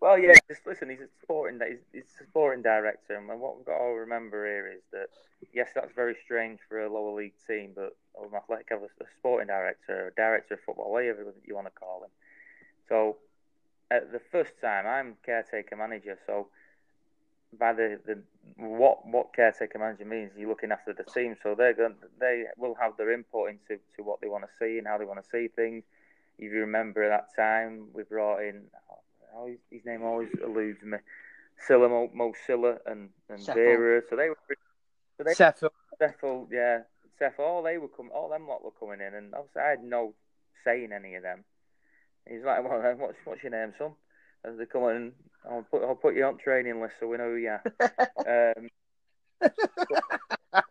Well, 0.00 0.18
yeah. 0.18 0.34
Just 0.48 0.66
listen. 0.66 0.90
He's 0.90 1.00
a 1.00 1.08
sporting. 1.22 1.60
He's, 1.66 1.78
he's 1.92 2.02
a 2.20 2.24
sporting 2.24 2.62
director, 2.62 3.14
and 3.14 3.28
what 3.40 3.56
we've 3.56 3.66
got 3.66 3.78
to 3.78 3.84
remember 3.84 4.46
here 4.46 4.72
is 4.72 4.82
that 4.92 5.06
yes, 5.52 5.68
that's 5.74 5.92
very 5.94 6.16
strange 6.24 6.58
for 6.68 6.80
a 6.80 6.92
lower 6.92 7.14
league 7.14 7.34
team, 7.46 7.72
but 7.74 7.96
Oldham 8.14 8.36
Athletic 8.36 8.68
have 8.70 8.82
a, 8.82 8.86
a 8.86 9.06
sporting 9.18 9.48
director, 9.48 10.08
a 10.08 10.14
director 10.14 10.54
of 10.54 10.60
football, 10.66 10.92
whatever 10.92 11.32
you 11.44 11.54
want 11.54 11.66
to 11.66 11.72
call 11.72 12.04
him. 12.04 12.10
So, 12.88 13.16
at 13.90 14.12
the 14.12 14.20
first 14.30 14.52
time, 14.60 14.86
I'm 14.86 15.16
caretaker 15.24 15.76
manager. 15.76 16.18
So, 16.26 16.48
by 17.58 17.72
the, 17.72 18.00
the 18.06 18.22
what 18.56 19.06
what 19.06 19.34
caretaker 19.34 19.78
manager 19.78 20.04
means, 20.04 20.32
you're 20.36 20.48
looking 20.48 20.72
after 20.72 20.92
the 20.92 21.04
team. 21.04 21.36
So 21.42 21.54
they're 21.54 21.74
going, 21.74 21.94
they 22.20 22.44
will 22.56 22.74
have 22.80 22.96
their 22.96 23.12
input 23.12 23.50
into 23.50 23.80
to 23.96 24.02
what 24.02 24.20
they 24.20 24.28
want 24.28 24.44
to 24.44 24.50
see 24.58 24.78
and 24.78 24.86
how 24.86 24.98
they 24.98 25.04
want 25.04 25.22
to 25.22 25.28
see 25.30 25.48
things 25.48 25.84
if 26.38 26.52
you 26.52 26.60
remember 26.60 27.08
that 27.08 27.34
time, 27.36 27.88
we 27.92 28.02
brought 28.02 28.40
in, 28.40 28.62
oh, 29.36 29.48
his 29.70 29.84
name 29.84 30.02
always 30.02 30.28
eludes 30.44 30.82
me, 30.82 30.98
Silla 31.66 31.88
Mo, 31.88 32.10
Mo 32.12 32.32
Silla 32.46 32.78
and, 32.86 33.10
and 33.28 33.44
Vera. 33.46 34.02
So 34.08 34.16
they 34.16 34.28
were. 34.28 34.38
So 35.18 35.24
they, 35.24 35.34
Seffel. 36.00 36.48
yeah. 36.50 36.80
Seffel, 37.20 37.40
all 37.40 37.62
they 37.62 37.78
were 37.78 37.88
coming, 37.88 38.12
all 38.12 38.28
them 38.28 38.48
lot 38.48 38.64
were 38.64 38.72
coming 38.72 39.06
in, 39.06 39.14
and 39.14 39.34
obviously 39.34 39.62
I 39.62 39.70
had 39.70 39.84
no 39.84 40.14
say 40.64 40.84
in 40.84 40.92
any 40.92 41.14
of 41.14 41.22
them. 41.22 41.44
He's 42.28 42.44
like, 42.44 42.68
well, 42.68 42.80
then, 42.82 42.98
what's, 42.98 43.18
what's 43.24 43.42
your 43.42 43.52
name, 43.52 43.74
son? 43.78 43.92
As 44.44 44.56
they 44.58 44.66
come 44.66 44.84
in, 44.84 45.12
I'll 45.48 45.66
put, 45.70 45.82
I'll 45.82 45.94
put 45.94 46.14
you 46.14 46.24
on 46.24 46.38
training 46.38 46.80
list 46.80 46.94
so 47.00 47.06
we 47.08 47.18
know 47.18 47.30
who 47.30 47.36
you 47.36 47.50
are. 47.50 48.54
um, 48.56 48.68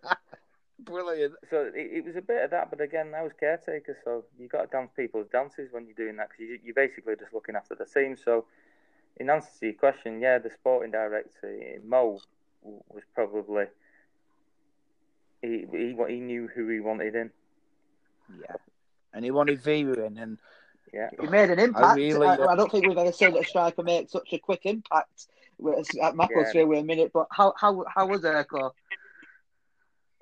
Brilliant. 0.84 1.34
So 1.50 1.72
it, 1.74 1.74
it, 1.76 2.06
was 2.06 2.16
a 2.16 2.22
bit 2.22 2.44
of 2.44 2.52
that, 2.52 2.70
but 2.70 2.82
again, 2.82 3.14
I 3.16 3.22
was 3.22 3.32
caretaker, 3.40 3.98
so 4.04 4.26
you 4.40 4.48
got 4.48 4.64
to 4.64 4.68
dance 4.68 4.92
people's 4.96 5.28
dances 5.32 5.70
when 5.72 5.86
you're 5.86 5.96
doing 5.96 6.18
that 6.18 6.30
because 6.30 6.42
you, 6.42 6.60
you're 6.64 6.74
basically 6.74 7.16
just 7.16 7.34
looking 7.34 7.56
after 7.56 7.76
the 7.76 7.86
team. 7.86 8.18
So, 8.24 8.46
in 9.18 9.30
answer 9.30 9.50
to 9.60 9.66
your 9.68 9.76
question, 9.76 10.20
yeah, 10.20 10.40
the 10.40 10.50
sporting 10.50 10.92
director 10.92 11.80
Mo 11.86 12.20
was 12.64 13.04
probably 13.14 13.66
he 15.42 15.66
he 15.72 15.96
he 16.08 16.20
knew 16.20 16.48
who 16.54 16.68
he 16.68 16.80
wanted 16.80 17.16
in. 17.16 17.30
Yeah, 18.40 18.56
and 19.14 19.24
he 19.24 19.32
wanted 19.32 19.62
Vera 19.62 20.06
in, 20.06 20.18
and 20.18 20.38
Yeah. 20.94 21.10
He 21.20 21.28
made 21.28 21.50
an 21.50 21.60
impact. 21.60 21.86
I, 21.86 21.96
really- 21.96 22.28
I, 22.28 22.56
don't 22.56 22.72
think 22.72 22.86
we've 22.88 22.98
ever 22.98 23.12
seen 23.12 23.36
a 23.38 23.44
striker 23.44 23.84
make 23.84 24.10
such 24.10 24.34
a 24.34 24.38
quick 24.38 24.66
impact 24.66 25.28
at 26.02 26.16
Macclesfield 26.16 26.70
with 26.70 26.80
a 26.80 26.84
minute. 26.84 27.12
But 27.14 27.28
how 27.32 27.54
how 27.58 27.86
how 27.88 28.08
was 28.08 28.22
Urko? 28.22 28.72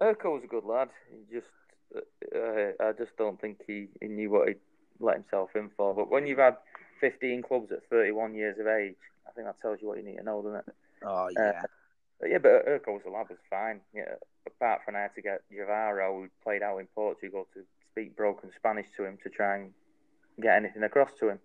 Urko 0.02 0.34
was 0.34 0.44
a 0.44 0.48
good 0.48 0.66
lad. 0.66 0.90
He 1.12 1.36
just, 1.36 1.48
uh, 1.96 2.84
I 2.84 2.92
just 2.94 3.16
don't 3.18 3.40
think 3.40 3.60
he, 3.68 3.88
he 4.00 4.08
knew 4.08 4.30
what 4.30 4.48
he 4.50 4.56
let 5.00 5.16
himself 5.16 5.50
in 5.56 5.70
for. 5.76 5.94
But 5.94 6.10
when 6.10 6.26
you've 6.26 6.40
had 6.40 6.58
15 7.02 7.42
clubs 7.44 7.72
at 7.72 7.88
31 7.90 8.34
years 8.34 8.58
of 8.60 8.68
age, 8.68 8.96
I 9.28 9.32
think 9.32 9.48
that 9.48 9.62
tells 9.62 9.82
you 9.82 9.88
what 9.88 9.98
you 9.98 10.04
need 10.04 10.18
to 10.18 10.24
know, 10.24 10.42
doesn't 10.42 10.68
it? 10.68 10.76
oh 11.04 11.30
yeah, 11.36 11.62
But 12.20 12.30
yeah, 12.30 12.38
but 12.38 12.66
Urko 12.66 12.94
was 12.94 13.02
a 13.08 13.10
lad, 13.10 13.28
was 13.30 13.38
fine. 13.50 13.82
Yeah, 13.94 14.16
apart 14.48 14.82
from 14.86 14.96
I 14.96 15.02
had 15.02 15.16
to 15.16 15.22
get 15.22 15.42
Gevaro, 15.52 16.22
who 16.22 16.30
played 16.44 16.64
out 16.64 16.78
in 16.78 16.88
Portugal, 16.88 17.48
to 17.54 17.64
speak 17.92 18.16
broken 18.16 18.52
Spanish 18.56 18.88
to 18.98 19.06
him 19.06 19.18
to 19.24 19.30
try 19.30 19.58
and 19.58 19.72
get 20.42 20.56
anything 20.56 20.84
across 20.84 21.12
to 21.20 21.30
him. 21.30 21.40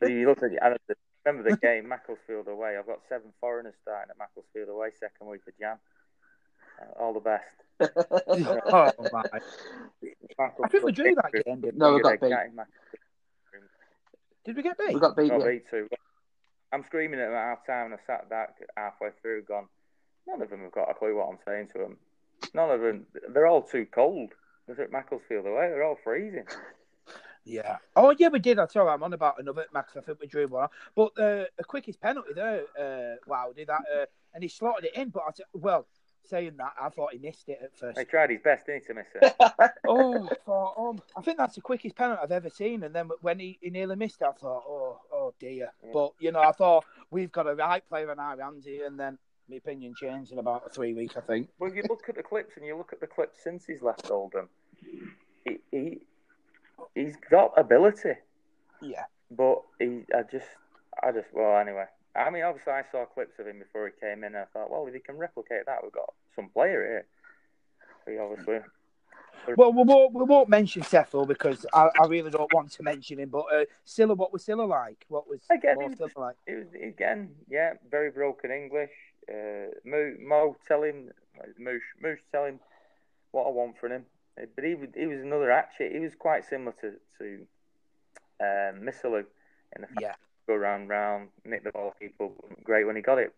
so 0.00 0.08
you 0.08 0.26
look 0.26 0.38
at 0.38 0.52
it, 0.52 0.58
I 0.62 0.76
remember 1.24 1.50
the 1.50 1.56
game, 1.56 1.88
Macclesfield 1.88 2.48
away. 2.48 2.76
I've 2.78 2.86
got 2.86 3.00
seven 3.08 3.32
foreigners 3.40 3.74
starting 3.82 4.10
at 4.10 4.18
Macclesfield 4.18 4.68
away, 4.68 4.90
second 4.98 5.28
week 5.28 5.42
of 5.46 5.58
Jan. 5.58 5.76
Uh, 6.80 7.02
all 7.02 7.12
the 7.12 7.20
best. 7.20 7.44
oh 7.80 8.90
my! 9.12 9.22
I 10.62 10.68
think 10.68 10.84
we 10.84 10.92
drew 10.92 11.14
that 11.14 11.32
game. 11.32 11.60
Didn't 11.60 11.76
No, 11.76 11.94
we 11.94 12.02
got 12.02 12.20
Yeah, 12.20 12.28
beat. 12.28 12.34
Cat 12.34 12.46
in 12.46 12.56
Macclesfield. 12.56 13.00
we? 13.52 13.58
Did 14.44 14.56
we 14.56 14.62
get 14.62 14.78
beat? 14.78 14.94
We 14.94 15.00
got 15.00 15.16
beat. 15.16 15.30
Got 15.30 15.40
yeah. 15.40 15.46
beat 15.46 15.70
too. 15.70 15.88
I'm 16.72 16.84
screaming 16.84 17.20
at 17.20 17.26
them 17.26 17.34
at 17.34 17.44
half 17.44 17.66
time, 17.66 17.86
and 17.86 17.94
I 17.94 17.98
sat 18.06 18.28
back 18.28 18.56
halfway 18.76 19.10
through, 19.22 19.42
gone. 19.42 19.66
None 20.26 20.42
of 20.42 20.50
them 20.50 20.60
have 20.60 20.72
got 20.72 20.90
a 20.90 20.94
clue 20.94 21.16
what 21.16 21.28
I'm 21.28 21.38
saying 21.46 21.68
to 21.72 21.78
them. 21.78 21.96
None 22.52 22.70
of 22.70 22.80
them. 22.80 23.06
They're 23.32 23.46
all 23.46 23.62
too 23.62 23.86
cold. 23.86 24.30
They're 24.66 24.80
at 24.80 24.92
Macclesfield 24.92 25.46
away. 25.46 25.68
They're 25.68 25.84
all 25.84 25.98
freezing. 26.02 26.46
Yeah. 27.44 27.76
Oh 27.94 28.14
yeah, 28.18 28.28
we 28.28 28.38
did. 28.38 28.58
That's 28.58 28.74
all. 28.76 28.86
right. 28.86 28.94
I'm 28.94 29.02
on 29.02 29.12
about 29.12 29.38
another 29.38 29.66
Max. 29.72 29.96
I 29.96 30.00
think 30.00 30.20
we 30.20 30.26
drew 30.26 30.46
one. 30.48 30.68
But 30.94 31.12
uh, 31.18 31.44
the 31.56 31.64
quickest 31.66 32.00
penalty 32.00 32.32
there, 32.34 32.62
uh, 32.78 33.16
wow, 33.26 33.52
did 33.54 33.68
that, 33.68 33.82
uh, 33.94 34.06
and 34.32 34.42
he 34.42 34.48
slotted 34.48 34.86
it 34.86 34.94
in. 34.94 35.10
But 35.10 35.24
I 35.28 35.30
t- 35.32 35.44
well, 35.52 35.86
saying 36.26 36.54
that, 36.56 36.72
I 36.80 36.88
thought 36.88 37.12
he 37.12 37.18
missed 37.18 37.48
it 37.48 37.60
at 37.62 37.76
first. 37.76 37.98
He 37.98 38.04
tried 38.04 38.30
his 38.30 38.40
best, 38.42 38.66
didn't 38.66 38.82
he, 38.82 38.86
to 38.88 38.94
miss 38.94 39.06
it? 39.14 39.36
oh, 39.86 40.28
I 40.30 40.34
thought, 40.46 40.74
um, 40.78 41.02
I 41.16 41.20
think 41.20 41.38
that's 41.38 41.54
the 41.54 41.60
quickest 41.60 41.96
penalty 41.96 42.20
I've 42.22 42.32
ever 42.32 42.50
seen. 42.50 42.82
And 42.82 42.94
then 42.94 43.10
when 43.20 43.38
he, 43.38 43.58
he 43.60 43.70
nearly 43.70 43.96
missed 43.96 44.22
it, 44.22 44.26
I 44.26 44.32
thought, 44.32 44.64
oh, 44.66 45.00
oh 45.12 45.34
dear. 45.38 45.70
Yeah. 45.82 45.90
But 45.92 46.12
you 46.18 46.32
know, 46.32 46.40
I 46.40 46.52
thought 46.52 46.84
we've 47.10 47.32
got 47.32 47.46
a 47.46 47.54
right 47.54 47.86
player 47.88 48.10
in 48.10 48.18
our 48.18 48.40
hands 48.40 48.64
here, 48.64 48.86
and 48.86 48.98
then 48.98 49.18
my 49.48 49.56
opinion 49.56 49.94
changed 49.94 50.32
in 50.32 50.38
about 50.38 50.74
three 50.74 50.94
weeks, 50.94 51.16
I 51.16 51.20
think. 51.20 51.48
well, 51.58 51.72
you 51.74 51.82
look 51.88 52.08
at 52.08 52.16
the 52.16 52.22
clips, 52.22 52.56
and 52.56 52.64
you 52.64 52.76
look 52.76 52.92
at 52.92 53.00
the 53.00 53.06
clips 53.06 53.42
since 53.42 53.66
he's 53.66 53.82
left 53.82 54.10
Oldham. 54.10 54.48
He, 55.44 55.58
he 55.70 56.00
he's 56.94 57.16
got 57.30 57.52
ability, 57.56 58.14
Yeah. 58.80 59.04
but 59.30 59.62
he, 59.78 60.04
I 60.14 60.22
just, 60.22 60.46
I 61.02 61.12
just, 61.12 61.28
well, 61.32 61.58
anyway. 61.58 61.86
I 62.16 62.30
mean, 62.30 62.44
obviously, 62.44 62.72
I 62.72 62.84
saw 62.92 63.04
clips 63.06 63.38
of 63.40 63.46
him 63.48 63.58
before 63.58 63.86
he 63.86 63.92
came 64.00 64.18
in. 64.22 64.34
And 64.34 64.36
I 64.36 64.44
thought, 64.52 64.70
well, 64.70 64.86
if 64.86 64.94
he 64.94 65.00
can 65.00 65.16
replicate 65.16 65.66
that, 65.66 65.82
we've 65.82 65.90
got 65.92 66.12
some 66.36 66.48
player 66.48 67.04
here. 68.06 68.14
He 68.14 68.18
obviously. 68.18 68.60
Well, 69.56 69.72
we 69.72 69.82
won't, 69.82 70.14
we 70.14 70.22
won't 70.22 70.48
mention 70.48 70.82
Sethel 70.82 71.26
because 71.26 71.66
I, 71.74 71.88
I 72.00 72.06
really 72.06 72.30
don't 72.30 72.52
want 72.54 72.70
to 72.72 72.82
mention 72.82 73.18
him. 73.18 73.28
But 73.30 73.44
uh, 73.52 73.64
Sylla, 73.84 74.14
what 74.14 74.32
was 74.32 74.44
Sylla 74.44 74.62
like? 74.62 75.04
What 75.08 75.28
was 75.28 75.40
Again, 75.50 75.76
he 75.80 75.96
Sylla 75.96 76.10
like? 76.16 76.36
It 76.46 76.54
was 76.54 76.68
again, 76.82 77.30
yeah, 77.50 77.74
very 77.90 78.10
broken 78.10 78.50
English. 78.50 78.92
Uh, 79.28 79.72
Mo, 79.84 80.14
Mo 80.20 80.56
tell 80.66 80.82
him, 80.82 81.10
Moosh, 81.58 81.82
Moosh 82.02 82.20
tell 82.32 82.44
him 82.44 82.60
what 83.32 83.46
I 83.46 83.50
want 83.50 83.76
from 83.78 83.92
him. 83.92 84.06
Uh, 84.40 84.46
But 84.54 84.64
he 84.64 84.74
was, 84.74 84.88
he 84.96 85.06
was 85.06 85.20
another 85.20 85.50
actually. 85.50 85.90
He 85.90 86.00
was 86.00 86.14
quite 86.14 86.44
similar 86.44 86.74
to 86.80 86.92
to 87.18 87.46
um, 88.40 88.82
Missilou 88.82 89.24
in 89.76 89.82
the 89.82 89.86
fact 89.86 90.00
Yeah. 90.00 90.14
go 90.46 90.56
round 90.56 90.88
round, 90.88 91.28
nick 91.44 91.64
the 91.64 91.72
ball, 91.72 91.94
people 91.98 92.34
great 92.62 92.84
when 92.84 92.96
he 92.96 93.02
got 93.02 93.18
it, 93.18 93.32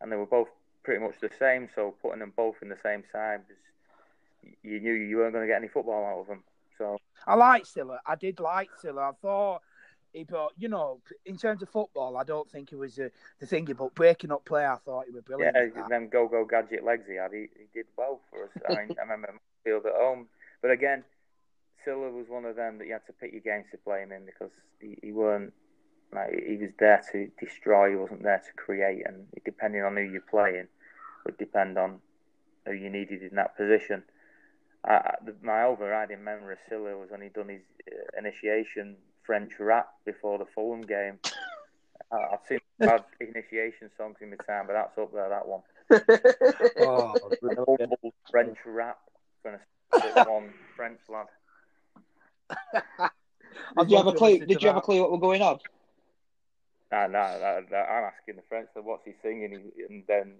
and 0.00 0.10
they 0.10 0.16
were 0.16 0.26
both 0.26 0.48
pretty 0.82 1.04
much 1.04 1.20
the 1.20 1.30
same. 1.38 1.68
So 1.74 1.94
putting 2.02 2.20
them 2.20 2.32
both 2.36 2.56
in 2.62 2.68
the 2.68 2.76
same 2.82 3.04
side, 3.12 3.40
was, 3.48 4.52
you 4.62 4.80
knew 4.80 4.92
you 4.92 5.18
weren't 5.18 5.32
going 5.32 5.46
to 5.46 5.52
get 5.52 5.58
any 5.58 5.68
football 5.68 6.04
out 6.04 6.20
of 6.20 6.26
them. 6.26 6.42
So 6.78 6.98
I 7.26 7.34
liked 7.34 7.66
Sylla. 7.66 8.00
I 8.06 8.14
did 8.16 8.40
like 8.40 8.70
Sylla. 8.80 9.10
I 9.10 9.12
thought 9.20 9.62
he 10.12 10.24
brought, 10.24 10.52
you 10.58 10.68
know, 10.68 11.00
in 11.24 11.36
terms 11.36 11.62
of 11.62 11.68
football, 11.68 12.16
I 12.16 12.24
don't 12.24 12.50
think 12.50 12.70
he 12.70 12.76
was 12.76 12.98
uh, 12.98 13.08
the 13.38 13.46
thingy, 13.46 13.76
but 13.76 13.94
breaking 13.94 14.32
up 14.32 14.44
play, 14.44 14.66
I 14.66 14.76
thought 14.76 15.06
he 15.06 15.12
was 15.12 15.22
brilliant. 15.22 15.72
Yeah, 15.76 15.88
them 15.88 16.08
go 16.08 16.26
go 16.26 16.44
gadget 16.44 16.84
legs 16.84 17.04
he 17.08 17.14
had, 17.16 17.32
he, 17.32 17.48
he 17.56 17.66
did 17.72 17.86
well 17.96 18.20
for 18.30 18.44
us. 18.44 18.50
I 18.68 18.82
mean, 18.82 18.96
I 18.98 19.02
remember 19.02 19.38
field 19.64 19.86
at 19.86 19.94
home, 19.94 20.26
but 20.62 20.70
again, 20.70 21.04
Sylla 21.84 22.10
was 22.10 22.28
one 22.28 22.44
of 22.44 22.56
them 22.56 22.78
that 22.78 22.86
you 22.86 22.92
had 22.92 23.06
to 23.06 23.12
pick 23.12 23.32
your 23.32 23.40
games 23.40 23.66
to 23.70 23.78
play 23.78 24.02
him 24.02 24.12
in 24.12 24.26
because 24.26 24.50
he, 24.80 24.98
he 25.02 25.12
weren't 25.12 25.52
like 26.12 26.30
he 26.46 26.56
was 26.56 26.70
there 26.78 27.02
to 27.12 27.30
destroy. 27.38 27.90
He 27.90 27.96
wasn't 27.96 28.22
there 28.22 28.38
to 28.44 28.52
create, 28.62 29.06
and 29.06 29.26
depending 29.44 29.82
on 29.82 29.96
who 29.96 30.02
you're 30.02 30.20
playing, 30.22 30.66
would 31.24 31.38
depend 31.38 31.78
on 31.78 32.00
who 32.66 32.72
you 32.72 32.90
needed 32.90 33.22
in 33.22 33.36
that 33.36 33.56
position. 33.56 34.02
I, 34.84 34.92
I- 34.94 35.14
the, 35.24 35.34
my 35.42 35.62
overriding 35.62 36.22
memory 36.24 36.54
of 36.54 36.58
Sylla 36.68 36.96
was 36.96 37.10
when 37.10 37.22
he 37.22 37.28
done 37.28 37.48
his 37.48 37.62
uh, 37.90 38.18
initiation 38.18 38.96
French 39.24 39.52
rap 39.58 39.88
before 40.04 40.38
the 40.38 40.46
Fulham 40.54 40.82
game. 40.82 41.18
I, 42.12 42.16
I've 42.16 42.40
seen 42.48 42.58
bad 42.80 43.04
initiation 43.20 43.90
songs 43.96 44.16
in 44.20 44.30
my 44.30 44.36
time, 44.46 44.66
but 44.66 44.72
that's 44.74 44.98
up 44.98 45.12
there. 45.12 45.28
That 45.28 45.46
one. 45.48 45.62
Oh, 46.78 47.14
The 47.42 47.50
brilliant. 47.50 47.68
humble 47.80 48.14
French 48.30 48.56
rap 48.66 48.98
from 49.42 49.54
a 49.54 49.58
six 49.58 49.62
foot 49.62 49.69
one 50.26 50.52
French 50.76 51.00
lad. 51.08 51.26
Did 53.78 53.90
you 53.90 53.96
have 53.96 54.06
a 54.06 54.12
clue? 54.12 54.32
listen 54.32 54.48
Did 54.48 54.58
to 54.58 54.62
you 54.62 54.68
have 54.68 54.76
a 54.76 54.80
clue 54.80 55.00
what 55.00 55.10
was 55.10 55.20
going 55.20 55.42
on? 55.42 55.58
Nah, 56.92 57.06
nah, 57.06 57.38
nah, 57.38 57.60
nah, 57.70 57.78
I'm 57.78 58.04
asking 58.04 58.36
the 58.36 58.42
French, 58.48 58.68
so 58.74 58.80
what's 58.82 59.04
he 59.04 59.12
singing? 59.22 59.70
And 59.88 60.02
then 60.08 60.34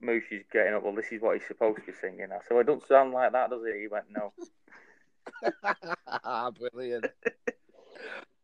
Moosh 0.00 0.24
is 0.32 0.42
getting 0.52 0.74
up, 0.74 0.82
well, 0.82 0.94
this 0.94 1.12
is 1.12 1.22
what 1.22 1.38
he's 1.38 1.46
supposed 1.46 1.78
to 1.78 1.82
be 1.86 1.92
singing. 2.00 2.26
I 2.32 2.38
said, 2.38 2.50
well, 2.50 2.60
it 2.60 2.66
don't 2.66 2.86
sound 2.86 3.12
like 3.12 3.32
that, 3.32 3.50
does 3.50 3.62
it? 3.64 3.80
He 3.80 3.86
went, 3.86 4.06
no. 4.10 4.32
brilliant. 6.72 7.06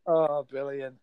Oh, 0.05 0.43
brilliant. 0.43 0.95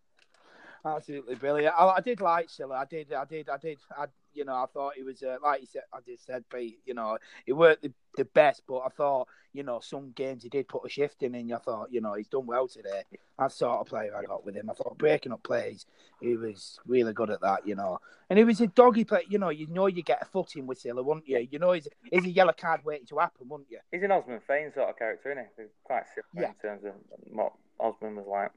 Absolutely 0.85 1.35
brilliant. 1.35 1.75
I, 1.79 1.97
I 1.97 2.01
did 2.01 2.21
like 2.21 2.49
Sylla. 2.49 2.77
I 2.77 2.85
did. 2.85 3.12
I 3.12 3.25
did. 3.25 3.49
I 3.49 3.57
did. 3.59 3.79
I, 3.97 4.07
you 4.37 4.44
know, 4.44 4.55
I 4.55 4.66
thought 4.72 4.94
he 4.96 5.03
was 5.03 5.22
uh, 5.22 5.37
like 5.42 5.61
you 5.62 5.66
said. 5.66 5.83
I 5.92 5.99
just 6.07 6.27
said, 6.27 6.44
Pete. 6.49 6.79
You 6.85 6.94
know, 6.94 7.18
he 7.44 7.53
weren't 7.53 7.83
the, 7.83 7.92
the 8.16 8.25
best, 8.25 8.62
but 8.68 8.79
I 8.79 8.88
thought, 8.88 9.29
you 9.53 9.62
know, 9.62 9.81
some 9.81 10.12
games 10.12 10.42
he 10.42 10.49
did 10.49 10.68
put 10.68 10.85
a 10.85 10.88
shift 10.88 11.22
in, 11.22 11.35
and 11.35 11.53
I 11.53 11.59
thought, 11.59 11.92
you 11.92 12.01
know, 12.01 12.14
he's 12.14 12.29
done 12.29 12.46
well 12.46 12.68
today. 12.68 13.03
That's 13.38 13.55
the 13.55 13.59
sort 13.66 13.81
of 13.81 13.87
player 13.87 14.14
I 14.16 14.25
got 14.25 14.44
with 14.44 14.55
him. 14.55 14.70
I 14.70 14.75
thought 14.75 14.99
breaking 14.99 15.33
up 15.33 15.42
plays, 15.42 15.87
he 16.20 16.37
was 16.37 16.79
really 16.87 17.12
good 17.12 17.31
at 17.31 17.40
that. 17.40 17.66
You 17.66 17.75
know, 17.75 17.99
and 18.31 18.38
he 18.38 18.44
was 18.44 18.61
a 18.61 18.66
doggy 18.66 19.05
play. 19.05 19.25
You 19.29 19.38
know, 19.38 19.49
you 19.51 19.66
know, 19.68 19.87
you 19.87 20.03
get 20.03 20.22
a 20.22 20.27
foot 20.27 20.57
in 20.57 20.66
with 20.66 20.79
Sylla, 20.79 21.03
wouldn't 21.03 21.29
you? 21.29 21.46
You 21.51 21.59
know, 21.59 21.72
he's, 21.72 21.88
he's 22.11 22.25
a 22.25 22.31
yellow 22.31 22.53
card 22.53 22.85
waiting 22.85 23.07
to 23.07 23.18
happen, 23.18 23.49
wouldn't 23.49 23.70
you? 23.70 23.79
He's 23.90 24.03
an 24.03 24.11
Ousmane 24.11 24.42
Fane 24.46 24.72
sort 24.75 24.90
of 24.90 24.99
character, 24.99 25.33
isn't 25.33 25.46
he? 25.57 25.62
He's 25.62 25.72
quite 25.85 26.05
similar 26.14 26.49
Yeah. 26.49 26.70
in 26.70 26.81
terms 26.81 26.85
of 26.85 26.92
what 27.33 27.53
Osman 27.81 28.16
was 28.16 28.27
like. 28.29 28.51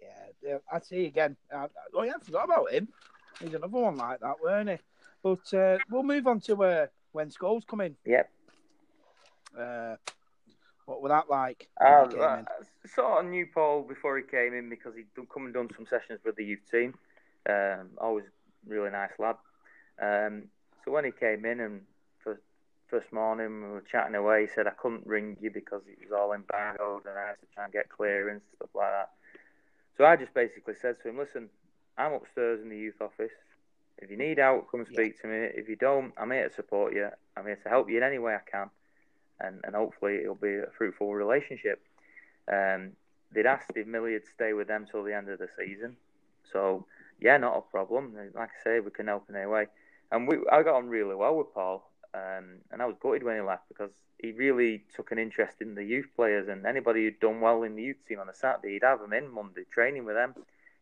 Yeah, 0.00 0.08
yeah, 0.42 0.58
I 0.70 0.80
see 0.80 1.06
again. 1.06 1.36
Uh, 1.52 1.68
oh 1.94 2.02
yeah, 2.02 2.12
I 2.20 2.24
forgot 2.24 2.44
about 2.44 2.70
him. 2.72 2.88
He's 3.40 3.54
another 3.54 3.68
one 3.68 3.96
like 3.96 4.20
that, 4.20 4.36
weren't 4.42 4.70
he? 4.70 4.76
But 5.22 5.54
uh, 5.54 5.78
we'll 5.90 6.02
move 6.02 6.26
on 6.26 6.40
to 6.40 6.62
uh, 6.64 6.86
when 7.12 7.30
Scholes 7.30 7.66
come 7.66 7.80
in. 7.80 7.96
Yep. 8.04 8.30
Uh, 9.58 9.96
what 10.86 11.02
was 11.02 11.10
that 11.10 11.28
like? 11.28 11.68
Uh, 11.80 12.06
I 12.14 12.42
sort 12.86 13.24
of 13.24 13.30
knew 13.30 13.46
Paul 13.52 13.82
before 13.82 14.16
he 14.16 14.22
came 14.22 14.54
in 14.54 14.68
because 14.68 14.94
he'd 14.94 15.06
come 15.32 15.46
and 15.46 15.54
done 15.54 15.68
some 15.74 15.86
sessions 15.86 16.20
with 16.24 16.36
the 16.36 16.44
youth 16.44 16.70
team. 16.70 16.94
Um, 17.48 17.90
always 17.98 18.24
really 18.66 18.90
nice 18.90 19.10
lad. 19.18 19.36
Um, 20.00 20.44
so 20.84 20.92
when 20.92 21.04
he 21.04 21.10
came 21.10 21.44
in 21.44 21.60
and 21.60 21.80
first, 22.22 22.42
first 22.88 23.12
morning 23.12 23.62
we 23.62 23.68
were 23.70 23.84
chatting 23.90 24.14
away, 24.14 24.42
he 24.42 24.48
said 24.54 24.66
I 24.66 24.70
couldn't 24.70 25.06
ring 25.06 25.36
you 25.40 25.50
because 25.50 25.82
it 25.88 25.98
was 26.00 26.12
all 26.16 26.32
embargoed 26.32 27.06
and 27.06 27.18
I 27.18 27.28
had 27.28 27.40
to 27.40 27.46
try 27.54 27.64
and 27.64 27.72
get 27.72 27.88
clearance 27.88 28.44
and 28.50 28.56
stuff 28.56 28.74
like 28.74 28.92
that. 28.92 29.10
So 29.96 30.04
I 30.04 30.16
just 30.16 30.34
basically 30.34 30.74
said 30.80 30.96
to 31.02 31.08
him, 31.08 31.18
listen, 31.18 31.48
I'm 31.98 32.12
upstairs 32.12 32.60
in 32.62 32.68
the 32.68 32.76
youth 32.78 33.00
office. 33.00 33.32
If 33.98 34.10
you 34.10 34.16
need 34.16 34.38
help, 34.38 34.70
come 34.70 34.80
and 34.80 34.88
Yeah. 34.88 34.94
speak 34.94 35.20
to 35.22 35.26
me. 35.28 35.36
If 35.54 35.68
you 35.68 35.76
don't, 35.76 36.12
I'm 36.18 36.30
here 36.30 36.48
to 36.48 36.54
support 36.54 36.94
you. 36.94 37.08
I'm 37.36 37.46
here 37.46 37.56
to 37.56 37.68
help 37.68 37.88
you 37.90 37.96
in 37.96 38.02
any 38.02 38.18
way 38.18 38.34
I 38.34 38.50
can 38.50 38.70
and, 39.40 39.60
and 39.64 39.74
hopefully 39.74 40.16
it'll 40.16 40.34
be 40.34 40.56
a 40.56 40.70
fruitful 40.76 41.14
relationship. 41.14 41.82
Um, 42.50 42.92
they'd 43.32 43.46
asked 43.46 43.72
if 43.76 43.86
Millie 43.86 44.12
would 44.12 44.26
stay 44.26 44.52
with 44.52 44.68
them 44.68 44.86
till 44.90 45.02
the 45.02 45.14
end 45.14 45.28
of 45.28 45.38
the 45.38 45.48
season, 45.58 45.96
so 46.52 46.86
yeah, 47.20 47.36
not 47.36 47.56
a 47.56 47.60
problem. 47.60 48.14
Like 48.34 48.50
I 48.60 48.64
say, 48.64 48.80
we 48.80 48.90
can 48.90 49.06
help 49.06 49.28
in 49.28 49.36
any 49.36 49.46
way. 49.46 49.66
And 50.12 50.28
we, 50.28 50.36
I 50.50 50.62
got 50.62 50.76
on 50.76 50.88
really 50.88 51.14
well 51.14 51.36
with 51.36 51.52
Paul, 51.52 51.90
um, 52.14 52.58
and 52.70 52.80
I 52.80 52.86
was 52.86 52.96
gutted 53.00 53.22
when 53.22 53.36
he 53.36 53.42
left 53.42 53.68
because 53.68 53.90
he 54.18 54.32
really 54.32 54.84
took 54.94 55.12
an 55.12 55.18
interest 55.18 55.60
in 55.60 55.74
the 55.74 55.84
youth 55.84 56.08
players 56.14 56.48
and 56.48 56.64
anybody 56.64 57.04
who'd 57.04 57.20
done 57.20 57.40
well 57.40 57.62
in 57.62 57.74
the 57.74 57.82
youth 57.82 58.06
team 58.06 58.20
on 58.20 58.28
a 58.28 58.34
Saturday, 58.34 58.74
he'd 58.74 58.84
have 58.84 59.00
them 59.00 59.12
in 59.12 59.28
Monday 59.32 59.64
training 59.70 60.04
with 60.04 60.14
them. 60.14 60.34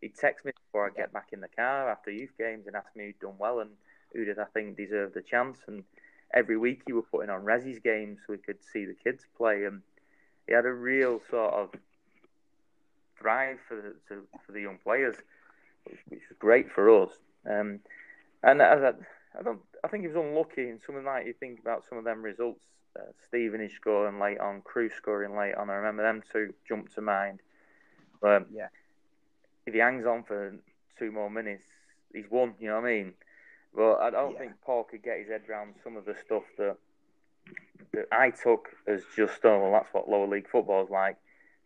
He'd 0.05 0.15
text 0.15 0.45
me 0.45 0.53
before 0.67 0.87
I 0.87 0.91
get 0.91 1.15
back 1.15 1.29
in 1.33 1.41
the 1.41 1.49
car 1.49 1.91
after 1.91 2.11
youth 2.11 2.37
games 2.37 2.67
and 2.67 2.77
ask 2.77 2.95
me 2.95 3.07
who'd 3.07 3.21
done 3.21 3.39
well 3.39 3.61
and 3.61 3.71
who 4.13 4.27
did 4.27 4.39
I 4.39 4.45
think 4.45 4.77
deserved 4.77 5.15
the 5.15 5.23
chance. 5.23 5.61
And 5.67 5.83
every 6.35 6.59
week 6.59 6.83
he 6.85 6.93
were 6.93 7.01
putting 7.01 7.31
on 7.31 7.47
Resi's 7.47 7.79
games 7.79 8.19
so 8.21 8.35
we 8.35 8.39
could 8.39 8.63
see 8.63 8.85
the 8.85 8.93
kids 8.93 9.25
play. 9.35 9.65
And 9.65 9.81
he 10.47 10.53
had 10.53 10.67
a 10.67 10.73
real 10.75 11.23
sort 11.31 11.55
of 11.55 11.71
drive 13.19 13.57
for 13.67 13.77
the, 13.77 13.95
to, 14.09 14.27
for 14.45 14.53
the 14.53 14.61
young 14.61 14.77
players, 14.77 15.17
which, 15.85 16.01
which 16.11 16.23
was 16.29 16.37
great 16.39 16.71
for 16.71 17.03
us. 17.03 17.13
Um, 17.51 17.81
and 18.43 18.61
as 18.61 18.83
I, 18.83 19.39
I 19.39 19.43
don't, 19.43 19.63
I 19.83 19.89
think 19.89 20.03
he 20.03 20.09
was 20.09 20.17
unlucky 20.17 20.69
in 20.69 20.81
something 20.85 21.07
like 21.07 21.25
you 21.25 21.33
think 21.33 21.61
about 21.61 21.87
some 21.89 21.97
of 21.97 22.05
them 22.05 22.21
results. 22.21 22.61
Uh, 22.95 23.11
Stevenage 23.27 23.73
scoring 23.73 24.21
late 24.21 24.39
on, 24.39 24.61
Crewe 24.61 24.91
scoring 24.91 25.35
late 25.35 25.55
on. 25.55 25.71
I 25.71 25.77
remember 25.77 26.03
them 26.03 26.23
two 26.31 26.53
jump 26.69 26.95
to 26.95 27.01
mind. 27.01 27.41
But 28.21 28.49
yeah, 28.53 28.69
if 29.67 29.75
he 29.75 29.81
hangs 29.81 30.07
on 30.07 30.25
for 30.25 30.55
two 30.99 31.11
more 31.13 31.31
minutes, 31.31 31.65
he's 32.13 32.31
won. 32.31 32.55
You 32.61 32.69
know 32.69 32.81
what 32.81 32.89
I 32.89 32.93
mean? 32.93 33.15
But 33.75 33.97
I 34.01 34.11
don't 34.11 34.33
Yeah. 34.33 34.39
think 34.39 34.61
Paul 34.63 34.85
could 34.85 35.03
get 35.03 35.19
his 35.19 35.29
head 35.29 35.49
around 35.49 35.75
some 35.83 35.97
of 35.97 36.05
the 36.05 36.15
stuff 36.15 36.45
that 36.59 36.77
that 37.93 38.09
I 38.11 38.31
took 38.31 38.71
as 38.87 39.05
just 39.17 39.45
oh 39.45 39.59
well 39.61 39.73
that's 39.73 39.93
what 39.93 40.09
lower 40.09 40.27
league 40.27 40.49
football 40.49 40.85
is 40.85 40.91
like. 40.91 41.17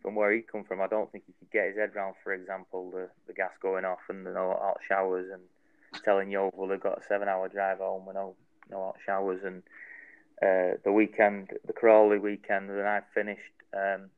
From 0.01 0.15
where 0.15 0.31
he 0.31 0.41
come 0.41 0.63
from, 0.63 0.81
I 0.81 0.87
don't 0.87 1.11
think 1.11 1.25
he 1.27 1.33
could 1.33 1.51
get 1.51 1.67
his 1.67 1.77
head 1.77 1.93
around, 1.93 2.15
for 2.23 2.33
example, 2.33 2.89
the, 2.89 3.09
the 3.27 3.33
gas 3.33 3.51
going 3.61 3.83
off 3.83 3.99
and 4.07 4.25
the 4.25 4.31
no 4.31 4.57
hot 4.57 4.79
showers 4.87 5.29
and 5.29 5.41
telling 6.03 6.29
Yeovil 6.31 6.67
they've 6.67 6.79
got 6.79 6.99
a 6.99 7.03
seven 7.03 7.27
hour 7.27 7.49
drive 7.49 7.79
home 7.79 8.05
with 8.05 8.15
no 8.15 8.35
no 8.69 8.77
hot 8.77 8.97
showers 9.05 9.43
and 9.43 9.61
uh, 10.41 10.77
the 10.83 10.91
weekend, 10.91 11.49
the 11.65 11.73
Crawley 11.73 12.17
weekend 12.17 12.69
when 12.69 12.85
I 12.85 13.01
finished, 13.13 13.51
um, 13.73 14.09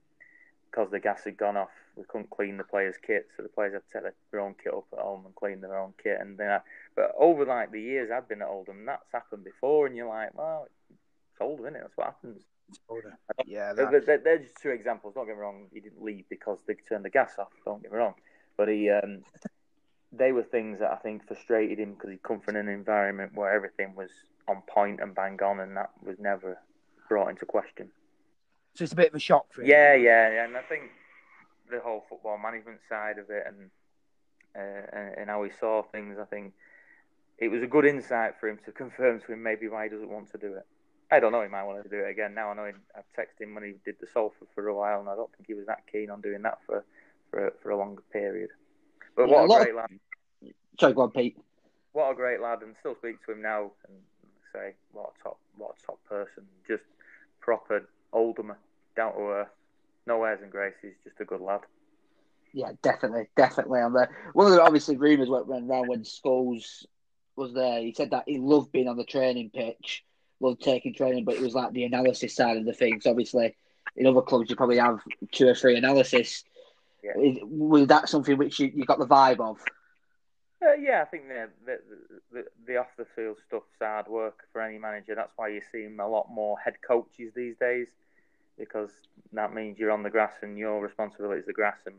because 0.69 0.91
the 0.91 0.99
gas 0.99 1.23
had 1.23 1.35
gone 1.37 1.57
off, 1.57 1.71
we 1.95 2.03
couldn't 2.07 2.29
clean 2.29 2.57
the 2.57 2.63
players' 2.63 2.95
kit, 3.05 3.27
so 3.35 3.43
the 3.43 3.49
players 3.49 3.73
had 3.73 3.81
to 3.87 4.05
take 4.07 4.13
their 4.31 4.39
own 4.41 4.55
kit 4.61 4.73
up 4.73 4.85
at 4.93 4.99
home 4.99 5.25
and 5.25 5.35
clean 5.35 5.61
their 5.61 5.77
own 5.77 5.93
kit. 6.01 6.17
And 6.19 6.37
then, 6.37 6.49
I, 6.49 6.59
but 6.95 7.11
over 7.17 7.45
like 7.45 7.71
the 7.71 7.81
years 7.81 8.09
I've 8.11 8.27
been 8.29 8.41
at 8.41 8.47
Oldham, 8.47 8.85
that's 8.85 9.11
happened 9.11 9.43
before, 9.43 9.87
and 9.87 9.95
you're 9.95 10.07
like, 10.07 10.33
well, 10.37 10.67
it's 10.89 11.41
Oldham, 11.41 11.65
isn't 11.65 11.75
it? 11.75 11.81
That's 11.81 11.97
what 11.97 12.07
happens. 12.07 12.43
yeah, 13.45 13.73
They're, 13.73 14.17
they're 14.17 14.37
just 14.39 14.55
two 14.61 14.69
examples. 14.69 15.13
Don't 15.15 15.25
get 15.27 15.35
me 15.35 15.41
wrong. 15.41 15.67
He 15.73 15.79
didn't 15.79 16.01
leave 16.03 16.25
because 16.29 16.59
they 16.67 16.75
turned 16.87 17.05
the 17.05 17.09
gas 17.09 17.33
off. 17.37 17.51
Don't 17.65 17.81
get 17.81 17.91
me 17.91 17.97
wrong, 17.97 18.13
but 18.57 18.69
he, 18.69 18.89
um, 18.89 19.23
they 20.11 20.31
were 20.31 20.43
things 20.43 20.79
that 20.79 20.91
I 20.91 20.97
think 20.97 21.27
frustrated 21.27 21.79
him 21.79 21.93
because 21.93 22.09
he'd 22.11 22.23
come 22.23 22.39
from 22.39 22.55
an 22.55 22.67
environment 22.67 23.33
where 23.35 23.53
everything 23.53 23.95
was 23.95 24.09
on 24.47 24.61
point 24.67 24.99
and 25.01 25.13
bang 25.15 25.41
on, 25.43 25.59
and 25.59 25.75
that 25.77 25.91
was 26.03 26.17
never 26.19 26.57
brought 27.09 27.29
into 27.29 27.45
question. 27.45 27.89
so 28.75 28.83
it's 28.83 28.93
a 28.93 28.95
bit 28.95 29.09
of 29.09 29.15
a 29.15 29.19
shock 29.19 29.51
for 29.53 29.61
him. 29.61 29.67
Yeah, 29.67 29.95
yeah, 29.95 30.31
yeah, 30.31 30.45
and 30.45 30.55
I 30.55 30.61
think 30.61 30.83
the 31.71 31.79
whole 31.79 32.05
football 32.09 32.37
management 32.37 32.79
side 32.87 33.17
of 33.17 33.29
it 33.29 33.43
and 33.47 33.69
uh, 34.55 34.85
and, 34.97 35.17
and 35.17 35.29
how 35.29 35.43
he 35.43 35.49
saw 35.59 35.81
things, 35.81 36.17
I 36.21 36.25
think 36.25 36.53
it 37.37 37.47
was 37.47 37.63
a 37.63 37.67
good 37.67 37.85
insight 37.85 38.33
for 38.39 38.49
him 38.49 38.59
to 38.65 38.71
confirm 38.71 39.21
to 39.21 39.31
him 39.33 39.41
maybe 39.41 39.67
why 39.69 39.85
he 39.85 39.89
doesn't 39.89 40.09
want 40.09 40.29
to 40.31 40.37
do 40.37 40.53
it. 40.53 40.65
I 41.09 41.19
don't 41.19 41.31
know. 41.31 41.41
He 41.41 41.47
might 41.49 41.63
want 41.63 41.81
to 41.83 41.89
do 41.89 42.03
it 42.05 42.09
again 42.09 42.33
now. 42.33 42.51
I 42.51 42.53
know 42.53 42.65
he, 42.65 42.73
I've 42.95 43.03
texted 43.17 43.43
him 43.43 43.55
when 43.55 43.63
he 43.63 43.73
did 43.83 43.95
the 43.99 44.07
Salford 44.07 44.47
for 44.53 44.67
a 44.67 44.75
while, 44.75 44.99
and 44.99 45.09
I 45.09 45.15
don't 45.15 45.31
think 45.35 45.47
he 45.47 45.53
was 45.53 45.65
that 45.67 45.83
keen 45.91 46.09
on 46.09 46.21
doing 46.21 46.41
that 46.43 46.59
for 46.65 46.83
for 47.29 47.47
a, 47.47 47.51
for 47.63 47.71
a 47.71 47.77
longer 47.77 48.03
period. 48.13 48.49
But 49.15 49.29
Yeah, 49.29 49.35
a 49.43 49.47
what 49.47 49.57
a 49.57 49.61
of- 49.61 49.65
great 49.65 49.75
lad! 49.75 49.99
Sorry, 50.79 50.93
go 50.93 51.01
on, 51.01 51.11
Pete. 51.11 51.37
What 51.93 52.11
a 52.11 52.15
great 52.15 52.39
lad, 52.41 52.61
and 52.61 52.75
still 52.79 52.95
speak 52.95 53.23
to 53.25 53.31
him 53.33 53.41
now 53.41 53.71
and 53.87 53.97
say 54.53 54.73
what 54.91 55.11
a 55.19 55.23
top 55.23 55.39
what 55.57 55.75
a 55.81 55.85
top 55.85 55.99
person. 56.07 56.43
Just 56.67 56.83
proper 57.41 57.87
Oldhamer, 58.13 58.55
down 58.95 59.13
to 59.13 59.19
earth, 59.19 59.47
no 60.11 60.23
airs 60.25 60.41
and 60.41 60.51
graces, 60.51 60.93
just 61.03 61.19
a 61.19 61.25
good 61.25 61.41
lad. 61.41 61.61
Yeah, 62.53 62.71
definitely, 62.81 63.29
definitely 63.37 63.79
on 63.79 63.93
there. 63.93 64.09
One 64.33 64.47
of 64.47 64.53
the 64.53 64.61
obviously 64.61 64.97
rumours 64.97 65.29
went 65.29 65.47
around 65.49 65.87
when 65.87 66.03
Scholes 66.03 66.85
was 67.37 67.53
there. 67.53 67.79
He 67.79 67.93
said 67.93 68.11
that 68.11 68.25
he 68.27 68.39
loved 68.39 68.73
being 68.73 68.89
on 68.89 68.97
the 68.97 69.05
training 69.05 69.51
pitch, 69.53 70.03
loved 70.41 70.61
taking 70.61 70.93
training, 70.93 71.23
but 71.23 71.35
it 71.35 71.41
was 71.41 71.53
like 71.55 71.71
the 71.71 71.85
analysis 71.85 72.35
side 72.35 72.57
of 72.57 72.65
the 72.65 72.73
things. 72.73 73.05
Obviously, 73.05 73.55
in 73.95 74.05
other 74.05 74.21
clubs 74.21 74.49
you 74.49 74.55
probably 74.57 74.77
have 74.77 74.99
two 75.31 75.47
or 75.47 75.55
three 75.55 75.77
analysis. 75.77 76.43
Yeah. 77.01 77.17
Is- 77.17 77.39
Was 77.43 77.87
that 77.87 78.09
something 78.09 78.37
which 78.37 78.59
you, 78.59 78.69
you 78.75 78.85
got 78.85 78.99
the 78.99 79.07
vibe 79.07 79.39
of? 79.39 79.59
Uh, 80.61 80.73
yeah, 80.73 81.01
I 81.01 81.05
think 81.05 81.27
the, 81.29 81.49
the, 81.65 81.79
the, 82.33 82.45
the 82.67 82.77
off 82.77 82.87
the 82.97 83.07
field 83.15 83.37
stuff's 83.47 83.65
hard 83.81 84.07
work 84.07 84.43
for 84.51 84.61
any 84.61 84.77
manager. 84.77 85.15
That's 85.15 85.31
why 85.37 85.47
you 85.47 85.61
see 85.71 85.85
a 85.85 86.07
lot 86.07 86.27
more 86.29 86.59
head 86.59 86.75
coaches 86.85 87.31
these 87.33 87.55
days, 87.59 87.87
because 88.61 88.91
that 89.33 89.53
means 89.53 89.79
you're 89.79 89.91
on 89.91 90.03
the 90.03 90.09
grass 90.09 90.33
and 90.41 90.57
your 90.57 90.81
responsibility 90.81 91.39
is 91.39 91.45
the 91.47 91.53
grass 91.53 91.79
and 91.85 91.95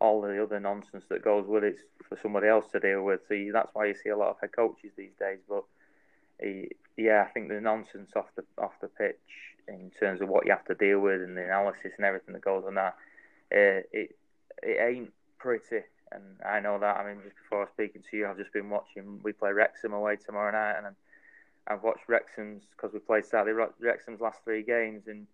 all 0.00 0.20
the 0.20 0.42
other 0.42 0.58
nonsense 0.58 1.04
that 1.08 1.22
goes 1.22 1.46
with 1.46 1.62
it's 1.62 1.80
for 2.08 2.18
somebody 2.20 2.48
else 2.48 2.66
to 2.72 2.80
deal 2.80 3.02
with. 3.02 3.20
So 3.28 3.34
you, 3.34 3.52
that's 3.52 3.70
why 3.72 3.86
you 3.86 3.94
see 3.94 4.10
a 4.10 4.16
lot 4.16 4.30
of 4.30 4.36
head 4.40 4.50
coaches 4.54 4.90
these 4.96 5.14
days. 5.18 5.38
But 5.48 5.64
yeah, 6.96 7.24
I 7.26 7.30
think 7.30 7.48
the 7.48 7.60
nonsense 7.60 8.10
off 8.16 8.26
the 8.36 8.44
off 8.58 8.72
the 8.80 8.88
pitch 8.88 9.18
in 9.68 9.90
terms 9.98 10.20
of 10.20 10.28
what 10.28 10.44
you 10.44 10.52
have 10.52 10.64
to 10.66 10.74
deal 10.74 11.00
with 11.00 11.22
and 11.22 11.36
the 11.36 11.44
analysis 11.44 11.92
and 11.96 12.04
everything 12.04 12.34
that 12.34 12.44
goes 12.44 12.64
on 12.66 12.74
that, 12.74 12.94
uh, 13.52 13.82
it 13.92 14.16
it 14.62 14.78
ain't 14.80 15.12
pretty. 15.38 15.84
And 16.12 16.24
I 16.46 16.60
know 16.60 16.78
that. 16.78 16.96
I 16.96 17.06
mean, 17.06 17.22
just 17.24 17.36
before 17.36 17.58
I 17.58 17.62
was 17.62 17.70
speaking 17.72 18.02
to 18.10 18.16
you, 18.16 18.26
I've 18.26 18.38
just 18.38 18.52
been 18.52 18.70
watching. 18.70 19.20
We 19.22 19.32
play 19.32 19.52
Wrexham 19.52 19.92
away 19.92 20.16
tomorrow 20.16 20.52
night, 20.52 20.78
and 20.78 20.94
I've 21.66 21.82
watched 21.82 22.08
Wrexham's 22.08 22.62
because 22.70 22.92
we 22.92 23.00
played 23.00 23.24
Saturday. 23.24 23.58
Wrexham's 23.80 24.20
last 24.20 24.40
three 24.44 24.62
games, 24.62 25.04
and 25.06 25.26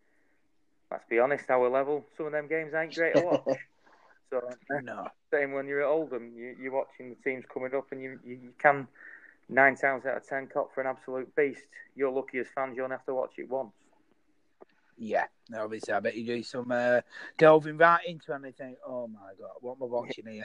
let's 0.91 1.05
be 1.09 1.19
honest, 1.19 1.51
our 1.51 1.69
level, 1.69 2.05
some 2.17 2.27
of 2.27 2.33
them 2.33 2.49
games 2.49 2.75
ain't 2.75 2.95
great 2.95 3.15
to 3.15 3.23
watch. 3.23 3.59
so 4.31 4.41
No. 4.83 5.09
same 5.33 5.53
when 5.53 5.67
you're 5.67 5.83
at 5.83 5.89
Oldham, 5.89 6.33
you, 6.37 6.57
you're 6.61 6.73
watching 6.73 7.11
the 7.11 7.17
teams 7.31 7.45
coming 7.53 7.75
up, 7.75 7.87
and 7.93 8.03
you, 8.03 8.19
you, 8.25 8.35
you 8.35 8.53
can 8.59 8.89
nine 9.49 9.77
times 9.77 10.05
out 10.07 10.17
of 10.17 10.27
ten 10.27 10.47
cop 10.47 10.75
for 10.75 10.81
an 10.81 10.87
absolute 10.87 11.35
beast. 11.37 11.63
You're 11.95 12.11
lucky 12.11 12.39
as 12.39 12.47
fans; 12.55 12.77
you 12.77 12.85
only 12.85 12.95
have 12.95 13.07
to 13.07 13.15
watch 13.15 13.33
it 13.39 13.49
once. 13.49 13.73
Yeah, 14.99 15.25
obviously, 15.57 15.95
I 15.95 16.01
bet 16.01 16.15
you 16.15 16.27
do 16.27 16.43
some 16.43 16.71
uh, 16.71 17.01
delving 17.39 17.79
right 17.79 18.05
into 18.07 18.33
it 18.33 18.35
and 18.35 18.45
they 18.45 18.53
think, 18.53 18.77
oh 18.87 19.07
my 19.07 19.33
god, 19.41 19.53
what 19.61 19.77
am 19.77 19.83
I 19.85 19.87
watching 19.87 20.27
here? 20.27 20.45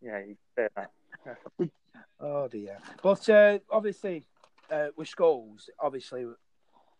Yeah, 0.00 0.18
you 0.20 0.36
say 0.54 0.68
that. 0.76 0.90
oh 2.20 2.46
dear. 2.46 2.78
But 3.02 3.28
uh, 3.28 3.58
obviously, 3.68 4.26
uh, 4.70 4.88
with 4.96 5.08
Scholes, 5.12 5.68
obviously, 5.80 6.24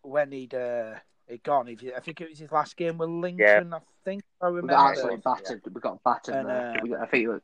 when 0.02 0.32
he'd, 0.32 0.54
uh, 0.54 0.94
he'd 1.28 1.42
gone, 1.42 1.68
if 1.68 1.82
you, 1.82 1.92
I 1.96 2.00
think 2.00 2.20
it 2.20 2.28
was 2.28 2.38
his 2.38 2.52
last 2.52 2.76
game 2.76 2.98
with 2.98 3.08
Lincoln, 3.08 3.72
I 3.72 3.80
think 4.04 4.22
I 4.40 4.46
remember. 4.46 4.66
We 4.66 4.74
got 4.74 4.90
absolutely 4.90 5.22
battered. 5.24 5.62
We 5.74 5.80
got 5.80 6.02
battered 6.04 6.34
And, 6.34 6.50
uh, 6.50 6.80
We 6.82 6.90
got, 6.90 7.00
I 7.00 7.06
think 7.06 7.24
it 7.24 7.28
was, 7.28 7.42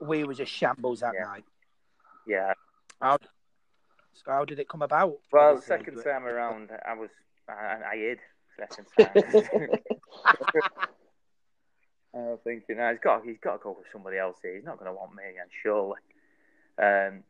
We 0.00 0.24
was 0.24 0.40
a 0.40 0.44
shambles 0.44 1.00
that 1.00 1.14
Yeah. 1.14 1.24
night. 1.24 1.44
Yeah. 2.26 2.52
How, 3.00 3.18
so 4.12 4.22
how 4.26 4.44
did 4.44 4.58
it 4.58 4.68
come 4.68 4.82
about? 4.82 5.18
Well, 5.32 5.56
the 5.56 5.62
second 5.62 6.02
time 6.02 6.24
around, 6.26 6.70
I 6.86 6.94
was 6.94 7.10
I, 7.48 7.80
I 7.92 7.96
hid. 7.96 8.18
Second 8.56 8.86
time. 8.98 9.12
I 12.14 12.18
was 12.18 12.38
thinking, 12.44 12.76
no, 12.76 12.90
he's 12.90 13.00
got 13.00 13.24
he's 13.24 13.38
got 13.42 13.54
to 13.54 13.62
go 13.62 13.70
with 13.76 13.86
somebody 13.92 14.18
else 14.18 14.36
here. 14.40 14.54
He's 14.54 14.64
not 14.64 14.78
going 14.78 14.90
to 14.90 14.96
want 14.96 15.14
me 15.14 15.24
again, 15.24 15.48
surely. 15.62 15.98
Um, 16.78 17.24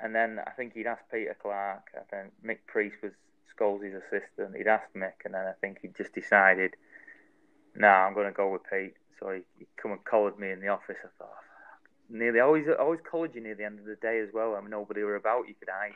and 0.00 0.14
then 0.14 0.40
I 0.44 0.50
think 0.50 0.72
he'd 0.72 0.86
asked 0.86 1.10
Peter 1.10 1.36
Clarke. 1.40 1.88
I 1.94 2.00
think 2.14 2.32
Mick 2.44 2.66
Priest 2.66 2.96
was 3.02 3.12
Scholes' 3.58 3.94
assistant. 3.96 4.56
He'd 4.56 4.66
asked 4.68 4.94
Mick, 4.94 5.24
and 5.24 5.34
then 5.34 5.46
I 5.46 5.52
think 5.60 5.78
he 5.82 5.88
just 5.88 6.12
decided, 6.12 6.74
no, 7.76 7.88
I'm 7.88 8.14
going 8.14 8.26
to 8.26 8.32
go 8.32 8.50
with 8.52 8.62
Pete. 8.70 8.94
So 9.20 9.30
he, 9.30 9.42
he 9.58 9.66
come 9.76 9.92
and 9.92 10.04
collared 10.04 10.38
me 10.38 10.50
in 10.50 10.60
the 10.60 10.68
office. 10.68 10.96
I 11.04 11.08
thought, 11.18 11.28
fuck. 11.28 11.90
nearly 12.10 12.40
always 12.40 12.66
always 12.78 13.00
collared 13.08 13.34
you 13.34 13.40
near 13.40 13.54
the 13.54 13.64
end 13.64 13.78
of 13.78 13.84
the 13.84 13.96
day 13.96 14.20
as 14.20 14.28
well. 14.32 14.56
I 14.56 14.60
mean, 14.60 14.70
nobody 14.70 15.02
were 15.02 15.16
about. 15.16 15.48
You 15.48 15.54
could 15.54 15.68
hide. 15.72 15.94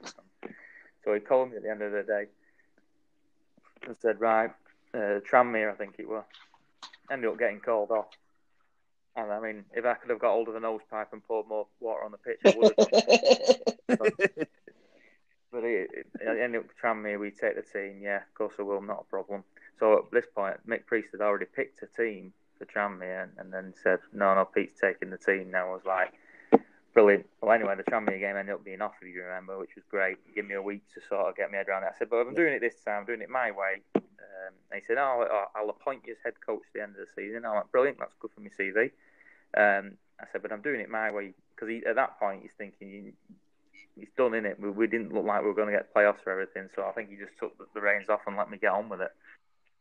So 1.05 1.15
he 1.15 1.21
called 1.21 1.51
me 1.51 1.57
at 1.57 1.63
the 1.63 1.71
end 1.71 1.83
of 1.83 1.93
the 1.93 2.03
day 2.03 2.27
and 3.87 3.97
said, 4.01 4.21
right, 4.21 4.51
uh, 4.95 5.21
Tranmere, 5.31 5.73
I 5.73 5.77
think 5.77 5.95
it 5.99 6.09
was. 6.09 6.25
Ended 7.11 7.31
up 7.31 7.39
getting 7.39 7.61
called 7.61 7.91
off. 7.91 8.07
And 9.17 9.33
I 9.33 9.41
mean, 9.41 9.65
if 9.75 9.85
I 9.85 9.95
could 9.95 10.11
have 10.11 10.19
got 10.19 10.33
hold 10.33 10.49
of 10.49 10.55
the 10.55 10.61
nose 10.61 10.81
pipe 10.91 11.09
and 11.13 11.25
poured 11.25 11.49
more 11.49 11.67
water 11.81 12.05
on 12.05 12.13
the 12.13 12.19
pitch, 12.19 12.41
I 12.45 12.55
would 12.57 12.75
have. 13.89 14.49
but 15.57 15.65
it, 15.65 15.89
it, 15.95 16.07
it 16.21 16.39
ended 16.43 16.61
up 16.61 16.67
Tranmere, 16.83 17.19
we 17.19 17.31
take 17.31 17.57
the 17.57 17.63
team. 17.63 18.01
Yeah, 18.03 18.19
of 18.19 18.35
course 18.35 18.53
I 18.59 18.63
will, 18.63 18.83
not 18.83 19.07
a 19.09 19.11
problem. 19.11 19.43
So 19.81 19.95
at 19.97 20.11
this 20.13 20.27
point, 20.35 20.57
Mick 20.69 20.85
Priest 20.85 21.09
had 21.13 21.23
already 21.23 21.47
picked 21.47 21.83
a 21.83 21.87
team 21.87 22.35
for 22.59 22.67
Tranmere 22.67 23.29
and 23.39 23.51
then 23.51 23.73
said, 23.83 24.01
no, 24.13 24.35
no, 24.35 24.45
Pete's 24.45 24.79
taking 24.79 25.09
the 25.09 25.17
team 25.17 25.51
now. 25.51 25.71
I 25.71 25.73
was 25.73 25.87
like, 25.87 26.13
brilliant. 26.93 27.25
Well, 27.41 27.53
anyway, 27.53 27.75
the 27.75 27.91
Tranmere 27.91 28.21
game 28.21 28.37
ended 28.37 28.55
up 28.55 28.65
being 28.67 28.83
off, 28.83 28.93
if 29.01 29.09
you 29.15 29.23
remember, 29.23 29.59
which 29.59 29.75
was 29.77 29.85
great. 29.91 30.19
Give 30.35 30.47
me 30.47 30.55
a 30.57 30.63
week 30.63 30.83
to 30.95 31.01
sort 31.09 31.27
of 31.27 31.37
get 31.37 31.51
my 31.51 31.57
head 31.57 31.69
around 31.69 31.85
it. 31.85 31.93
I 31.95 31.99
said, 31.99 32.11
but 32.11 32.19
I'm 32.27 32.35
doing 32.35 32.53
it 32.53 32.61
this 32.61 32.77
time, 32.85 33.01
I'm 33.01 33.07
doing 33.07 33.23
it 33.23 33.31
my 33.31 33.51
way. 33.51 33.81
Um, 33.95 34.53
and 34.71 34.81
he 34.81 34.85
said, 34.87 34.99
oh, 34.99 35.27
I'll- 35.33 35.51
I'll 35.63 35.71
appoint 35.71 36.03
you 36.07 36.13
as 36.13 36.19
head 36.23 36.35
coach 36.45 36.65
at 36.67 36.73
the 36.75 36.83
end 36.83 36.97
of 36.97 37.07
the 37.07 37.13
season. 37.17 37.47
I 37.47 37.55
went, 37.55 37.73
brilliant, 37.73 37.99
that's 37.99 38.15
good 38.21 38.31
for 38.35 38.43
my 38.43 38.51
CV. 38.51 38.91
Um, 39.57 39.97
I 40.21 40.25
said, 40.33 40.43
but 40.43 40.53
I'm 40.53 40.61
doing 40.61 40.81
it 40.81 40.91
my 40.91 41.11
way 41.11 41.33
because 41.55 41.73
at 41.87 41.97
that 41.97 42.19
point 42.19 42.43
he's 42.43 42.51
thinking 42.59 43.13
he's 43.99 44.09
done 44.17 44.35
in 44.35 44.47
it. 44.47 44.59
We, 44.61 44.71
we 44.71 44.87
didn't 44.87 45.13
look 45.13 45.25
like 45.25 45.43
we 45.43 45.49
were 45.49 45.55
going 45.55 45.73
to 45.73 45.77
get 45.77 45.95
playoffs 45.95 46.27
or 46.27 46.33
everything, 46.33 46.69
so 46.75 46.85
I 46.85 46.93
think 46.93 47.11
he 47.11 47.17
just 47.17 47.39
took 47.39 47.57
the, 47.59 47.65
the 47.75 47.81
reins 47.81 48.09
off 48.09 48.21
and 48.27 48.37
let 48.37 48.51
me 48.51 48.59
get 48.59 48.73
on 48.73 48.89
with 48.89 49.01
it. 49.01 49.13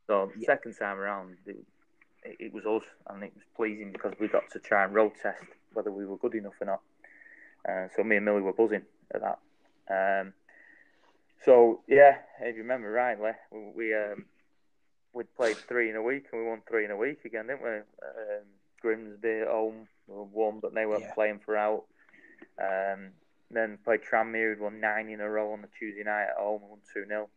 So 0.08 0.32
Yeah. 0.40 0.46
second 0.48 0.74
time 0.74 0.98
around, 0.98 1.38
it, 1.46 1.58
it, 2.24 2.38
it 2.40 2.54
was 2.54 2.66
us, 2.66 2.88
and 3.08 3.24
it 3.24 3.34
was 3.36 3.44
pleasing 3.56 3.92
because 3.92 4.14
we 4.20 4.28
got 4.28 4.50
to 4.52 4.60
try 4.60 4.84
and 4.84 4.94
road 4.94 5.14
test 5.22 5.44
whether 5.74 5.92
we 5.92 6.06
were 6.06 6.18
good 6.18 6.36
enough 6.36 6.54
or 6.62 6.66
not. 6.66 6.82
Uh, 7.68 7.88
so 7.96 8.04
me 8.04 8.16
and 8.16 8.26
Millie 8.26 8.42
were 8.42 8.54
buzzing 8.54 8.84
at 9.14 9.22
that. 9.22 9.40
Um, 10.22 10.34
so 11.44 11.82
yeah, 11.88 12.18
if 12.42 12.56
you 12.56 12.62
remember 12.62 12.90
rightly, 12.92 13.32
we, 13.52 13.72
we 13.76 13.96
um, 13.96 14.26
we'd 15.14 15.34
played 15.36 15.58
three 15.68 15.90
in 15.90 15.96
a 15.96 16.02
week 16.02 16.26
and 16.32 16.42
we 16.42 16.48
won 16.48 16.62
three 16.68 16.86
in 16.86 16.92
a 16.92 16.98
week 16.98 17.26
again, 17.26 17.48
didn't 17.48 17.64
we? 17.64 17.70
Um, 17.70 18.46
Grimsby 18.82 19.42
at 19.42 19.48
home, 19.48 19.88
we 20.08 20.16
won, 20.32 20.60
but 20.62 20.74
they 20.74 20.86
weren't 20.86 21.04
Yeah. 21.04 21.14
playing 21.14 21.40
for 21.44 21.58
out. 21.58 21.86
Um, 22.62 23.10
then 23.52 23.78
played 23.84 24.02
Tranmere, 24.02 24.52
who'd 24.56 24.60
won 24.60 24.80
nine 24.80 25.10
in 25.10 25.22
a 25.22 25.30
row 25.30 25.52
on 25.54 25.62
the 25.62 25.68
Tuesday 25.80 26.04
night 26.04 26.28
at 26.30 26.38
home, 26.38 26.62
won 26.68 26.80
2 26.94 27.06
0. 27.08 27.30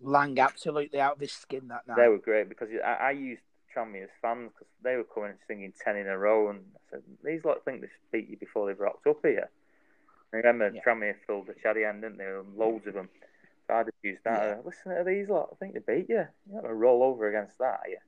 Lang 0.00 0.38
absolutely 0.38 1.00
out 1.00 1.14
of 1.14 1.20
his 1.20 1.32
skin 1.32 1.68
that 1.68 1.86
night. 1.88 1.96
They 1.96 2.08
were 2.08 2.18
great 2.18 2.48
because 2.48 2.68
I, 2.84 2.92
I 2.92 3.10
used 3.10 3.42
Tranmere 3.74 4.04
as 4.04 4.10
fans 4.22 4.50
because 4.54 4.68
they 4.82 4.96
were 4.96 5.04
coming 5.04 5.30
and 5.30 5.38
singing 5.48 5.72
10 5.84 5.96
in 5.96 6.06
a 6.06 6.16
row. 6.16 6.50
And 6.50 6.60
I 6.76 6.78
said, 6.90 7.02
These 7.24 7.44
lot 7.44 7.64
think 7.64 7.80
they 7.80 7.88
beat 8.12 8.30
you 8.30 8.36
before 8.36 8.66
they've 8.66 8.78
rocked 8.78 9.06
up 9.06 9.18
here. 9.22 9.50
I 10.32 10.36
remember 10.36 10.70
Yeah. 10.72 10.82
Tranmere 10.86 11.16
filled 11.26 11.48
the 11.48 11.54
Chaddy 11.54 11.88
end, 11.88 12.02
didn't 12.02 12.18
they? 12.18 12.24
And 12.26 12.56
loads 12.56 12.86
of 12.86 12.94
them. 12.94 13.08
So 13.66 13.74
I 13.74 13.82
just 13.82 13.96
used 14.02 14.22
that. 14.24 14.42
Yeah. 14.42 14.54
uh, 14.54 14.62
Listen 14.64 14.96
to 14.96 15.04
these 15.04 15.28
lot. 15.28 15.48
I 15.52 15.56
think 15.56 15.74
they 15.74 15.80
beat 15.80 16.08
you. 16.08 16.16
You're 16.46 16.54
not 16.54 16.62
going 16.62 16.68
to 16.68 16.74
roll 16.74 17.02
over 17.02 17.28
against 17.28 17.58
that, 17.58 17.80
are 17.84 17.88
you? 17.88 17.98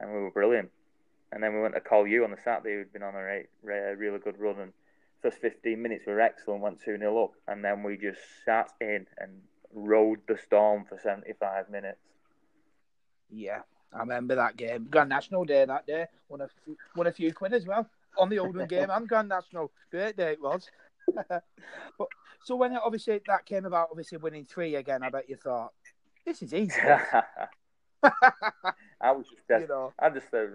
And 0.00 0.12
we 0.12 0.20
were 0.20 0.30
brilliant. 0.30 0.70
And 1.30 1.42
then 1.42 1.54
we 1.54 1.60
went 1.60 1.74
to 1.74 1.80
call 1.80 2.06
you 2.06 2.24
on 2.24 2.30
the 2.30 2.36
Saturday, 2.44 2.74
who'd 2.74 2.92
been 2.92 3.02
on 3.02 3.14
a 3.14 3.22
re- 3.22 3.46
re- 3.62 3.94
really 3.94 4.18
good 4.18 4.38
run. 4.38 4.58
And 4.58 4.72
first 5.22 5.38
15 5.38 5.80
minutes 5.80 6.06
were 6.06 6.20
excellent, 6.20 6.62
went 6.62 6.82
2 6.84 6.98
0 6.98 7.24
up. 7.24 7.32
And 7.48 7.64
then 7.64 7.82
we 7.82 7.96
just 7.96 8.20
sat 8.44 8.70
in 8.80 9.06
and 9.18 9.30
rode 9.72 10.20
the 10.28 10.36
storm 10.36 10.84
for 10.88 10.98
75 11.02 11.70
minutes. 11.70 11.98
Yeah, 13.30 13.60
I 13.92 14.00
remember 14.00 14.34
that 14.34 14.56
game. 14.56 14.88
Grand 14.90 15.08
National 15.08 15.44
Day 15.44 15.64
that 15.64 15.86
day. 15.86 16.06
Won 16.28 16.42
a 16.42 16.48
few, 16.48 16.76
won 16.96 17.06
a 17.06 17.12
few 17.12 17.32
quid 17.32 17.54
as 17.54 17.66
well 17.66 17.88
on 18.18 18.28
the 18.28 18.38
Oldham 18.38 18.66
game 18.66 18.90
and 18.90 19.08
Grand 19.08 19.28
National. 19.28 19.70
Great 19.90 20.16
day 20.16 20.32
it 20.32 20.42
was. 20.42 20.68
but 21.28 22.08
so 22.44 22.56
when 22.56 22.72
it, 22.72 22.80
obviously 22.84 23.20
that 23.26 23.46
came 23.46 23.64
about, 23.64 23.88
obviously 23.90 24.18
winning 24.18 24.44
three 24.44 24.74
again, 24.74 25.02
I 25.02 25.10
bet 25.10 25.28
you 25.28 25.36
thought 25.36 25.72
this 26.24 26.42
is 26.42 26.54
easy. 26.54 26.80
I 28.02 29.12
was 29.12 29.26
just 29.28 29.42
you 29.60 29.66
know, 29.68 29.92
I 29.98 30.10
just 30.10 30.32
uh, 30.32 30.46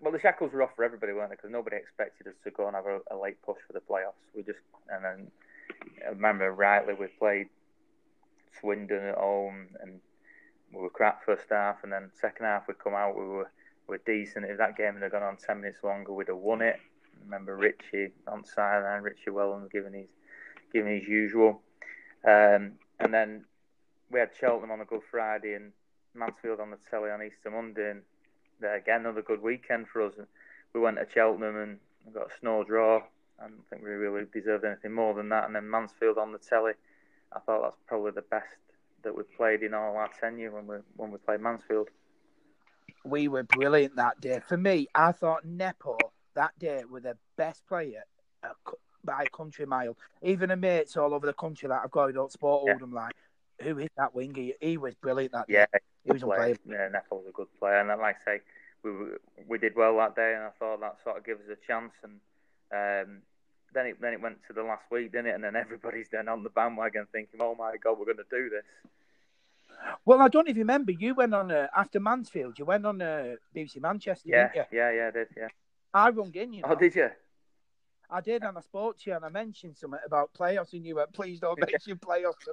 well 0.00 0.12
the 0.12 0.20
shackles 0.20 0.52
were 0.52 0.62
off 0.62 0.74
for 0.76 0.84
everybody, 0.84 1.12
weren't 1.12 1.30
they? 1.30 1.36
Because 1.36 1.50
nobody 1.50 1.76
expected 1.76 2.26
us 2.26 2.34
to 2.44 2.50
go 2.50 2.66
and 2.66 2.76
have 2.76 2.86
a, 2.86 3.00
a 3.10 3.16
late 3.16 3.40
push 3.42 3.58
for 3.66 3.72
the 3.72 3.80
playoffs. 3.80 4.22
We 4.34 4.42
just 4.42 4.60
and 4.88 5.04
then 5.04 5.30
I 6.04 6.10
remember 6.10 6.50
rightly 6.52 6.94
we 6.94 7.06
played 7.06 7.48
Swindon 8.60 9.02
at 9.02 9.16
home 9.16 9.68
and 9.80 10.00
we 10.72 10.80
were 10.80 10.90
crap 10.90 11.24
first 11.24 11.46
half, 11.50 11.82
and 11.82 11.92
then 11.92 12.10
second 12.20 12.46
half 12.46 12.68
we 12.68 12.74
come 12.74 12.94
out 12.94 13.16
we 13.16 13.24
were 13.24 13.50
we 13.86 13.96
were 13.96 14.02
decent. 14.06 14.46
If 14.46 14.58
that 14.58 14.76
game 14.76 14.96
had 15.00 15.10
gone 15.10 15.22
on 15.22 15.36
ten 15.36 15.60
minutes 15.60 15.82
longer, 15.82 16.12
we'd 16.12 16.28
have 16.28 16.36
won 16.36 16.62
it. 16.62 16.76
I 16.76 17.24
remember 17.24 17.56
Richie 17.56 18.12
on 18.26 18.44
sideline, 18.44 19.02
Richie 19.02 19.30
Wellens 19.30 19.70
giving 19.70 19.92
his 19.92 20.08
giving 20.72 20.98
his 20.98 21.06
usual, 21.06 21.60
um, 22.24 22.72
and 23.00 23.12
then 23.12 23.44
we 24.10 24.20
had 24.20 24.30
Cheltenham 24.38 24.70
on 24.70 24.80
a 24.80 24.84
Good 24.84 25.02
Friday 25.10 25.54
and 25.54 25.72
Mansfield 26.14 26.60
on 26.60 26.70
the 26.70 26.78
telly 26.90 27.10
on 27.10 27.22
Easter 27.22 27.50
Monday, 27.50 27.90
and 27.90 28.02
Uh, 28.62 28.74
again 28.74 29.00
another 29.00 29.22
good 29.22 29.42
weekend 29.42 29.88
for 29.88 30.02
us. 30.02 30.14
We 30.74 30.80
went 30.80 30.96
to 30.96 31.06
Cheltenham 31.12 31.56
and 31.56 31.78
got 32.14 32.28
a 32.32 32.38
snow 32.40 32.64
draw. 32.64 33.02
I 33.38 33.48
don't 33.48 33.68
think 33.68 33.82
we 33.82 33.90
really 33.90 34.26
deserved 34.32 34.64
anything 34.64 34.92
more 34.92 35.14
than 35.14 35.28
that. 35.30 35.46
And 35.46 35.54
then 35.54 35.68
Mansfield 35.68 36.18
on 36.18 36.32
the 36.32 36.38
telly, 36.38 36.72
I 37.34 37.40
thought 37.40 37.62
that's 37.62 37.76
probably 37.86 38.12
the 38.12 38.22
best 38.22 38.46
that 39.02 39.16
we've 39.16 39.36
played 39.36 39.62
in 39.62 39.74
all 39.74 39.96
our 39.96 40.10
tenure 40.20 40.52
when 40.52 40.66
we 40.66 40.76
when 40.96 41.10
we 41.10 41.18
played 41.18 41.40
Mansfield. 41.40 41.88
we 43.04 43.28
were 43.28 43.42
brilliant 43.42 43.96
that 43.96 44.20
day. 44.20 44.40
For 44.46 44.56
me, 44.56 44.86
I 44.94 45.12
thought 45.12 45.44
Nepo 45.44 45.96
that 46.34 46.58
day 46.58 46.82
were 46.88 47.00
the 47.00 47.16
best 47.36 47.66
player 47.66 48.04
by 49.04 49.24
a 49.24 49.36
country 49.36 49.66
mile. 49.66 49.96
Even 50.22 50.50
the 50.50 50.56
mates 50.56 50.96
all 50.96 51.14
over 51.14 51.26
the 51.26 51.32
country 51.32 51.68
that 51.68 51.80
I've 51.84 51.90
got 51.90 52.06
who 52.06 52.12
don't 52.12 52.32
support 52.32 52.62
Yeah. 52.66 52.74
Oldham 52.74 52.92
like, 52.92 53.14
who 53.60 53.78
is 53.78 53.88
that 53.96 54.14
winger? 54.14 54.40
He, 54.40 54.54
he 54.60 54.76
was 54.76 54.94
brilliant 54.94 55.32
that 55.32 55.48
day. 55.72 55.78
He 56.04 56.12
was 56.12 56.22
player. 56.22 56.40
unplayable. 56.40 56.72
Yeah, 56.72 56.88
Nepo 56.88 57.16
was 57.16 57.26
a 57.28 57.32
good 57.32 57.48
player, 57.58 57.78
and 57.80 57.88
like 58.00 58.16
I 58.26 58.32
say, 58.36 58.40
we 58.82 58.90
we 59.46 59.58
did 59.58 59.74
well 59.76 59.96
that 59.98 60.16
day, 60.16 60.34
and 60.34 60.44
I 60.44 60.50
thought 60.58 60.80
that 60.80 60.96
sort 61.04 61.16
of 61.18 61.24
gives 61.24 61.40
us 61.42 61.56
a 61.62 61.66
chance. 61.66 61.92
And 62.02 62.14
um, 62.72 63.22
then 63.74 63.86
it 63.86 64.00
then 64.00 64.12
it 64.12 64.20
went 64.20 64.38
to 64.48 64.52
the 64.52 64.62
last 64.62 64.84
week, 64.90 65.12
didn't 65.12 65.26
it? 65.28 65.34
And 65.34 65.44
then 65.44 65.56
everybody's 65.56 66.08
then 66.10 66.28
on 66.28 66.42
the 66.42 66.50
bandwagon 66.50 67.06
thinking, 67.12 67.40
"Oh 67.40 67.54
my 67.54 67.76
God, 67.82 67.98
we're 67.98 68.06
going 68.06 68.16
to 68.18 68.24
do 68.30 68.50
this." 68.50 68.64
Well, 70.04 70.20
I 70.20 70.28
don't 70.28 70.48
even 70.48 70.60
remember. 70.60 70.92
You 70.92 71.14
went 71.14 71.34
on 71.34 71.50
uh, 71.50 71.66
after 71.76 71.98
Mansfield. 72.00 72.58
You 72.58 72.64
went 72.64 72.86
on 72.86 73.00
uh, 73.02 73.34
BBC 73.54 73.80
Manchester, 73.80 74.28
Yeah, 74.28 74.48
didn't 74.52 74.68
you? 74.72 74.78
yeah, 74.78 74.90
yeah, 74.92 75.08
I 75.08 75.10
did. 75.10 75.28
Yeah. 75.36 75.48
I 75.94 76.10
rung 76.10 76.32
in. 76.34 76.52
You 76.52 76.62
know, 76.62 76.68
Oh, 76.70 76.74
did 76.74 76.94
you? 76.94 77.10
I 78.12 78.20
did, 78.20 78.42
and 78.42 78.56
I 78.58 78.60
spoke 78.60 78.98
to 78.98 79.10
you, 79.10 79.16
and 79.16 79.24
I 79.24 79.30
mentioned 79.30 79.76
something 79.76 79.98
about 80.04 80.34
playoffs, 80.34 80.74
and 80.74 80.84
you 80.84 80.96
went, 80.96 81.12
"Please 81.12 81.40
don't 81.40 81.58
mention 81.58 81.96
playoffs." 81.96 82.46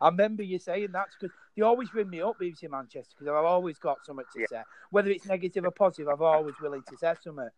I 0.00 0.08
remember 0.08 0.42
you 0.42 0.58
saying 0.58 0.92
that 0.92 1.08
because 1.18 1.34
they 1.56 1.62
always 1.62 1.94
ring 1.94 2.10
me 2.10 2.20
up, 2.20 2.38
BBC 2.38 2.68
Manchester, 2.68 3.14
because 3.18 3.28
I've 3.28 3.44
always 3.44 3.78
got 3.78 4.04
something 4.04 4.26
to 4.34 4.40
Yeah. 4.40 4.46
say, 4.46 4.62
whether 4.90 5.10
it's 5.10 5.26
negative 5.26 5.64
or 5.64 5.70
positive. 5.70 6.08
I've 6.08 6.20
always 6.20 6.60
willing 6.60 6.82
to 6.82 6.96
say 6.96 7.14
something. 7.20 7.48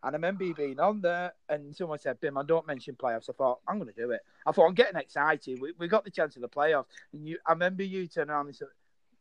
And 0.00 0.14
I 0.14 0.16
remember 0.16 0.44
you 0.44 0.54
being 0.54 0.78
on 0.78 1.00
there, 1.00 1.34
and 1.48 1.74
someone 1.74 1.98
said, 1.98 2.20
"Bim, 2.20 2.38
I 2.38 2.44
don't 2.44 2.68
mention 2.68 2.94
playoffs." 2.94 3.28
I 3.28 3.32
thought, 3.32 3.60
"I'm 3.66 3.80
going 3.80 3.92
to 3.92 4.00
do 4.00 4.12
it." 4.12 4.20
I 4.46 4.52
thought, 4.52 4.68
"I'm 4.68 4.74
getting 4.74 4.96
excited. 5.00 5.60
We, 5.60 5.72
we 5.76 5.88
got 5.88 6.04
the 6.04 6.10
chance 6.12 6.36
of 6.36 6.42
the 6.42 6.48
playoffs." 6.48 6.86
And 7.12 7.26
you, 7.26 7.38
I 7.44 7.50
remember 7.52 7.82
you 7.82 8.06
turning 8.06 8.30
around 8.30 8.46
and 8.46 8.54
said, 8.54 8.68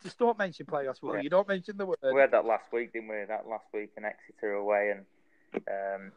"Just 0.03 0.19
don't 0.19 0.37
mention 0.37 0.67
playoffs, 0.67 1.01
will 1.01 1.13
Yeah. 1.13 1.17
you? 1.17 1.23
You 1.23 1.29
don't 1.31 1.47
mention 1.47 1.77
the 1.77 1.87
word." 1.87 1.97
We 2.03 2.21
had 2.21 2.29
that 2.29 2.45
last 2.45 2.71
week, 2.71 2.93
didn't 2.93 3.09
we? 3.09 3.25
That 3.25 3.47
last 3.47 3.65
week 3.73 3.89
in 3.97 4.05
Exeter 4.05 4.51
away, 4.53 4.91
and 4.91 5.05
um, 5.67 6.11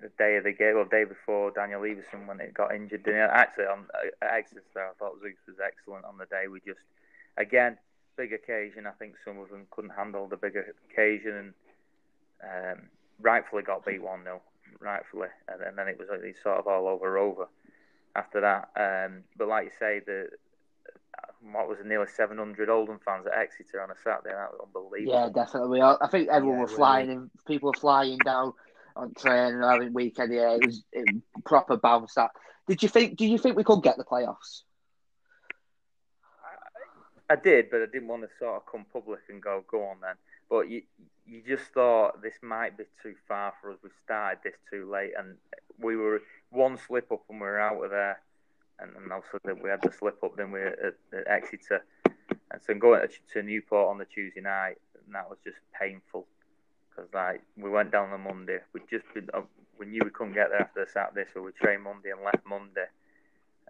the 0.00 0.10
day 0.18 0.36
of 0.36 0.44
the 0.44 0.52
game, 0.52 0.76
or 0.76 0.84
day 0.84 1.04
before 1.04 1.50
Daniel 1.50 1.80
Iversen 1.80 2.26
when 2.26 2.40
it 2.40 2.54
got 2.54 2.74
injured. 2.74 3.02
Didn't? 3.02 3.30
Actually, 3.30 3.64
on 3.64 3.86
Exeter, 4.22 4.62
I 4.76 4.92
thought 4.98 5.20
Zeus 5.20 5.34
was 5.46 5.56
excellent 5.64 6.04
on 6.04 6.18
the 6.18 6.26
day. 6.26 6.46
We 6.48 6.60
just, 6.60 6.80
again, 7.36 7.76
big 8.16 8.32
occasion. 8.32 8.86
I 8.86 8.92
think 8.92 9.14
some 9.24 9.38
of 9.38 9.50
them 9.50 9.66
couldn't 9.70 9.90
handle 9.90 10.28
the 10.28 10.36
bigger 10.36 10.74
occasion, 10.90 11.54
and 12.42 12.78
um, 12.78 12.84
rightfully 13.20 13.62
got 13.62 13.84
beat 13.84 14.02
one 14.02 14.22
0 14.24 14.40
rightfully, 14.80 15.28
and, 15.48 15.60
and 15.62 15.76
then 15.76 15.88
it 15.88 15.98
was 15.98 16.08
like 16.10 16.36
sort 16.42 16.58
of 16.58 16.66
all 16.66 16.86
over 16.88 17.18
over 17.18 17.48
after 18.14 18.40
that. 18.40 18.70
Um, 18.76 19.24
but 19.36 19.48
like 19.48 19.64
you 19.64 19.70
say, 19.78 20.00
the 20.04 20.28
what 21.52 21.68
was 21.68 21.78
it, 21.80 21.86
nearly 21.86 22.06
700 22.06 22.68
Oldham 22.68 23.00
fans 23.04 23.26
at 23.26 23.36
Exeter 23.38 23.82
on 23.82 23.90
a 23.90 23.94
Saturday. 24.04 24.34
That 24.34 24.52
was 24.52 24.60
unbelievable. 24.66 25.12
Yeah, 25.12 25.28
definitely. 25.32 25.80
I 25.80 25.96
think 26.10 26.28
everyone 26.28 26.58
Yeah, 26.58 26.60
were 26.62 26.66
really. 26.66 26.76
flying 26.76 27.10
in. 27.10 27.30
People 27.46 27.68
were 27.68 27.80
flying 27.80 28.18
down 28.18 28.52
on 28.96 29.14
training 29.14 29.62
having 29.62 29.92
weekend. 29.92 30.32
Yeah, 30.32 30.54
it 30.54 30.66
was 30.66 30.84
it, 30.92 31.08
proper 31.44 31.76
bounce. 31.76 32.14
That 32.14 32.30
did 32.68 32.82
you 32.82 32.88
think? 32.88 33.16
Do 33.16 33.26
you 33.26 33.38
think 33.38 33.56
we 33.56 33.64
could 33.64 33.82
get 33.82 33.96
the 33.96 34.04
playoffs? 34.04 34.62
I 37.28 37.36
did, 37.36 37.70
but 37.70 37.80
I 37.80 37.86
didn't 37.86 38.08
want 38.08 38.22
to 38.22 38.28
sort 38.40 38.56
of 38.56 38.66
come 38.66 38.84
public 38.92 39.20
and 39.28 39.40
go, 39.40 39.64
go 39.70 39.84
on 39.84 39.98
then. 40.02 40.16
But 40.48 40.68
you, 40.68 40.82
you 41.24 41.42
just 41.46 41.70
thought 41.72 42.20
this 42.22 42.34
might 42.42 42.76
be 42.76 42.84
too 43.00 43.14
far 43.28 43.52
for 43.60 43.70
us. 43.70 43.78
We 43.84 43.90
started 44.04 44.40
this 44.42 44.56
too 44.68 44.90
late, 44.90 45.12
and 45.16 45.36
we 45.78 45.96
were 45.96 46.22
one 46.50 46.76
slip 46.76 47.12
up 47.12 47.22
and 47.30 47.40
we 47.40 47.46
were 47.46 47.60
out 47.60 47.84
of 47.84 47.90
there. 47.90 48.20
And 48.80 48.92
then 48.96 49.58
we 49.62 49.68
had 49.68 49.82
the 49.82 49.92
slip 49.92 50.24
up, 50.24 50.36
then 50.36 50.50
we 50.50 50.58
were 50.60 50.94
at, 51.12 51.18
at 51.18 51.28
Exeter, 51.28 51.84
and 52.50 52.62
so 52.66 52.74
going 52.74 53.06
to, 53.06 53.14
to 53.34 53.42
Newport 53.42 53.90
on 53.90 53.98
the 53.98 54.06
Tuesday 54.06 54.40
night, 54.40 54.78
and 55.04 55.14
that 55.14 55.28
was 55.28 55.38
just 55.44 55.58
painful 55.78 56.26
because 57.00 57.14
like 57.14 57.42
we 57.56 57.70
went 57.70 57.92
down 57.92 58.10
on 58.10 58.20
Monday, 58.22 58.58
we 58.72 58.80
just 58.90 59.04
been, 59.14 59.28
uh, 59.34 59.42
we 59.78 59.86
knew 59.86 60.00
we 60.04 60.10
couldn't 60.10 60.34
get 60.34 60.50
there 60.50 60.60
after 60.60 60.84
the 60.84 60.90
Saturday, 60.90 61.28
so 61.32 61.42
we 61.42 61.52
trained 61.52 61.82
Monday 61.82 62.10
and 62.10 62.22
left 62.22 62.46
Monday 62.46 62.86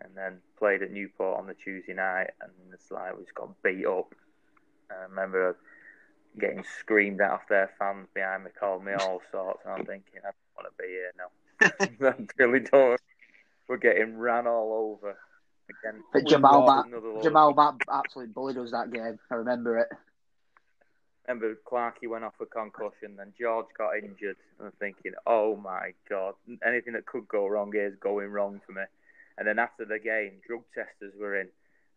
and 0.01 0.17
then 0.17 0.39
played 0.59 0.83
at 0.83 0.91
Newport 0.91 1.39
on 1.39 1.47
the 1.47 1.55
Tuesday 1.55 1.93
night, 1.93 2.31
and 2.41 2.51
it's 2.73 2.91
like 2.91 3.17
we 3.17 3.23
just 3.23 3.35
got 3.35 3.63
beat 3.63 3.87
up. 3.87 4.15
I 4.91 5.03
remember 5.05 5.57
getting 6.41 6.65
screamed 6.79 7.21
at 7.21 7.31
off 7.31 7.49
their 7.49 7.71
fans 7.79 8.09
behind 8.15 8.45
me, 8.45 8.51
called 8.59 8.85
me 8.85 8.93
all 8.93 9.21
sorts, 9.31 9.61
and 9.65 9.75
I'm 9.75 9.87
thinking, 9.87 10.21
I 10.21 10.31
don't 10.31 10.57
want 10.57 10.69
to 10.69 10.83
be 10.83 10.89
here 10.89 11.13
now. 11.19 12.07
I 12.09 12.27
really 12.39 12.61
don't. 12.61 13.01
We're 13.69 13.77
getting 13.77 14.19
ran 14.19 14.47
all 14.47 14.99
over. 15.01 15.17
Again, 15.69 16.03
But 16.13 16.25
Jamille 16.25 16.67
Matt, 16.67 16.87
another 16.87 17.09
load. 17.09 17.23
Jamille 17.23 17.55
Matt 17.55 17.75
absolutely 17.93 18.33
bullied 18.33 18.57
us 18.57 18.73
that 18.73 18.93
game. 18.93 19.19
I 19.31 19.35
remember 19.35 19.79
it. 19.79 19.89
Remember 21.31 21.59
Clarkey 21.71 22.09
went 22.09 22.25
off 22.25 22.35
with 22.41 22.51
concussion, 22.51 23.17
then 23.17 23.33
George 23.39 23.67
got 23.77 23.97
injured, 23.97 24.37
and 24.59 24.67
I'm 24.67 24.73
thinking, 24.79 25.13
oh 25.27 25.57
my 25.57 25.93
god, 26.09 26.35
anything 26.67 26.95
that 26.95 27.07
could 27.07 27.29
go 27.29 27.47
wrong 27.47 27.73
is 27.75 27.95
going 28.01 28.31
wrong 28.31 28.61
for 28.67 28.73
me. 28.73 28.83
And 29.39 29.47
then 29.47 29.59
after 29.59 29.85
the 29.85 29.99
game, 29.99 30.33
drug 30.47 30.63
testers 30.75 31.15
were 31.19 31.41
in, 31.41 31.49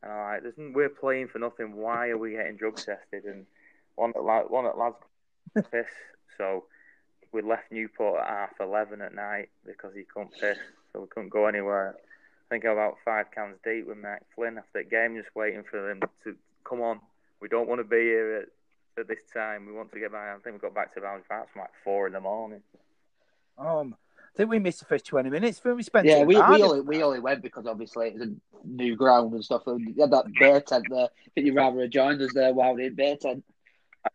and 0.02 0.12
I'm 0.12 0.44
like, 0.44 0.76
we're 0.76 0.90
playing 0.90 1.30
for 1.30 1.40
nothing. 1.40 1.76
Why 1.76 2.10
are 2.10 2.18
we 2.18 2.32
getting 2.32 2.58
drug 2.58 2.78
tested? 2.78 3.26
And 3.26 3.46
one 3.96 4.14
at 4.16 4.52
one 4.52 4.66
at 4.66 4.78
lads 4.78 4.96
piss, 5.72 5.88
so 6.38 6.66
we 7.32 7.42
left 7.42 7.72
Newport 7.72 8.22
at 8.22 8.28
half 8.28 8.60
eleven 8.60 9.02
at 9.02 9.16
night 9.16 9.50
because 9.66 9.94
he 9.96 10.04
couldn't 10.04 10.34
piss, 10.40 10.58
so 10.92 11.02
we 11.02 11.08
couldn't 11.08 11.30
go 11.30 11.48
anywhere. 11.48 11.96
I 11.98 12.56
think 12.56 12.66
about 12.66 12.98
five 13.04 13.32
cans 13.32 13.58
deep 13.64 13.88
with 13.88 13.98
Mike 13.98 14.22
Flynn 14.36 14.58
after 14.58 14.84
the 14.84 14.90
game, 14.90 15.16
just 15.16 15.36
waiting 15.36 15.64
for 15.70 15.88
them 15.88 16.02
to 16.24 16.36
come 16.64 16.82
on. 16.82 17.00
We 17.42 17.50
don't 17.50 17.68
want 17.68 17.80
to 17.80 17.84
be 17.84 17.98
here 17.98 18.38
at 18.44 18.50
at 18.98 19.08
this 19.08 19.22
time. 19.34 19.66
We 19.66 19.74
want 19.74 19.92
to 19.92 20.00
get 20.00 20.12
back. 20.12 20.36
I 20.36 20.40
think 20.42 20.56
we 20.56 20.60
got 20.60 20.76
back 20.76 20.94
to 20.96 21.02
Valley 21.02 21.22
Park 21.28 21.52
from 21.52 21.62
like 21.62 21.72
four 21.84 22.08
in 22.08 22.14
the 22.14 22.20
morning. 22.20 22.62
Um, 23.58 23.96
I 24.34 24.38
think 24.38 24.50
we 24.50 24.60
missed 24.60 24.80
the 24.80 24.86
first 24.86 25.06
twenty 25.06 25.30
minutes. 25.30 25.62
But 25.64 25.76
we 25.76 25.84
spent. 25.84 26.08
Yeah, 26.08 26.24
we, 26.24 26.36
we 26.36 26.42
only 26.42 26.82
we 26.82 27.04
only 27.04 27.20
went 27.20 27.44
because 27.44 27.66
obviously 27.66 28.08
it 28.08 28.14
was 28.16 28.30
a 28.30 28.34
new 28.66 28.96
ground 28.96 29.34
and 29.34 29.44
stuff. 29.44 29.64
We 29.66 29.94
had 30.00 30.12
that 30.12 30.26
bear 30.40 30.62
tent 30.62 30.86
there. 30.90 31.06
I 31.06 31.30
think 31.36 31.48
you'd 31.48 31.56
rather 31.56 31.82
have 31.82 31.90
joined 31.90 32.22
us 32.22 32.34
there 32.34 32.54
while 32.54 32.76
in 32.78 32.96
bear 32.96 33.16
tent. 33.18 33.44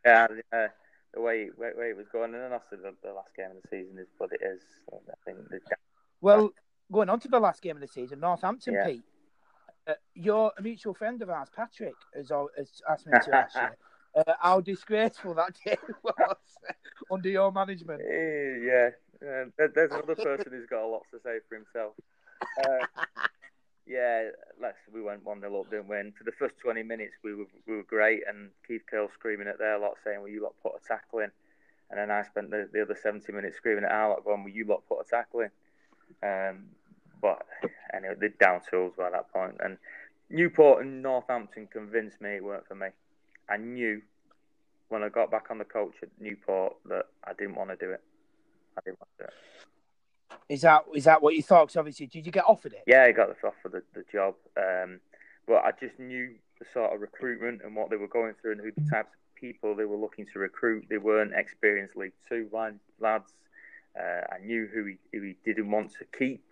yeah, 0.04 0.26
yeah, 0.52 0.68
the 1.14 1.20
way, 1.20 1.48
way 1.56 1.70
way 1.76 1.90
it 1.90 1.96
was 1.96 2.08
going, 2.12 2.34
and 2.34 2.42
then 2.42 2.52
obviously 2.52 2.78
the, 2.78 2.94
the 3.06 3.14
last 3.14 3.34
game 3.36 3.50
of 3.50 3.62
the 3.62 3.68
season 3.68 3.98
is 3.98 4.08
what 4.18 4.30
it 4.32 4.40
is. 4.42 4.62
So 4.88 5.00
I 5.08 5.14
think 5.24 5.48
the, 5.48 5.60
Well, 6.20 6.50
going 6.90 7.08
on 7.08 7.20
to 7.20 7.28
the 7.28 7.40
last 7.40 7.62
game 7.62 7.76
of 7.76 7.80
the 7.80 7.88
season, 7.88 8.20
Northampton, 8.20 8.74
Yeah. 8.74 8.86
Pete. 8.86 9.02
Uh, 9.86 9.94
you're 10.14 10.52
a 10.58 10.62
mutual 10.62 10.92
friend 10.92 11.22
of 11.22 11.30
ours, 11.30 11.48
Patrick, 11.54 11.94
has, 12.14 12.30
has 12.58 12.82
asked 12.90 13.06
me 13.06 13.12
to 13.24 13.34
ask 13.34 13.54
you 13.54 13.62
uh, 14.14 14.32
how 14.40 14.60
disgraceful 14.60 15.34
that 15.34 15.54
game 15.64 15.76
was 16.02 16.36
under 17.10 17.28
your 17.28 17.52
management. 17.52 18.00
Eh, 18.00 18.58
yeah, 18.64 18.90
uh, 19.22 19.68
there's 19.74 19.92
another 19.92 20.14
person 20.14 20.46
who's 20.50 20.66
got 20.66 20.84
a 20.84 20.86
lot 20.86 21.02
to 21.10 21.18
say 21.22 21.38
for 21.48 21.54
himself. 21.56 21.92
Uh, 22.64 23.04
yeah, 23.86 24.28
let's 24.60 24.76
we 24.92 25.02
went 25.02 25.24
one 25.24 25.40
0 25.40 25.60
up, 25.60 25.70
didn't 25.70 25.88
we? 25.88 25.96
For 26.16 26.24
the 26.24 26.32
first 26.32 26.54
twenty 26.58 26.82
minutes, 26.82 27.14
we 27.24 27.34
were 27.34 27.46
we 27.66 27.76
were 27.76 27.82
great, 27.82 28.20
and 28.28 28.50
Keith 28.66 28.82
Curle 28.88 29.08
screaming 29.14 29.48
at 29.48 29.58
their 29.58 29.78
lot, 29.78 29.96
saying, 30.04 30.20
"Well, 30.20 30.28
you 30.28 30.42
lot 30.42 30.54
put 30.62 30.74
a 30.76 30.86
tackle 30.86 31.20
in," 31.20 31.30
and 31.90 31.98
then 31.98 32.10
I 32.10 32.22
spent 32.22 32.50
the, 32.50 32.68
the 32.72 32.82
other 32.82 32.96
seventy 33.02 33.32
minutes 33.32 33.56
screaming 33.56 33.84
at 33.84 33.90
our 33.90 34.10
lot, 34.10 34.24
going, 34.24 34.44
"Well, 34.44 34.52
you 34.52 34.64
lot 34.64 34.82
put 34.88 35.00
a 35.00 35.08
tackle 35.08 35.40
in." 35.40 35.50
Um, 36.22 36.66
but 37.20 37.46
anyway, 37.94 38.14
they're 38.18 38.28
down 38.28 38.60
tools 38.70 38.92
by 38.96 39.10
that 39.10 39.32
point, 39.32 39.56
and 39.60 39.78
Newport 40.30 40.84
and 40.84 41.02
Northampton 41.02 41.66
convinced 41.66 42.20
me 42.20 42.36
it 42.36 42.44
weren't 42.44 42.66
for 42.66 42.74
me. 42.74 42.88
I 43.48 43.56
knew 43.56 44.02
when 44.88 45.02
I 45.02 45.08
got 45.08 45.30
back 45.30 45.46
on 45.50 45.58
the 45.58 45.64
coach 45.64 45.94
at 46.02 46.08
Newport 46.20 46.76
that 46.86 47.06
I 47.24 47.32
didn't 47.34 47.54
want 47.56 47.70
to 47.70 47.76
do 47.76 47.90
it. 47.90 48.02
I 48.76 48.80
didn't 48.84 48.98
want 49.00 49.10
to 49.18 49.24
do 49.24 49.28
it. 49.28 49.34
Is 50.54 50.62
that 50.62 50.84
is 50.94 51.04
that 51.04 51.22
what 51.22 51.34
you 51.34 51.42
thought? 51.42 51.68
'Cause 51.68 51.76
obviously, 51.76 52.06
did 52.06 52.24
you 52.24 52.32
get 52.32 52.44
offered 52.46 52.72
it? 52.72 52.84
Yeah, 52.86 53.04
I 53.04 53.12
got 53.12 53.28
the 53.28 53.46
offer 53.46 53.68
the, 53.68 53.82
the 53.94 54.04
job, 54.10 54.34
um, 54.56 55.00
but 55.46 55.64
I 55.64 55.72
just 55.72 55.98
knew 55.98 56.34
the 56.58 56.64
sort 56.72 56.92
of 56.92 57.00
recruitment 57.00 57.62
and 57.62 57.74
what 57.76 57.90
they 57.90 57.96
were 57.96 58.08
going 58.08 58.34
through 58.40 58.52
and 58.52 58.60
who 58.60 58.72
the 58.72 58.88
types 58.90 59.12
of 59.12 59.34
people 59.34 59.74
they 59.74 59.84
were 59.84 59.96
looking 59.96 60.26
to 60.32 60.38
recruit. 60.38 60.86
They 60.88 60.98
weren't 60.98 61.32
experienced 61.34 61.96
League 61.96 62.12
Two 62.28 62.48
lad- 62.52 62.80
lads. 62.98 63.32
Uh, 63.98 64.22
I 64.32 64.38
knew 64.44 64.66
who 64.72 64.84
he, 64.84 64.96
who 65.12 65.22
he 65.22 65.36
didn't 65.44 65.70
want 65.70 65.92
to 65.98 66.04
keep, 66.16 66.44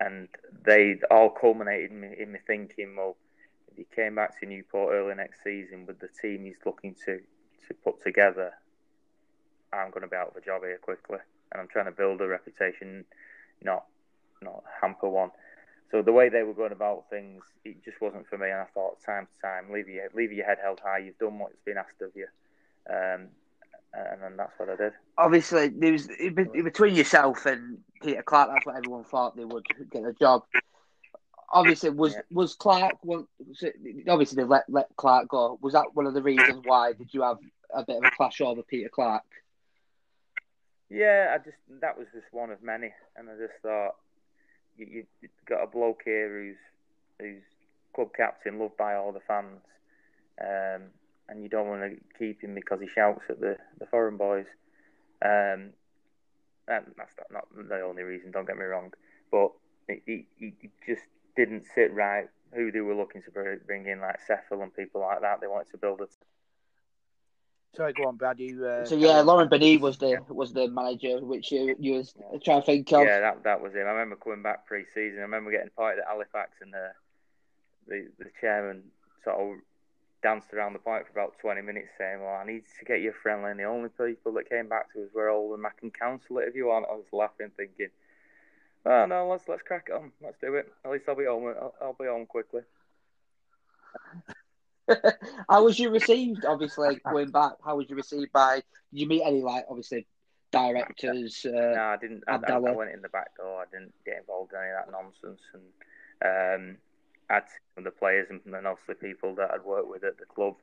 and 0.00 0.28
they 0.64 0.98
all 1.10 1.30
culminated 1.30 1.90
in 1.90 2.00
me, 2.00 2.14
in 2.18 2.32
me 2.32 2.38
thinking, 2.46 2.94
well, 2.96 3.16
he 3.76 3.86
came 3.94 4.14
back 4.14 4.38
to 4.40 4.46
Newport 4.46 4.94
early 4.94 5.14
next 5.14 5.42
season 5.44 5.86
with 5.86 6.00
the 6.00 6.08
team 6.08 6.44
he's 6.44 6.56
looking 6.64 6.94
to 7.06 7.20
to 7.68 7.74
put 7.74 8.02
together, 8.02 8.52
I'm 9.72 9.90
going 9.90 10.02
to 10.02 10.08
be 10.08 10.16
out 10.16 10.28
of 10.28 10.36
a 10.36 10.40
job 10.40 10.62
here 10.62 10.78
quickly, 10.80 11.18
and 11.52 11.60
I'm 11.60 11.68
trying 11.68 11.86
to 11.86 11.92
build 11.92 12.20
a 12.20 12.26
reputation, 12.26 13.04
not 13.62 13.84
not 14.42 14.62
hamper 14.80 15.08
one. 15.08 15.30
So 15.90 16.02
the 16.02 16.12
way 16.12 16.28
they 16.28 16.42
were 16.42 16.54
going 16.54 16.72
about 16.72 17.04
things, 17.10 17.44
it 17.64 17.84
just 17.84 18.00
wasn't 18.00 18.26
for 18.28 18.38
me. 18.38 18.50
And 18.50 18.60
I 18.60 18.66
thought, 18.74 19.00
time 19.04 19.26
to 19.26 19.40
time, 19.40 19.72
leave 19.72 19.88
your 19.88 20.08
leave 20.14 20.32
your 20.32 20.46
head 20.46 20.58
held 20.62 20.80
high. 20.80 20.98
You've 20.98 21.18
done 21.18 21.38
what's 21.38 21.56
been 21.64 21.78
asked 21.78 22.02
of 22.02 22.10
you, 22.14 22.26
um, 22.90 23.28
and 23.94 24.22
then 24.22 24.36
that's 24.36 24.52
what 24.58 24.70
I 24.70 24.76
did. 24.76 24.92
Obviously, 25.18 25.68
there 25.68 25.92
was 25.92 26.08
between 26.08 26.94
yourself 26.94 27.46
and 27.46 27.78
Peter 28.02 28.22
Clarke. 28.22 28.50
That's 28.52 28.66
what 28.66 28.76
everyone 28.76 29.04
thought 29.04 29.36
they 29.36 29.44
would 29.44 29.66
get 29.90 30.04
a 30.04 30.12
job. 30.12 30.44
Obviously, 31.50 31.90
was 31.90 32.14
Yeah. 32.14 32.22
was 32.30 32.54
Clarke? 32.54 33.04
One, 33.04 33.26
obviously, 34.08 34.36
they 34.36 34.44
let 34.44 34.64
let 34.68 34.88
Clarke 34.96 35.28
go. 35.28 35.58
Was 35.62 35.74
that 35.74 35.94
one 35.94 36.06
of 36.06 36.14
the 36.14 36.22
reasons 36.22 36.62
why? 36.64 36.92
Did 36.92 37.12
you 37.14 37.22
have 37.22 37.38
a 37.72 37.84
bit 37.84 37.96
of 37.96 38.04
a 38.04 38.10
clash 38.10 38.40
over 38.40 38.62
Peter 38.62 38.88
Clarke? 38.88 39.22
Yeah, 40.88 41.34
I 41.34 41.38
just 41.38 41.56
that 41.80 41.98
was 41.98 42.06
just 42.12 42.26
one 42.32 42.50
of 42.50 42.62
many, 42.62 42.92
and 43.16 43.28
I 43.28 43.36
just 43.36 43.60
thought 43.62 43.96
you 44.76 45.04
you've 45.20 45.30
got 45.48 45.62
a 45.62 45.66
bloke 45.66 46.02
here 46.04 46.28
who's 46.28 46.56
who's 47.20 47.42
club 47.94 48.10
captain, 48.16 48.58
loved 48.58 48.76
by 48.76 48.94
all 48.94 49.12
the 49.12 49.20
fans, 49.20 49.62
um, 50.40 50.90
and 51.28 51.42
you 51.42 51.48
don't 51.48 51.68
want 51.68 51.82
to 51.82 52.18
keep 52.18 52.42
him 52.42 52.54
because 52.54 52.80
he 52.80 52.88
shouts 52.88 53.22
at 53.28 53.40
the, 53.40 53.56
the 53.78 53.86
foreign 53.86 54.16
boys. 54.16 54.46
Um, 55.24 55.72
and 56.68 56.84
that's 56.96 57.14
not, 57.32 57.46
not 57.56 57.68
the 57.68 57.80
only 57.80 58.02
reason. 58.02 58.30
Don't 58.30 58.46
get 58.46 58.58
me 58.58 58.64
wrong, 58.64 58.92
but 59.30 59.52
he, 59.88 60.26
he, 60.36 60.52
he 60.60 60.70
just 60.86 61.02
didn't 61.36 61.64
sit 61.74 61.92
right. 61.92 62.28
Who 62.54 62.70
they 62.72 62.80
were 62.80 62.94
looking 62.94 63.22
to 63.22 63.30
bring 63.30 63.86
in, 63.86 64.00
like 64.00 64.20
Seffel 64.26 64.62
and 64.62 64.74
people 64.74 65.00
like 65.02 65.20
that, 65.20 65.40
they 65.40 65.46
wanted 65.46 65.70
to 65.72 65.78
build 65.78 66.00
a 66.00 66.06
Sorry, 67.76 67.92
go 67.92 68.06
on, 68.08 68.16
Brad. 68.16 68.40
You, 68.40 68.64
uh, 68.64 68.86
So 68.86 68.96
yeah, 68.96 69.20
Laurent 69.20 69.50
Banide 69.50 69.80
was 69.80 69.98
the 69.98 70.18
was 70.30 70.54
the 70.54 70.66
manager, 70.68 71.20
which 71.20 71.52
you 71.52 71.76
you 71.78 71.94
was 71.94 72.14
trying 72.42 72.62
to 72.62 72.66
think 72.66 72.90
of. 72.92 73.04
Yeah, 73.04 73.20
that 73.20 73.44
that 73.44 73.60
was 73.60 73.74
him. 73.74 73.86
I 73.86 73.90
remember 73.90 74.16
coming 74.16 74.42
back 74.42 74.66
pre-season. 74.66 75.18
I 75.18 75.22
remember 75.22 75.50
getting 75.50 75.68
pointed 75.76 75.98
at 75.98 76.06
Halifax, 76.08 76.52
and 76.62 76.72
the 76.72 76.92
the, 77.86 78.08
the 78.18 78.30
chairman 78.40 78.84
sort 79.24 79.36
of 79.36 79.58
danced 80.22 80.54
around 80.54 80.72
the 80.72 80.78
point 80.78 81.04
for 81.04 81.12
about 81.12 81.38
twenty 81.38 81.60
minutes, 81.60 81.88
saying, 81.98 82.22
"Well, 82.22 82.34
I 82.34 82.46
need 82.46 82.64
to 82.78 82.84
get 82.86 83.02
you 83.02 83.12
friendly." 83.12 83.50
And 83.50 83.60
the 83.60 83.64
only 83.64 83.90
people 83.90 84.32
that 84.32 84.48
came 84.48 84.68
back 84.68 84.90
to 84.94 85.02
us 85.04 85.10
were 85.14 85.28
all 85.28 85.50
the 85.50 85.58
Mac 85.58 85.76
and 85.82 85.92
Council. 85.92 86.38
If 86.38 86.54
you 86.54 86.68
want, 86.68 86.86
I 86.90 86.94
was 86.94 87.12
laughing, 87.12 87.50
thinking, 87.58 87.90
"Oh 88.86 89.06
no, 89.06 89.28
let's 89.28 89.48
let's 89.48 89.62
crack 89.62 89.88
it 89.88 89.94
on. 89.94 90.12
Let's 90.22 90.38
do 90.40 90.54
it. 90.54 90.72
At 90.84 90.90
least 90.90 91.04
I'll 91.08 91.16
be 91.16 91.26
home. 91.26 91.54
I'll, 91.60 91.74
I'll 91.80 91.96
be 91.98 92.06
home 92.06 92.26
quickly." 92.26 92.62
how 95.50 95.64
was 95.64 95.78
you 95.78 95.90
received? 95.90 96.44
Obviously, 96.44 97.00
going 97.10 97.30
back, 97.30 97.52
how 97.64 97.76
was 97.76 97.90
you 97.90 97.96
received 97.96 98.32
by? 98.32 98.56
Did 98.56 99.00
you 99.00 99.08
meet 99.08 99.22
any 99.24 99.42
like 99.42 99.64
obviously 99.68 100.06
directors? 100.52 101.44
Uh, 101.44 101.50
no, 101.50 101.82
I 101.82 101.96
didn't. 102.00 102.24
I, 102.28 102.36
I, 102.36 102.54
I 102.54 102.58
went 102.58 102.92
in 102.92 103.02
the 103.02 103.08
back 103.08 103.36
door. 103.36 103.62
I 103.62 103.64
didn't 103.70 103.92
get 104.04 104.18
involved 104.18 104.52
in 104.52 104.60
any 104.60 104.70
of 104.70 104.86
that 104.86 104.92
nonsense. 104.92 105.42
And 105.52 106.70
um, 106.72 106.76
I'd 107.28 107.42
seen 107.48 107.84
the 107.84 107.90
players 107.90 108.28
and 108.30 108.40
then 108.46 108.66
obviously 108.66 108.94
people 108.94 109.34
that 109.36 109.50
I'd 109.52 109.64
worked 109.64 109.88
with 109.88 110.04
at 110.04 110.18
the 110.18 110.26
club 110.26 110.54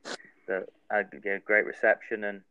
that 0.48 0.70
I 0.90 1.04
gave 1.04 1.26
a 1.26 1.40
great 1.40 1.66
reception. 1.66 2.24
And 2.24 2.42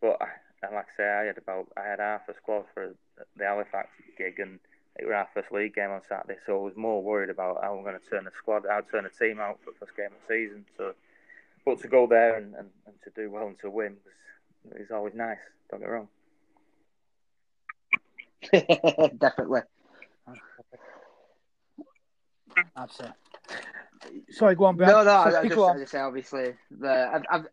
but 0.00 0.20
I, 0.20 0.28
and 0.62 0.74
like 0.74 0.86
I 0.94 0.96
say, 0.96 1.08
I 1.08 1.24
had 1.24 1.38
about 1.38 1.68
I 1.76 1.82
had 1.86 2.00
half 2.00 2.28
a 2.28 2.34
squad 2.34 2.64
for 2.74 2.94
the 3.36 3.44
Halifax 3.44 3.88
gig, 4.16 4.38
and 4.38 4.58
it 4.98 5.06
was 5.06 5.14
our 5.14 5.28
first 5.34 5.50
league 5.52 5.74
game 5.74 5.90
on 5.90 6.02
Saturday. 6.08 6.38
So 6.44 6.58
I 6.60 6.62
was 6.64 6.76
more 6.76 7.02
worried 7.02 7.30
about 7.30 7.62
how 7.62 7.74
I'm 7.76 7.82
going 7.82 7.98
to 7.98 8.10
turn 8.10 8.24
the 8.24 8.30
squad, 8.36 8.64
how 8.68 8.80
to 8.80 8.90
turn 8.90 9.04
the 9.04 9.10
team 9.10 9.40
out 9.40 9.58
for 9.64 9.70
the 9.72 9.78
first 9.78 9.96
game 9.96 10.06
of 10.06 10.12
the 10.28 10.34
season. 10.34 10.64
So, 10.76 10.94
but 11.64 11.80
to 11.80 11.88
go 11.88 12.06
there 12.06 12.36
and, 12.36 12.54
and, 12.54 12.68
and 12.86 12.94
to 13.04 13.10
do 13.10 13.30
well 13.30 13.46
and 13.46 13.58
to 13.60 13.70
win 13.70 13.96
was 14.64 14.80
is 14.80 14.90
always 14.90 15.14
nice. 15.14 15.38
Don't 15.70 15.80
get 15.80 15.88
wrong. 15.88 16.08
Definitely. 19.18 19.60
That's 22.76 23.00
it. 23.00 23.12
Sorry, 24.30 24.54
go 24.54 24.64
on, 24.66 24.76
Brad. 24.76 24.90
No, 24.90 25.04
no. 25.04 25.10
I, 25.10 25.40
I 25.40 25.42
just 25.44 25.54
go 25.54 25.68
I 25.68 25.78
just 25.78 25.92
say 25.92 26.00
obviously. 26.00 26.54
The, 26.70 27.08
have, 27.12 27.24
have, 27.30 27.46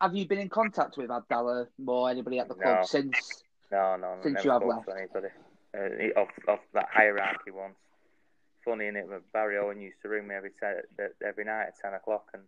have 0.00 0.16
you 0.16 0.26
been 0.26 0.38
in 0.38 0.48
contact 0.48 0.96
with 0.96 1.10
Abdallah 1.10 1.68
or 1.86 2.10
anybody 2.10 2.38
at 2.38 2.48
the 2.48 2.54
club 2.54 2.78
No. 2.80 2.84
since? 2.86 3.44
No, 3.70 3.96
no, 3.96 4.16
Since 4.22 4.44
you 4.44 4.50
have 4.50 4.64
left. 4.64 4.88
anybody 4.88 5.28
uh, 5.74 5.88
he- 5.98 6.12
of, 6.12 6.28
of 6.48 6.58
that 6.74 6.88
hierarchy 6.92 7.50
once. 7.50 7.76
Funny 8.64 8.86
in 8.86 8.96
it, 8.96 9.06
but 9.08 9.32
Barry 9.32 9.56
Owen 9.56 9.80
used 9.80 9.96
to 10.02 10.08
ring 10.08 10.28
me 10.28 10.34
every 10.34 10.50
te- 10.50 11.02
every 11.26 11.44
night 11.44 11.68
at 11.68 11.78
ten 11.80 11.94
o'clock, 11.94 12.26
and 12.34 12.42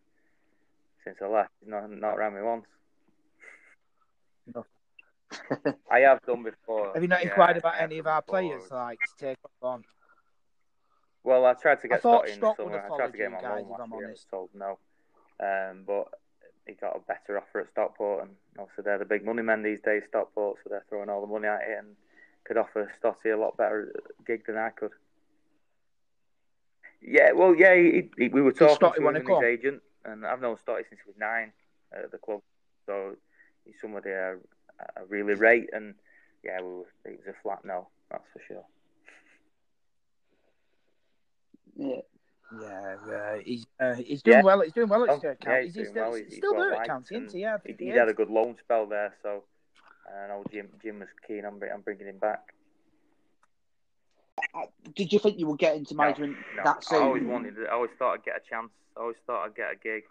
since 1.05 1.17
I 1.23 1.27
left, 1.27 1.51
he's 1.61 1.71
not 1.71 1.91
not 1.91 2.19
rang 2.19 2.35
me 2.35 2.43
once. 2.43 2.67
No. 4.55 4.67
I 5.91 6.01
have 6.01 6.21
done 6.27 6.43
before. 6.43 6.93
Have 6.93 7.03
you 7.03 7.09
not 7.09 7.23
yeah, 7.23 7.29
inquired 7.29 7.57
about 7.57 7.81
any 7.81 7.99
of 7.99 8.07
our 8.07 8.21
before. 8.21 8.41
players 8.41 8.71
like 8.71 8.99
to 8.99 9.27
take 9.27 9.39
on? 9.63 9.85
Well, 11.25 11.47
I 11.47 11.55
tried 11.55 11.81
to 11.81 11.89
get 11.89 12.03
thought 12.03 12.27
Scott 12.27 12.29
in 12.29 12.37
Scott 12.37 12.59
would 12.59 12.65
somewhere. 12.65 12.93
I 12.93 12.97
tried 12.97 13.13
to 13.13 13.17
get 13.17 13.27
him 13.29 13.35
on 13.37 13.43
guys, 13.43 13.63
loan 13.63 13.71
last 13.71 13.81
I'm 13.81 13.93
year. 13.93 14.07
I 14.07 14.11
was 14.11 14.27
honest. 14.27 14.31
told 14.31 14.51
no, 14.55 14.79
um, 15.41 15.85
but 15.87 16.09
he 16.67 16.75
got 16.75 16.97
a 16.97 17.01
better 17.01 17.39
offer 17.39 17.61
at 17.61 17.71
Stockport, 17.71 18.25
and 18.25 18.37
obviously 18.59 18.85
they're 18.85 18.99
the 18.99 19.05
big 19.05 19.25
money 19.25 19.43
men 19.43 19.63
these 19.63 19.81
days. 19.81 20.03
Stockport, 20.09 20.59
so 20.63 20.71
they're 20.71 20.85
throwing 20.89 21.09
all 21.09 21.21
the 21.21 21.33
money 21.33 21.49
at 21.49 21.63
it, 21.63 21.79
and 21.79 21.97
could 22.45 22.57
offer 22.57 22.91
Stotty 23.03 23.31
a 23.33 23.37
lot 23.37 23.57
better 23.57 23.93
gig 24.27 24.47
than 24.47 24.57
I 24.57 24.71
could. 24.71 24.91
Yeah, 27.01 27.33
well, 27.33 27.55
yeah, 27.55 27.75
he, 27.75 28.09
he, 28.17 28.29
we 28.29 28.43
were 28.43 28.53
talking 28.53 28.77
Stotty 28.77 28.93
to 28.95 28.99
him 28.99 29.05
wanna 29.05 29.19
and 29.21 29.27
come? 29.29 29.43
his 29.43 29.59
agent, 29.59 29.83
and 30.05 30.25
I've 30.27 30.41
known 30.41 30.57
Stotty 30.57 30.85
since 30.89 31.01
he 31.05 31.09
was 31.11 31.17
nine 31.19 31.53
at 31.93 32.11
the 32.13 32.19
club, 32.19 32.41
so 32.87 33.17
he's 33.65 33.75
somebody 33.81 34.11
I, 34.11 34.35
I 34.81 35.01
really 35.09 35.35
rate, 35.35 35.71
and 35.73 35.95
yeah, 36.45 36.61
we 36.61 36.67
were, 36.69 36.85
it 37.05 37.21
was 37.25 37.35
a 37.35 37.43
flat 37.43 37.65
no, 37.65 37.89
that's 38.11 38.25
for 38.33 38.41
sure. 38.47 38.65
Yeah. 41.77 42.01
Yeah, 42.61 42.97
uh, 43.11 43.39
he's 43.43 43.65
uh, 43.81 43.95
he's 43.95 44.23
doing 44.23 44.37
Yeah. 44.39 44.43
well. 44.43 44.61
He's 44.61 44.75
doing 44.75 44.89
well 44.91 45.05
at 45.05 45.09
Oh, 45.11 45.19
Sturt 45.19 45.39
yeah, 45.43 45.63
he's 45.63 45.69
He's, 45.69 45.75
doing 45.75 45.87
still, 45.87 46.03
well. 46.03 46.15
he's 46.15 46.27
He's- 46.27 46.37
still 46.37 46.53
he's 46.55 46.63
there 46.63 46.75
at 46.75 46.87
County, 46.87 47.15
isn't 47.17 47.33
he? 47.33 47.41
Yeah, 47.41 47.57
He, 47.65 47.73
58. 47.73 47.93
he 47.93 47.99
had 47.99 48.09
a 48.11 48.13
good 48.13 48.29
loan 48.29 48.57
spell 48.63 48.85
there, 48.87 49.15
so 49.23 49.45
I 50.07 50.29
know 50.29 50.45
Jim 50.51 50.69
Jim 50.83 51.01
was 51.01 51.09
keen 51.27 51.45
on, 51.45 51.61
on 51.73 51.81
bringing 51.83 52.07
him 52.07 52.19
back. 52.19 52.55
Uh, 54.55 54.67
Did 54.95 55.13
you 55.13 55.19
think 55.19 55.39
you 55.39 55.47
would 55.47 55.59
get 55.59 55.77
into 55.77 55.95
management 55.95 56.37
No, 56.57 56.65
that 56.65 56.85
I 56.91 56.97
always 56.97 57.23
wanted. 57.25 57.55
I 57.69 57.73
always 57.73 57.91
thought 57.99 58.15
I'd 58.15 58.25
get 58.25 58.37
a 58.37 58.51
chance. 58.51 58.71
I 58.97 59.01
always 59.01 59.17
thought 59.27 59.45
I'd 59.45 59.55
get 59.55 59.73
a 59.73 59.77
gig, 59.77 60.05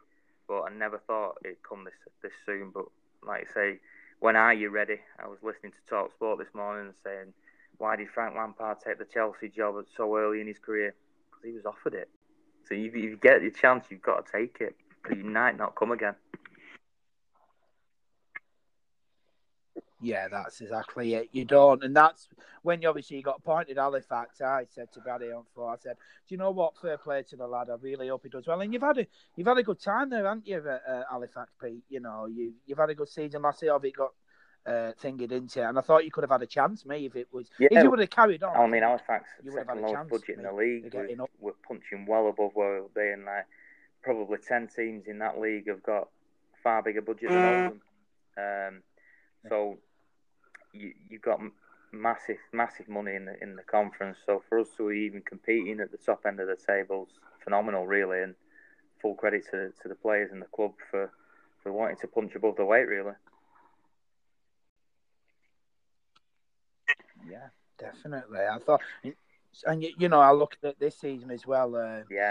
but 0.48 0.62
I 0.62 0.70
never 0.70 1.00
thought 1.00 1.38
it'd 1.44 1.62
come 1.64 1.84
this 1.84 1.94
this 2.22 2.32
soon. 2.46 2.72
But 2.72 2.86
like 3.26 3.48
I 3.50 3.54
say, 3.54 3.80
when 4.20 4.36
are 4.36 4.54
you 4.54 4.70
ready? 4.70 5.00
I 5.20 5.28
was 5.28 5.40
listening 5.44 5.72
to 5.72 5.90
Talk 5.90 6.12
Sport 6.14 6.40
this 6.40 6.54
morning 6.54 6.88
and 6.88 6.96
saying, 7.04 7.34
why 7.78 7.96
did 7.96 8.10
Frank 8.10 8.36
Lampard 8.36 8.78
take 8.80 9.00
the 9.00 9.06
Chelsea 9.06 9.50
job 9.50 9.76
so 9.98 10.16
early 10.16 10.40
in 10.40 10.48
his 10.48 10.60
career? 10.60 10.94
Because 11.30 11.44
he 11.44 11.52
was 11.52 11.66
offered 11.66 11.96
it. 11.96 12.10
So 12.68 12.76
if 12.76 12.96
you 12.96 13.18
get 13.18 13.42
your 13.42 13.52
chance, 13.52 13.86
you've 13.90 14.04
got 14.04 14.26
to 14.26 14.32
take 14.32 14.58
it. 14.62 14.76
Because 15.02 15.18
you 15.18 15.26
might 15.26 15.58
not 15.58 15.76
come 15.76 15.92
again. 15.92 16.14
Yeah, 20.02 20.28
that's 20.30 20.62
exactly 20.62 21.14
it. 21.14 21.30
You 21.32 21.46
don't, 21.46 21.84
and 21.84 21.96
that's 21.96 22.28
when 22.64 22.82
you 22.82 22.90
obviously 22.90 23.18
you 23.18 23.24
got 23.24 23.38
appointed 23.38 23.78
Halifax. 23.78 24.42
I 24.42 24.66
said 24.68 24.92
to 24.94 25.00
Barry 25.02 25.32
on 25.32 25.44
four, 25.54 25.72
I 25.72 25.78
said, 25.78 25.96
"Do 26.28 26.34
you 26.34 26.38
know 26.38 26.52
what? 26.52 26.76
Fair 26.82 26.98
play 26.98 27.22
to 27.24 27.36
the 27.36 27.46
lad. 27.46 27.70
I 27.70 27.76
really 27.80 28.08
hope 28.08 28.24
he 28.24 28.30
does 28.30 28.48
well." 28.48 28.62
And 28.62 28.74
you've 28.74 28.82
had 28.82 28.98
a 28.98 29.08
you've 29.36 29.48
had 29.48 29.60
a 29.60 29.64
good 29.64 29.80
time 29.80 30.10
there, 30.10 30.26
haven't 30.26 30.48
you, 30.48 30.58
at 30.58 30.82
uh, 30.88 31.04
Halifax, 31.10 31.52
Pete? 31.62 31.84
You 31.90 32.00
know, 32.00 32.26
you 32.26 32.54
you've 32.66 32.80
had 32.80 32.90
a 32.90 32.96
good 32.96 33.10
season 33.10 33.44
last 33.44 33.62
year. 33.62 33.78
It 33.84 33.96
got 33.96 34.14
uh, 34.66 34.92
into 35.04 35.34
it, 35.34 35.58
and 35.58 35.78
I 35.78 35.82
thought 35.82 36.06
you 36.06 36.12
could 36.12 36.24
have 36.24 36.32
had 36.32 36.42
a 36.42 36.48
chance, 36.48 36.86
me, 36.86 37.06
if 37.06 37.16
it 37.16 37.28
was 37.32 37.50
yeah, 37.60 37.70
if 37.72 37.84
you 37.84 37.90
would 37.90 38.00
have 38.00 38.10
carried 38.10 38.44
on. 38.44 38.56
I 38.56 38.68
mean, 38.68 38.84
Halifax 38.84 39.30
you 39.44 39.52
would 39.52 39.60
have 39.60 39.78
had 39.78 39.78
a 39.86 39.92
chance, 39.92 40.10
budget 40.10 40.38
in 40.38 40.44
the 40.44 40.54
league. 40.54 40.94
We're, 40.94 41.26
we're 41.40 41.52
punching 41.68 42.06
well 42.08 42.28
above 42.28 42.52
where 42.54 42.82
we're 42.82 43.14
being. 43.16 43.26
Like 43.26 43.48
probably 44.04 44.38
ten 44.38 44.68
teams 44.68 45.06
in 45.08 45.20
that 45.20 45.40
league 45.40 45.68
have 45.68 45.84
got 45.84 46.10
far 46.64 46.84
bigger 46.84 47.02
budget 47.02 47.30
than 47.30 47.46
Oldham. 47.46 47.82
Um, 48.38 48.84
so 49.50 49.78
you, 50.74 50.94
you've 51.10 51.22
got 51.22 51.40
massive, 51.92 52.38
massive 52.54 52.88
money 52.88 53.16
in 53.16 53.26
the 53.26 53.42
in 53.42 53.56
the 53.56 53.64
conference. 53.64 54.18
So 54.26 54.44
for 54.48 54.60
us 54.60 54.68
to 54.78 54.92
even 54.92 55.22
competing 55.22 55.80
at 55.80 55.92
the 55.92 55.98
top 55.98 56.26
end 56.26 56.40
of 56.40 56.48
the 56.48 56.56
tables, 56.56 57.10
phenomenal, 57.44 57.88
really, 57.88 58.22
and 58.22 58.36
full 59.02 59.16
credit 59.16 59.46
to 59.52 59.72
to 59.82 59.88
the 59.88 59.96
players 59.96 60.32
and 60.32 60.42
the 60.42 60.48
club 60.48 60.74
for 60.90 61.12
for 61.64 61.72
wanting 61.72 61.98
to 61.98 62.08
punch 62.08 62.36
above 62.36 62.56
the 62.56 62.66
weight, 62.66 62.88
really. 62.88 63.14
Yeah, 67.30 67.48
definitely. 67.78 68.40
I 68.40 68.58
thought, 68.58 68.82
and 69.66 69.84
you, 69.84 69.94
you 69.98 70.10
know, 70.10 70.20
I 70.20 70.32
looked 70.32 70.64
at 70.64 70.80
this 70.80 70.98
season 70.98 71.30
as 71.30 71.46
well. 71.46 71.76
Uh, 71.76 72.02
yeah 72.10 72.30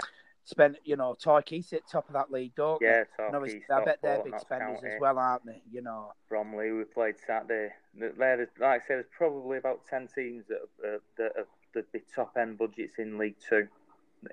spent, 0.51 0.77
you 0.83 0.95
know, 0.95 1.15
Torquay 1.19 1.61
sit 1.61 1.83
top 1.91 2.07
of 2.07 2.13
that 2.13 2.31
league, 2.31 2.53
don't 2.55 2.79
yeah, 2.81 3.03
they? 3.17 3.23
Yeah, 3.23 3.35
obviously, 3.35 3.63
I 3.71 3.83
bet 3.83 3.99
they're 4.03 4.23
big 4.23 4.39
spenders 4.39 4.79
County. 4.81 4.93
as 4.93 5.01
well, 5.01 5.17
aren't 5.17 5.45
they? 5.45 5.63
You 5.71 5.81
know, 5.81 6.13
Bromley, 6.29 6.71
we 6.71 6.83
played 6.83 7.15
Saturday. 7.25 7.73
There, 7.95 8.49
like 8.59 8.83
I 8.83 8.87
said, 8.87 8.97
there's 8.97 9.05
probably 9.17 9.57
about 9.57 9.81
ten 9.89 10.07
teams 10.13 10.45
that 10.49 10.59
have, 10.83 10.95
uh, 10.95 10.99
that 11.17 11.31
have 11.37 11.47
the, 11.73 11.85
the 11.93 12.01
top 12.13 12.33
end 12.39 12.59
budgets 12.59 12.99
in 12.99 13.17
League 13.17 13.37
Two 13.49 13.67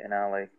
in 0.04 0.12
our 0.12 0.40
league. 0.40 0.50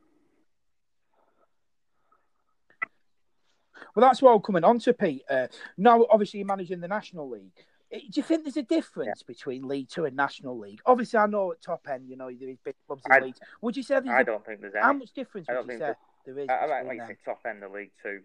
Well, 3.96 4.08
that's 4.08 4.22
what 4.22 4.34
I'm 4.34 4.42
coming 4.42 4.64
on 4.64 4.80
to, 4.80 4.94
Pete. 4.94 5.24
Uh, 5.30 5.48
now, 5.78 6.06
obviously, 6.10 6.40
you're 6.40 6.48
managing 6.48 6.80
the 6.80 6.88
National 6.88 7.30
League. 7.30 7.66
Do 7.92 8.00
you 8.14 8.24
think 8.24 8.44
there's 8.44 8.58
a 8.58 8.62
difference 8.62 9.22
yeah. 9.22 9.34
between 9.34 9.68
League 9.68 9.90
Two 9.90 10.06
and 10.06 10.16
National 10.16 10.58
League? 10.60 10.80
Obviously, 10.86 11.18
I 11.18 11.26
know 11.26 11.52
at 11.52 11.62
top 11.62 11.88
end, 11.90 12.08
you 12.08 12.16
know, 12.16 12.30
there 12.32 12.50
is 12.50 12.58
big 12.64 12.76
clubs 12.86 13.02
in 13.10 13.24
League. 13.24 13.36
Would 13.62 13.76
you 13.76 13.84
say 13.84 13.96
there's? 13.96 14.10
I 14.10 14.22
a, 14.22 14.24
don't 14.24 14.46
think 14.46 14.62
there's 14.62 14.76
any. 14.76 14.84
How 14.84 14.94
much 14.94 15.12
difference 15.14 15.48
would 15.50 15.72
you 15.72 15.80
say 15.80 15.94
there 16.26 16.40
is? 16.40 16.50
I, 16.50 16.66
like, 16.68 16.86
like 16.86 16.98
you 16.98 17.06
say, 17.08 17.18
top 17.26 17.40
end 17.48 17.64
of 17.64 17.72
League 17.72 17.92
Two. 18.02 18.22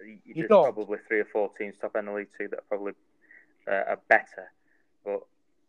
You 0.00 0.34
there's 0.34 0.48
don't. 0.48 0.72
probably 0.72 0.98
three 1.08 1.20
or 1.20 1.24
four 1.24 1.50
teams 1.58 1.76
top 1.80 1.96
end 1.96 2.08
of 2.08 2.14
League 2.14 2.28
Two 2.38 2.46
that 2.48 2.60
are 2.60 2.64
probably 2.68 2.92
uh, 3.66 3.90
are 3.90 4.00
better, 4.08 4.52
but 5.04 5.22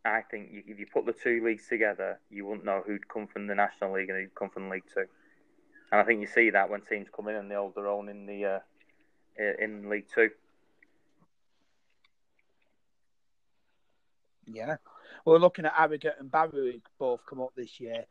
I 0.05 0.21
think 0.21 0.51
you, 0.51 0.63
if 0.67 0.79
you 0.79 0.85
put 0.85 1.05
the 1.05 1.13
two 1.13 1.43
leagues 1.43 1.67
together, 1.67 2.19
you 2.29 2.45
wouldn't 2.45 2.65
know 2.65 2.83
who'd 2.85 3.07
come 3.07 3.27
from 3.27 3.47
the 3.47 3.55
National 3.55 3.93
League 3.93 4.09
and 4.09 4.19
who'd 4.19 4.35
come 4.35 4.49
from 4.49 4.69
League 4.69 4.83
Two. 4.93 5.05
And 5.91 5.99
I 5.99 6.03
think 6.03 6.21
you 6.21 6.27
see 6.27 6.51
that 6.51 6.69
when 6.69 6.81
teams 6.81 7.07
come 7.15 7.27
in 7.29 7.35
and 7.35 7.49
they 7.49 7.55
hold 7.55 7.75
their 7.75 7.87
own 7.87 8.09
in 8.09 8.27
the 8.27 8.45
uh, 8.45 8.59
in 9.59 9.89
League 9.89 10.05
Two. 10.13 10.29
Yeah. 14.53 14.77
Well, 15.25 15.35
we're 15.35 15.39
looking 15.39 15.65
at 15.65 15.73
Harrogate 15.73 16.15
and 16.19 16.31
Barrow 16.31 16.71
both 16.97 17.25
come 17.25 17.41
up 17.41 17.53
this 17.55 17.79
year. 17.79 18.05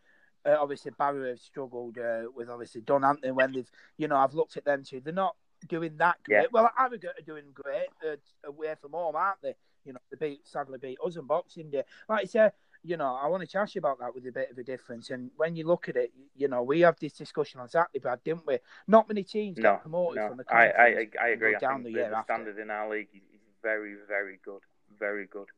Uh, 0.44 0.56
obviously, 0.58 0.92
Barrow 0.96 1.28
have 1.28 1.40
struggled 1.40 1.98
uh, 1.98 2.22
with 2.34 2.48
obviously 2.48 2.80
Dunhampton 2.80 3.34
when 3.34 3.52
they've, 3.52 3.70
you 3.96 4.08
know, 4.08 4.16
I've 4.16 4.34
looked 4.34 4.56
at 4.56 4.64
them 4.64 4.84
too. 4.84 5.00
They're 5.00 5.12
not 5.12 5.36
doing 5.66 5.96
that 5.98 6.16
great. 6.24 6.42
Yeah. 6.42 6.46
Well, 6.52 6.70
Harrogate 6.76 7.18
are 7.18 7.24
doing 7.26 7.44
great 7.52 7.88
uh, 8.06 8.16
away 8.44 8.74
from 8.80 8.92
home, 8.92 9.16
aren't 9.16 9.42
they? 9.42 9.54
You 9.84 9.94
know, 9.94 10.00
they 10.10 10.28
beat 10.28 10.46
sadly 10.46 10.78
beat 10.80 10.98
us 11.04 11.16
in 11.16 11.26
Boxing 11.26 11.70
Day. 11.70 11.82
Like 12.08 12.22
I 12.22 12.24
said, 12.26 12.52
you 12.84 12.96
know, 12.96 13.18
I 13.20 13.26
want 13.26 13.48
to 13.48 13.58
ask 13.58 13.74
you 13.74 13.80
about 13.80 13.98
that 14.00 14.14
with 14.14 14.26
a 14.26 14.32
bit 14.32 14.50
of 14.50 14.58
a 14.58 14.62
difference. 14.62 15.10
And 15.10 15.30
when 15.36 15.56
you 15.56 15.66
look 15.66 15.88
at 15.88 15.96
it, 15.96 16.12
you 16.36 16.48
know, 16.48 16.62
we 16.62 16.80
have 16.80 16.96
this 17.00 17.14
discussion 17.14 17.60
on 17.60 17.68
Saturday, 17.68 17.98
Brad, 17.98 18.22
didn't 18.24 18.46
we? 18.46 18.58
Not 18.86 19.08
many 19.08 19.24
teams 19.24 19.58
no, 19.58 19.72
get 19.72 19.82
promoted 19.82 20.16
no. 20.16 20.28
from 20.28 20.36
the 20.36 20.44
conference. 20.44 20.74
I, 20.78 21.22
I, 21.22 21.26
I 21.26 21.28
agree. 21.30 21.56
Down 21.60 21.82
the, 21.82 21.92
the, 21.92 22.08
the 22.10 22.22
standard 22.22 22.58
in 22.58 22.70
our 22.70 22.88
league 22.88 23.08
is 23.12 23.40
very, 23.62 23.96
very 24.06 24.38
good, 24.44 24.62
very 24.98 25.26
good 25.26 25.48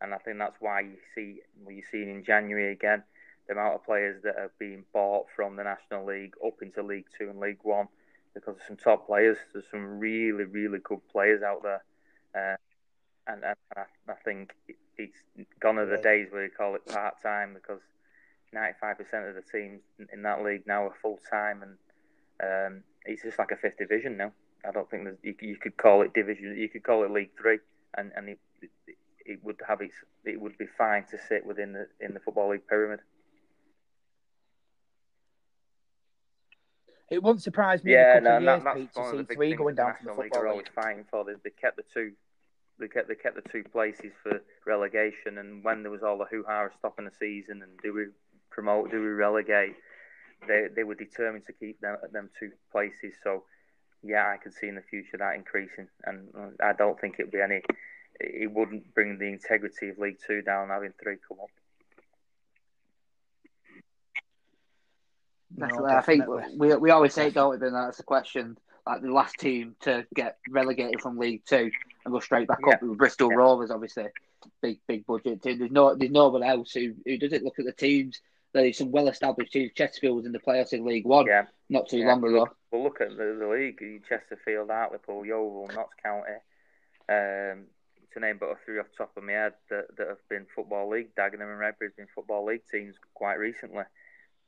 and 0.00 0.14
I 0.14 0.18
think 0.18 0.38
that's 0.38 0.56
why 0.60 0.80
you 0.80 0.96
see 1.14 1.40
well, 1.62 1.74
you 1.74 1.82
see 1.90 2.02
in 2.02 2.24
January 2.24 2.72
again 2.72 3.02
the 3.46 3.54
amount 3.54 3.76
of 3.76 3.84
players 3.84 4.22
that 4.24 4.36
are 4.36 4.50
being 4.58 4.84
bought 4.92 5.26
from 5.34 5.56
the 5.56 5.64
National 5.64 6.04
League 6.04 6.34
up 6.44 6.60
into 6.62 6.82
League 6.82 7.06
Two 7.18 7.30
and 7.30 7.38
League 7.38 7.60
One 7.62 7.88
because 8.34 8.56
there's 8.56 8.66
some 8.66 8.76
top 8.76 9.06
players. 9.06 9.38
There's 9.52 9.64
some 9.70 9.98
really 9.98 10.44
really 10.44 10.78
good 10.82 11.00
players 11.10 11.42
out 11.42 11.62
there, 11.62 11.84
uh, 12.34 12.56
and, 13.32 13.44
and 13.44 13.56
I, 13.76 13.82
I, 14.08 14.14
think 14.24 14.52
it's 14.96 15.18
gone 15.60 15.78
are 15.78 15.86
the 15.86 16.02
days 16.02 16.28
where 16.30 16.44
you 16.44 16.50
call 16.50 16.74
it 16.74 16.86
part 16.86 17.22
time 17.22 17.54
because 17.54 17.80
95% 18.54 19.28
of 19.28 19.34
the 19.34 19.42
teams 19.42 19.80
in 20.12 20.22
that 20.22 20.42
league 20.42 20.66
now 20.66 20.84
are 20.86 20.94
full 21.02 21.18
time 21.30 21.62
and 21.62 21.76
um, 22.42 22.82
it's 23.04 23.22
just 23.22 23.38
like 23.38 23.50
a 23.50 23.56
fifth 23.56 23.78
division 23.78 24.16
now. 24.16 24.32
I 24.66 24.72
don't 24.72 24.90
think 24.90 25.08
you, 25.22 25.34
you, 25.40 25.56
could 25.56 25.76
call 25.76 26.02
it 26.02 26.12
division. 26.12 26.56
You 26.56 26.68
could 26.68 26.82
call 26.82 27.04
it 27.04 27.10
League 27.10 27.30
Three, 27.40 27.58
and 27.96 28.12
and 28.16 28.30
it, 28.30 28.38
it 28.60 28.95
would 29.42 29.56
have 29.66 29.80
its 29.80 29.94
it 30.24 30.40
would 30.40 30.56
be 30.58 30.66
fine 30.78 31.04
to 31.10 31.18
sit 31.28 31.44
within 31.44 31.72
the 31.72 31.86
in 32.00 32.14
the 32.14 32.20
football 32.20 32.50
league 32.50 32.66
pyramid. 32.68 33.00
It 37.08 37.22
wouldn't 37.22 37.42
surprise 37.42 37.84
me. 37.84 37.92
Yeah, 37.92 38.18
no, 38.20 38.38
years, 38.38 38.64
that, 38.64 38.74
Pete, 38.74 38.92
to 38.94 39.10
see 39.10 39.34
three 39.34 39.54
going 39.54 39.76
down 39.76 39.94
from 39.96 40.06
the 40.06 40.12
football 40.14 40.42
league. 40.42 40.50
always 40.50 40.66
fighting 40.74 41.04
for. 41.08 41.24
They, 41.24 41.34
they 41.44 41.50
kept 41.50 41.76
the 41.76 41.84
two. 41.94 42.12
They 42.78 42.88
kept 42.88 43.08
they 43.08 43.14
kept 43.14 43.36
the 43.36 43.48
two 43.48 43.62
places 43.62 44.12
for 44.22 44.40
relegation, 44.66 45.38
and 45.38 45.62
when 45.62 45.82
there 45.82 45.92
was 45.92 46.02
all 46.02 46.18
the 46.18 46.24
hoo 46.24 46.44
ha 46.46 46.64
of 46.66 46.72
stopping 46.78 47.04
the 47.04 47.12
season 47.18 47.62
and 47.62 47.78
do 47.82 47.94
we 47.94 48.06
promote, 48.50 48.90
do 48.90 49.00
we 49.00 49.08
relegate, 49.08 49.76
they 50.48 50.66
they 50.74 50.84
were 50.84 50.94
determined 50.94 51.46
to 51.46 51.52
keep 51.52 51.80
them 51.80 51.96
them 52.12 52.28
two 52.38 52.50
places. 52.72 53.14
So 53.22 53.44
yeah, 54.02 54.28
I 54.28 54.36
could 54.36 54.52
see 54.52 54.68
in 54.68 54.74
the 54.74 54.82
future 54.82 55.16
that 55.18 55.36
increasing, 55.36 55.88
and 56.04 56.28
I 56.62 56.72
don't 56.72 57.00
think 57.00 57.16
it'd 57.18 57.32
be 57.32 57.40
any 57.40 57.62
it 58.20 58.50
wouldn't 58.50 58.94
bring 58.94 59.18
the 59.18 59.26
integrity 59.26 59.88
of 59.88 59.98
League 59.98 60.18
Two 60.26 60.42
down 60.42 60.68
having 60.68 60.92
three 61.02 61.16
come 61.26 61.38
up. 61.40 61.50
No, 65.56 65.86
I 65.86 66.02
think 66.02 66.24
we 66.56 66.74
we 66.76 66.90
always 66.90 67.14
say, 67.14 67.30
don't 67.30 67.50
we? 67.50 67.56
But 67.56 67.72
that's 67.72 67.96
the 67.98 68.02
question. 68.02 68.58
Like 68.86 69.02
the 69.02 69.10
last 69.10 69.36
team 69.38 69.74
to 69.80 70.06
get 70.14 70.38
relegated 70.48 71.00
from 71.00 71.18
League 71.18 71.42
Two 71.46 71.70
and 72.04 72.12
go 72.12 72.20
straight 72.20 72.46
back 72.46 72.60
yeah. 72.66 72.74
up 72.74 72.82
with 72.82 72.98
Bristol 72.98 73.30
yeah. 73.30 73.36
Rovers, 73.36 73.70
obviously, 73.70 74.06
big 74.62 74.78
big 74.86 75.06
budget 75.06 75.42
team. 75.42 75.58
There's 75.58 75.70
no 75.70 75.94
there's 75.94 76.10
no 76.10 76.28
one 76.28 76.42
else 76.42 76.72
who 76.72 76.94
who 77.04 77.18
does 77.18 77.32
it. 77.32 77.42
Look 77.42 77.58
at 77.58 77.64
the 77.64 77.72
teams. 77.72 78.20
There's 78.52 78.78
some 78.78 78.92
well 78.92 79.08
established 79.08 79.52
teams. 79.52 79.72
Chesterfield 79.74 80.16
was 80.16 80.26
in 80.26 80.32
the 80.32 80.38
playoffs 80.38 80.72
in 80.72 80.84
League 80.84 81.04
One 81.04 81.26
yeah. 81.26 81.46
not 81.68 81.88
too 81.88 82.04
long 82.04 82.24
ago. 82.24 82.48
Well, 82.70 82.84
look 82.84 83.00
at 83.00 83.10
the, 83.10 83.36
the 83.38 83.48
league: 83.48 84.04
Chesterfield, 84.08 84.70
Hartlepool, 84.70 85.26
Yeovil, 85.26 85.70
Notts 85.74 85.94
County. 86.02 86.32
Um, 87.08 87.66
to 88.16 88.20
name 88.20 88.38
but 88.40 88.46
a 88.46 88.56
few 88.64 88.80
off 88.80 88.86
the 88.90 88.96
top 89.04 89.16
of 89.16 89.22
my 89.22 89.32
head 89.32 89.52
that, 89.70 89.96
that 89.96 90.08
have 90.08 90.28
been 90.28 90.46
Football 90.54 90.90
League. 90.90 91.14
Dagenham 91.14 91.52
and 91.52 91.60
Redbridge 91.60 91.96
been 91.96 92.06
Football 92.14 92.46
League 92.46 92.62
teams 92.70 92.96
quite 93.14 93.34
recently. 93.34 93.84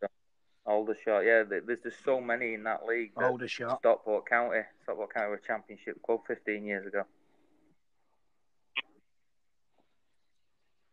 So, 0.00 0.06
Aldershot, 0.66 1.24
yeah, 1.24 1.44
there's 1.48 1.80
just 1.82 2.04
so 2.04 2.20
many 2.20 2.54
in 2.54 2.64
that 2.64 2.86
league. 2.86 3.12
That 3.16 3.26
Aldershot. 3.26 3.78
Stockport 3.80 4.28
County. 4.28 4.60
Stockport 4.82 5.14
County 5.14 5.28
were 5.28 5.36
a 5.36 5.46
championship 5.46 6.02
club 6.02 6.20
15 6.26 6.64
years 6.64 6.86
ago. 6.86 7.02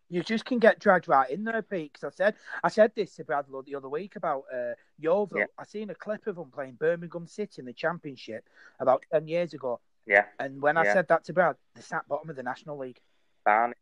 You 0.07 0.21
just 0.21 0.45
can 0.45 0.59
get 0.59 0.79
dragged 0.79 1.07
right 1.07 1.29
in 1.29 1.43
there, 1.43 1.61
Pete. 1.63 1.93
Because 1.93 2.13
I 2.13 2.15
said, 2.15 2.35
I 2.63 2.69
said 2.69 2.91
this 2.95 3.15
to 3.15 3.23
Bradley 3.23 3.61
the 3.65 3.75
other 3.75 3.89
week 3.89 4.15
about 4.15 4.43
uh, 4.53 4.73
Yeovil. 4.99 5.39
Yeah. 5.39 5.45
I 5.57 5.65
seen 5.65 5.89
a 5.89 5.95
clip 5.95 6.27
of 6.27 6.35
them 6.35 6.51
playing 6.53 6.73
Birmingham 6.73 7.25
City 7.25 7.59
in 7.59 7.65
the 7.65 7.73
Championship 7.73 8.47
about 8.79 9.03
ten 9.11 9.27
years 9.27 9.53
ago. 9.55 9.79
Yeah. 10.05 10.25
And 10.39 10.61
when 10.61 10.77
I 10.77 10.85
said 10.85 11.07
that 11.09 11.23
to 11.25 11.33
Brad, 11.33 11.55
they 11.75 11.81
sat 11.81 12.07
bottom 12.07 12.29
of 12.29 12.35
the 12.35 12.43
National 12.43 12.77
League. 12.77 12.99
Barney, 13.43 13.73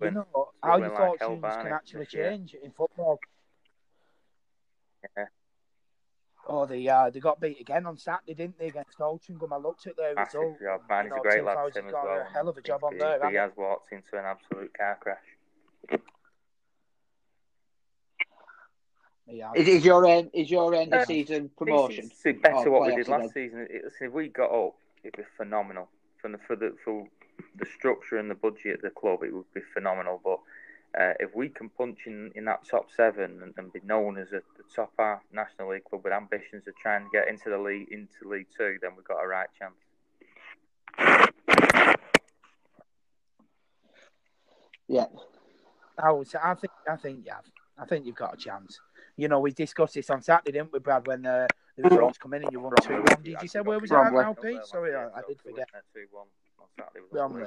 you 0.00 0.10
know 0.10 0.26
how 0.62 0.78
your 0.78 0.88
like 0.88 1.18
fortunes 1.18 1.42
can 1.42 1.72
actually 1.72 2.06
change 2.06 2.54
in 2.54 2.70
football. 2.70 3.18
Yeah. 5.16 5.24
Oh, 6.46 6.64
they 6.64 6.88
uh, 6.88 7.10
they 7.10 7.20
got 7.20 7.40
beat 7.40 7.60
again 7.60 7.84
on 7.84 7.98
Saturday, 7.98 8.34
didn't 8.34 8.58
they, 8.58 8.68
against 8.68 8.98
Altrincham? 8.98 9.52
I 9.52 9.58
looked 9.58 9.86
at 9.86 9.96
their 9.96 10.14
Massive 10.14 10.40
result. 10.40 10.60
Job. 10.60 10.80
Barney's 10.88 11.10
you 11.10 11.16
know, 11.16 11.20
a 11.20 11.22
great 11.22 11.44
lad, 11.44 11.72
Tim, 11.74 11.86
as 11.88 11.92
well. 11.92 12.26
A 12.26 12.32
hell 12.32 12.48
of 12.48 12.56
a 12.56 12.62
job 12.62 12.84
on 12.84 12.96
there. 12.96 13.30
He 13.30 13.36
has 13.36 13.52
walked 13.56 13.92
into 13.92 14.16
an 14.16 14.24
absolute 14.24 14.72
car 14.76 14.98
crash. 15.00 16.00
Yeah. 19.30 19.50
Is, 19.54 19.68
is 19.68 19.84
your 19.84 20.06
end? 20.06 20.30
Is 20.32 20.50
your 20.50 20.74
end 20.74 20.94
of 20.94 21.04
season 21.04 21.50
promotion? 21.56 22.10
It's 22.24 22.40
better 22.40 22.70
what 22.70 22.86
we 22.86 22.96
did 22.96 23.08
last 23.08 23.34
season. 23.34 23.66
if 23.68 24.12
we 24.12 24.28
got 24.28 24.50
up, 24.50 24.74
it'd 25.02 25.16
be 25.16 25.24
phenomenal. 25.36 25.88
For 26.20 26.30
the, 26.30 26.38
for 26.38 26.56
the 26.56 26.74
for 26.84 27.06
the 27.56 27.66
structure 27.66 28.18
and 28.18 28.28
the 28.28 28.34
budget 28.34 28.76
of 28.76 28.82
the 28.82 28.90
club, 28.90 29.22
it 29.22 29.32
would 29.32 29.52
be 29.54 29.60
phenomenal. 29.72 30.20
But 30.22 30.40
uh, 31.00 31.14
if 31.20 31.34
we 31.34 31.48
can 31.48 31.68
punch 31.68 32.00
in, 32.06 32.32
in 32.34 32.44
that 32.46 32.66
top 32.68 32.90
seven 32.90 33.40
and, 33.42 33.54
and 33.56 33.72
be 33.72 33.80
known 33.84 34.18
as 34.18 34.32
a, 34.32 34.42
the 34.56 34.64
top 34.74 34.92
half 34.98 35.20
National 35.32 35.70
League 35.70 35.84
club 35.84 36.02
with 36.04 36.12
ambitions 36.12 36.66
of 36.66 36.76
trying 36.76 37.04
to 37.04 37.10
get 37.12 37.28
into 37.28 37.50
the 37.50 37.58
league 37.58 37.88
into 37.90 38.28
League 38.28 38.48
Two, 38.56 38.78
then 38.80 38.92
we've 38.96 39.04
got 39.04 39.22
a 39.22 39.26
right 39.26 39.48
chance. 39.58 39.74
Yeah. 44.88 45.06
I 46.02 46.10
would 46.12 46.28
say, 46.28 46.38
I 46.42 46.54
think, 46.54 46.72
I 46.88 46.96
think, 46.96 47.20
yeah, 47.26 47.40
I 47.78 47.84
think 47.84 48.06
you've 48.06 48.16
got 48.16 48.34
a 48.34 48.36
chance. 48.36 48.80
You 49.16 49.28
know, 49.28 49.40
we 49.40 49.50
discussed 49.50 49.94
this 49.94 50.10
on 50.10 50.22
Saturday, 50.22 50.52
didn't 50.52 50.72
we, 50.72 50.78
Brad? 50.78 51.06
When 51.06 51.26
uh, 51.26 51.46
the 51.78 51.88
results 51.88 52.18
come 52.18 52.34
in 52.34 52.42
and 52.42 52.52
you 52.52 52.60
won 52.60 52.72
two 52.82 52.94
one. 52.94 53.04
Did 53.22 53.36
you 53.40 53.48
say 53.48 53.60
where 53.60 53.78
was 53.78 53.90
that 53.90 54.12
now, 54.12 54.34
Pete? 54.34 54.64
Sorry, 54.64 54.94
I, 54.94 55.06
I 55.06 55.22
did 55.26 55.40
forget. 55.40 55.68
Two 55.94 56.06
one 56.10 56.26
on 56.58 56.66
Saturday. 56.76 57.00
was 57.00 57.10
Bromley. 57.12 57.44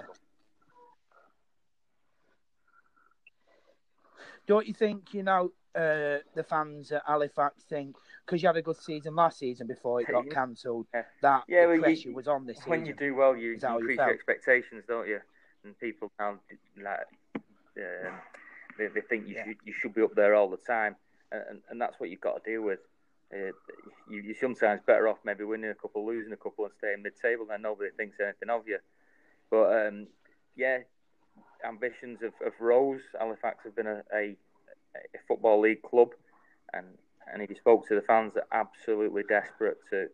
Don't 4.47 4.65
you 4.67 4.73
think, 4.73 5.13
you 5.13 5.23
know, 5.23 5.51
uh, 5.75 6.17
the 6.35 6.43
fans 6.47 6.91
at 6.91 7.03
Halifax 7.05 7.63
think, 7.63 7.95
because 8.25 8.41
you 8.41 8.47
had 8.47 8.57
a 8.57 8.61
good 8.61 8.77
season 8.77 9.15
last 9.15 9.37
season 9.39 9.67
before 9.67 10.01
it 10.01 10.07
got 10.07 10.29
cancelled, 10.29 10.87
Yeah. 10.93 11.03
that 11.21 11.43
Yeah, 11.47 11.61
the 11.61 11.67
well, 11.67 11.75
you- 11.75 11.81
pressure 11.83 12.11
was 12.11 12.27
on 12.27 12.45
this 12.45 12.57
season? 12.57 12.69
When 12.71 12.85
you 12.85 12.93
do 12.93 13.15
well, 13.15 13.35
you, 13.35 13.53
Is 13.53 13.61
that 13.61 13.67
how 13.69 13.73
you 13.75 13.79
increase 13.81 13.97
felt? 13.97 14.07
your 14.07 14.15
expectations, 14.15 14.83
don't 14.87 15.07
you? 15.07 15.19
And 15.63 15.77
people 15.79 16.11
now 16.19 16.39
like 16.81 17.07
um, 17.77 18.19
they, 18.77 18.87
they 18.87 19.01
think 19.01 19.27
you 19.27 19.35
Yeah. 19.35 19.45
should 19.45 19.57
you 19.63 19.73
should 19.73 19.93
be 19.93 20.01
up 20.01 20.15
there 20.15 20.33
all 20.33 20.49
the 20.49 20.57
time, 20.57 20.95
and, 21.31 21.43
and, 21.49 21.61
and 21.69 21.79
that's 21.81 21.99
what 21.99 22.09
you've 22.09 22.19
got 22.19 22.43
to 22.43 22.51
deal 22.51 22.63
with. 22.63 22.79
Uh, 23.33 23.51
you, 24.09 24.21
you're 24.21 24.35
sometimes 24.35 24.81
better 24.85 25.07
off 25.07 25.17
maybe 25.23 25.43
winning 25.43 25.71
a 25.71 25.75
couple, 25.75 26.05
losing 26.05 26.33
a 26.33 26.37
couple, 26.37 26.65
and 26.65 26.73
staying 26.77 27.01
mid-table, 27.01 27.45
then 27.47 27.61
nobody 27.61 27.89
thinks 27.95 28.17
anything 28.19 28.49
of 28.49 28.67
you. 28.67 28.77
But 29.49 29.87
um, 29.87 30.07
yeah, 30.55 30.79
ambitions 31.65 32.21
of, 32.23 32.33
have 32.43 32.59
rose. 32.59 33.01
Halifax 33.17 33.63
have 33.63 33.75
been 33.75 33.87
a, 33.87 34.01
a, 34.13 34.35
a 34.95 35.19
football 35.27 35.61
league 35.61 35.81
club, 35.81 36.09
and 36.73 36.85
and 37.31 37.41
if 37.41 37.49
you 37.49 37.55
spoke 37.55 37.87
to 37.87 37.95
the 37.95 38.01
fans, 38.01 38.33
they're 38.33 38.43
absolutely 38.51 39.23
desperate 39.23 39.77
to 39.89 40.07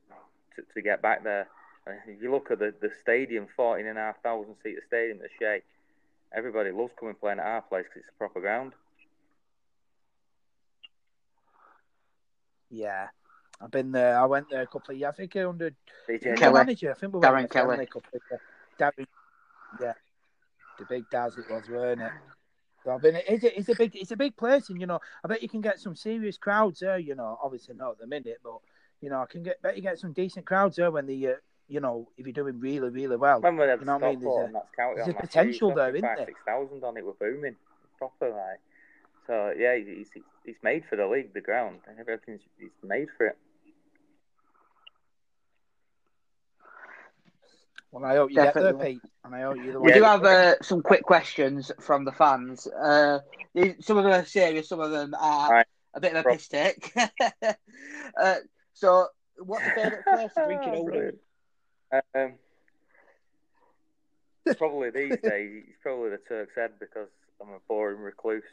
to, 0.55 0.61
to 0.73 0.81
get 0.81 1.01
back 1.01 1.23
there. 1.23 1.47
And 1.85 1.97
if 2.07 2.21
you 2.21 2.31
look 2.31 2.51
at 2.51 2.59
the, 2.59 2.73
the 2.81 2.91
stadium, 3.01 3.47
14,500 3.55 4.55
seat 4.61 4.77
stadium 4.85 5.19
at 5.23 5.29
Shay, 5.39 5.61
everybody 6.35 6.71
loves 6.71 6.91
coming 6.99 7.15
playing 7.15 7.39
at 7.39 7.45
our 7.45 7.61
place 7.61 7.85
because 7.85 8.01
it's 8.01 8.15
a 8.15 8.17
proper 8.17 8.41
ground. 8.41 8.73
Yeah. 12.69 13.07
I've 13.59 13.71
been 13.71 13.91
there. 13.91 14.19
I 14.19 14.25
went 14.25 14.49
there 14.51 14.61
a 14.61 14.67
couple 14.67 14.93
of 14.93 14.99
years. 14.99 15.09
I 15.11 15.15
think 15.15 15.35
under 15.35 15.71
DJ 16.07 16.21
the 16.21 16.33
Kelly. 16.35 16.53
manager. 16.53 16.91
I 16.91 16.93
think 16.93 17.13
we 17.13 17.19
went 17.19 17.33
Darren 17.33 17.39
there 17.39 17.47
Kelly. 17.47 17.83
a 17.83 17.87
couple 17.87 18.09
of 18.13 18.21
years. 18.29 18.41
Darren, 18.79 19.05
yeah, 19.81 19.93
the 20.77 20.85
big 20.85 21.09
Daz 21.09 21.37
it 21.37 21.49
was, 21.49 21.67
weren't 21.67 22.01
it? 22.01 22.11
So 22.83 22.91
I've 22.91 23.01
been. 23.01 23.15
It's 23.27 23.43
a, 23.43 23.57
it's 23.59 23.69
a 23.69 23.75
big, 23.75 23.95
it's 23.95 24.11
a 24.11 24.15
big 24.15 24.37
place, 24.37 24.69
and 24.69 24.79
you 24.79 24.85
know, 24.85 24.99
I 25.23 25.27
bet 25.27 25.41
you 25.41 25.49
can 25.49 25.61
get 25.61 25.79
some 25.79 25.95
serious 25.95 26.37
crowds 26.37 26.81
there. 26.81 26.99
You 26.99 27.15
know, 27.15 27.39
obviously 27.41 27.73
not 27.73 27.93
at 27.93 27.97
the 27.99 28.05
minute, 28.05 28.37
but 28.43 28.59
you 29.01 29.09
know, 29.09 29.21
I 29.21 29.25
can 29.25 29.41
get 29.41 29.59
bet 29.63 29.75
you 29.75 29.81
get 29.81 29.97
some 29.97 30.13
decent 30.13 30.45
crowds 30.45 30.75
there 30.75 30.91
when 30.91 31.07
the, 31.07 31.27
uh, 31.29 31.31
you 31.67 31.79
know, 31.79 32.07
if 32.15 32.27
you're 32.27 32.33
doing 32.33 32.59
really, 32.59 32.89
really 32.89 33.15
well. 33.15 33.41
When 33.41 33.57
we 33.57 33.63
had 33.65 33.79
You 33.79 33.87
know 33.87 33.93
what 33.97 34.03
I 34.03 34.09
mean? 34.11 34.19
There's 34.19 34.35
a- 34.35 34.45
and 34.45 34.55
that's 34.55 34.67
counted 34.75 34.97
there's 34.97 35.07
on 35.07 35.13
a 35.13 35.15
last 35.17 35.25
potential 35.25 35.69
year, 35.69 35.75
there, 35.77 35.89
it's 35.89 35.97
isn't 35.97 36.07
five, 36.09 36.17
there? 36.17 36.25
Six 36.27 36.39
thousand 36.45 36.83
on 36.83 36.97
it, 36.97 37.05
we're 37.05 37.13
booming, 37.13 37.55
proper 37.97 38.29
like. 38.29 38.59
So 39.27 39.53
yeah, 39.57 39.75
he's 39.75 40.07
it's, 40.15 40.25
it's 40.45 40.63
made 40.63 40.83
for 40.89 40.95
the 40.95 41.05
league, 41.05 41.33
the 41.33 41.41
ground, 41.41 41.81
and 41.87 41.99
everything's 41.99 42.41
it's 42.57 42.73
made 42.83 43.09
for 43.17 43.27
it. 43.27 43.37
Well, 47.91 48.05
I 48.05 48.15
hope 48.15 48.29
you 48.31 48.35
get 48.35 48.53
there, 48.53 48.73
Pete, 48.73 49.01
and 49.23 49.35
I 49.35 49.41
hope 49.41 49.57
you're 49.63 49.73
the 49.73 49.79
We 49.79 49.91
do 49.91 50.03
have 50.03 50.23
uh, 50.23 50.55
some 50.61 50.81
quick 50.81 51.03
questions 51.03 51.71
from 51.79 52.05
the 52.05 52.11
fans. 52.11 52.67
Uh, 52.67 53.19
some 53.79 53.97
of 53.97 54.03
them 54.03 54.13
are 54.13 54.25
serious, 54.25 54.69
some 54.69 54.79
of 54.79 54.91
them 54.91 55.13
are 55.19 55.51
Right. 55.51 55.65
a 55.93 56.01
bit 56.01 56.11
of 56.11 56.19
a 56.19 56.23
Pro- 56.23 56.33
piss 56.33 56.47
take. 56.47 56.93
uh, 58.21 58.35
so, 58.73 59.07
what's 59.37 59.65
your 59.65 59.75
favourite 59.75 60.05
place 60.05 60.33
to 60.33 60.43
drink 60.45 60.63
in 60.67 60.75
Oldham? 60.75 61.19
Um, 62.13 62.33
probably 64.57 64.89
these 64.91 65.21
days, 65.21 65.63
it's 65.67 65.77
probably 65.81 66.09
the 66.09 66.17
Turk's 66.17 66.55
Head 66.55 66.71
because 66.79 67.07
I'm 67.41 67.49
a 67.49 67.59
boring 67.67 68.01
recluse. 68.01 68.43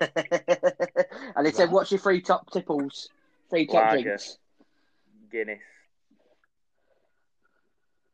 and 1.36 1.46
they 1.46 1.52
said, 1.52 1.70
"What's 1.70 1.90
your 1.90 2.00
free 2.00 2.20
top 2.20 2.50
tipples? 2.50 3.08
Free 3.50 3.66
top 3.66 3.92
Lager. 3.92 4.02
drinks." 4.02 4.38
Guinness. 5.30 5.60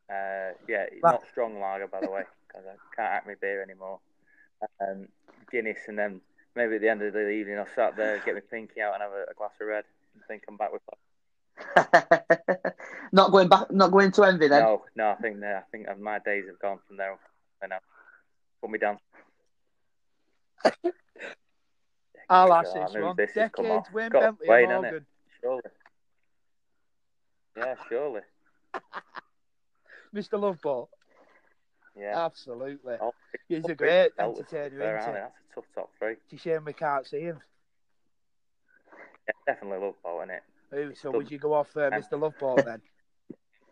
Uh, 0.09 0.53
yeah, 0.67 0.85
it's 0.91 1.01
not 1.01 1.23
strong 1.31 1.59
lager, 1.59 1.87
by 1.87 1.99
the 2.01 2.09
way, 2.09 2.23
because 2.47 2.63
I 2.67 2.75
can't 2.95 3.13
act 3.13 3.27
my 3.27 3.35
beer 3.39 3.63
anymore. 3.63 3.99
Um, 4.79 5.07
Guinness, 5.51 5.79
and 5.87 5.97
then 5.97 6.21
maybe 6.55 6.75
at 6.75 6.81
the 6.81 6.89
end 6.89 7.01
of 7.01 7.13
the 7.13 7.29
evening, 7.29 7.57
I'll 7.57 7.67
sat 7.75 7.95
there, 7.95 8.21
get 8.25 8.35
my 8.35 8.41
pinky 8.41 8.81
out, 8.81 8.93
and 8.93 9.03
have 9.03 9.11
a, 9.11 9.31
a 9.31 9.33
glass 9.35 9.51
of 9.59 9.67
red, 9.67 9.83
and 10.13 10.23
think 10.27 10.43
I'm 10.47 10.57
back 10.57 10.71
with. 10.71 10.81
not 13.11 13.31
going 13.31 13.47
back, 13.47 13.71
not 13.71 13.91
going 13.91 14.11
to 14.11 14.23
envy 14.23 14.47
then. 14.47 14.61
No, 14.61 14.83
no, 14.95 15.09
I 15.09 15.15
think 15.15 15.39
that 15.39 15.55
I 15.55 15.61
think 15.71 15.87
my 15.99 16.19
days 16.19 16.45
have 16.47 16.59
gone 16.59 16.79
from 16.87 16.97
there 16.97 17.17
on 17.63 17.71
out. 17.71 17.81
Put 18.61 18.69
me 18.69 18.79
down. 18.79 18.99
I'll 22.29 22.53
ask 22.53 22.75
I 22.75 22.85
this 22.85 22.93
one. 22.95 23.15
this 23.17 23.33
Decades. 23.33 23.87
Wayne 23.93 24.09
Got 24.09 24.21
Bentley, 24.21 24.47
Wayne, 24.49 24.71
and? 24.71 24.81
Morgan. 24.81 25.05
Surely. 25.41 25.61
Yeah, 27.57 27.75
surely. 27.87 28.21
Mr. 30.15 30.39
Loveboat. 30.39 30.89
Yeah. 31.97 32.25
Absolutely. 32.25 32.95
Oh, 33.01 33.13
He's 33.47 33.65
a 33.65 33.75
great 33.75 34.11
entertainer, 34.19 34.77
there, 34.77 34.97
isn't 34.97 35.11
he? 35.11 35.17
That's 35.19 35.33
a 35.51 35.55
tough 35.55 35.65
top 35.73 35.89
three. 35.97 36.15
It's 36.29 36.33
a 36.33 36.37
shame 36.37 36.65
we 36.65 36.73
can't 36.73 37.05
see 37.07 37.21
him. 37.21 37.39
Yeah, 39.27 39.53
definitely 39.53 39.85
love 39.85 39.95
Bow, 40.03 40.23
innit? 40.25 40.39
Who, 40.71 40.93
so 40.95 41.11
Good. 41.11 41.17
would 41.17 41.31
you 41.31 41.37
go 41.37 41.53
off 41.53 41.75
uh, 41.77 41.89
Mr. 41.91 42.19
Loveboat 42.19 42.65
then? 42.65 42.81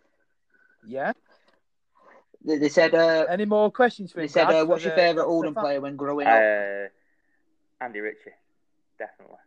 yeah. 0.85 1.11
They, 2.45 2.57
they 2.57 2.69
said, 2.69 2.93
uh, 2.93 3.25
Any 3.29 3.45
more 3.45 3.71
questions 3.71 4.11
for 4.11 4.19
they 4.21 4.27
said, 4.27 4.47
uh, 4.47 4.65
"What's 4.65 4.83
your 4.83 4.91
the- 4.91 4.97
favourite 5.01 5.23
the 5.23 5.25
Oldham 5.25 5.55
player 5.55 5.81
when 5.81 5.95
growing 5.95 6.27
up?" 6.27 6.33
Uh, 6.33 6.87
Andy 7.83 7.99
Ritchie, 7.99 8.31
definitely. 8.99 9.37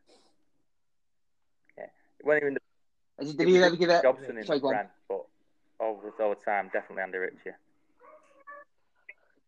Yeah, 1.78 1.86
when 2.22 2.38
he 2.38 2.44
was 2.44 2.50
in 2.50 2.54
the 2.54 2.60
Did 3.36 3.38
did 3.38 3.48
you 3.48 3.62
ever 3.62 3.76
give 3.76 3.90
it? 3.90 4.02
Dobson 4.02 4.38
in 4.38 4.44
Sorry, 4.44 4.58
the 4.58 4.62
go 4.62 4.68
on. 4.68 4.74
brand, 4.74 4.88
but 5.08 5.24
over 5.80 6.12
over 6.20 6.34
time, 6.34 6.70
definitely 6.72 7.02
Andy 7.02 7.18
Ritchie. 7.18 7.50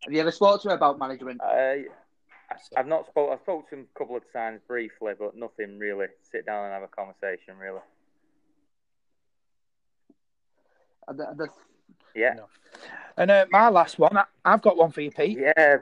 Have 0.04 0.12
you 0.12 0.20
ever 0.20 0.30
spoke 0.30 0.62
to 0.62 0.68
her 0.68 0.74
about 0.74 0.98
management? 0.98 1.40
I, 1.42 1.84
I've 2.76 2.86
not 2.86 3.06
spoke. 3.06 3.30
I've 3.32 3.40
spoke 3.40 3.68
to 3.70 3.76
him 3.76 3.86
a 3.94 3.98
couple 3.98 4.16
of 4.16 4.22
times 4.32 4.60
briefly, 4.66 5.12
but 5.18 5.36
nothing 5.36 5.78
really. 5.78 6.06
Sit 6.30 6.46
down 6.46 6.64
and 6.64 6.72
have 6.72 6.82
a 6.82 6.88
conversation, 6.88 7.56
really. 7.58 7.80
Uh, 11.06 11.12
the- 11.12 11.34
the- 11.36 11.48
Yeah, 12.14 12.34
No. 12.34 12.48
And 13.16 13.30
uh, 13.30 13.46
my 13.50 13.68
last 13.68 13.98
one, 13.98 14.16
I, 14.16 14.24
I've 14.44 14.62
got 14.62 14.76
one 14.76 14.92
for 14.92 15.00
you, 15.00 15.10
Pete. 15.10 15.38
yeah. 15.38 15.78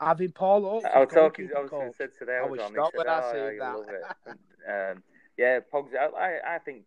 Having 0.00 0.32
Paul 0.32 0.66
Oates. 0.66 0.86
I 0.94 1.00
was 1.00 1.08
as 1.08 1.14
talking. 1.14 1.50
I 1.56 1.60
was 1.62 1.70
coach. 1.70 1.92
to 1.92 1.96
say 1.96 2.06
today. 2.18 2.38
I 2.38 2.42
was 2.46 2.58
was 2.58 2.60
on. 2.60 2.70
He 2.70 2.76
shocked 2.76 2.96
when 2.96 3.08
I 3.08 3.20
"Oh, 3.22 3.32
seen 3.32 3.40
yeah, 3.40 3.76
you 3.76 3.84
that." 3.86 4.16
it." 4.26 4.96
um, 4.96 5.02
yeah, 5.36 5.60
Pogs. 5.72 5.90
I, 5.96 6.54
I, 6.54 6.58
think 6.58 6.84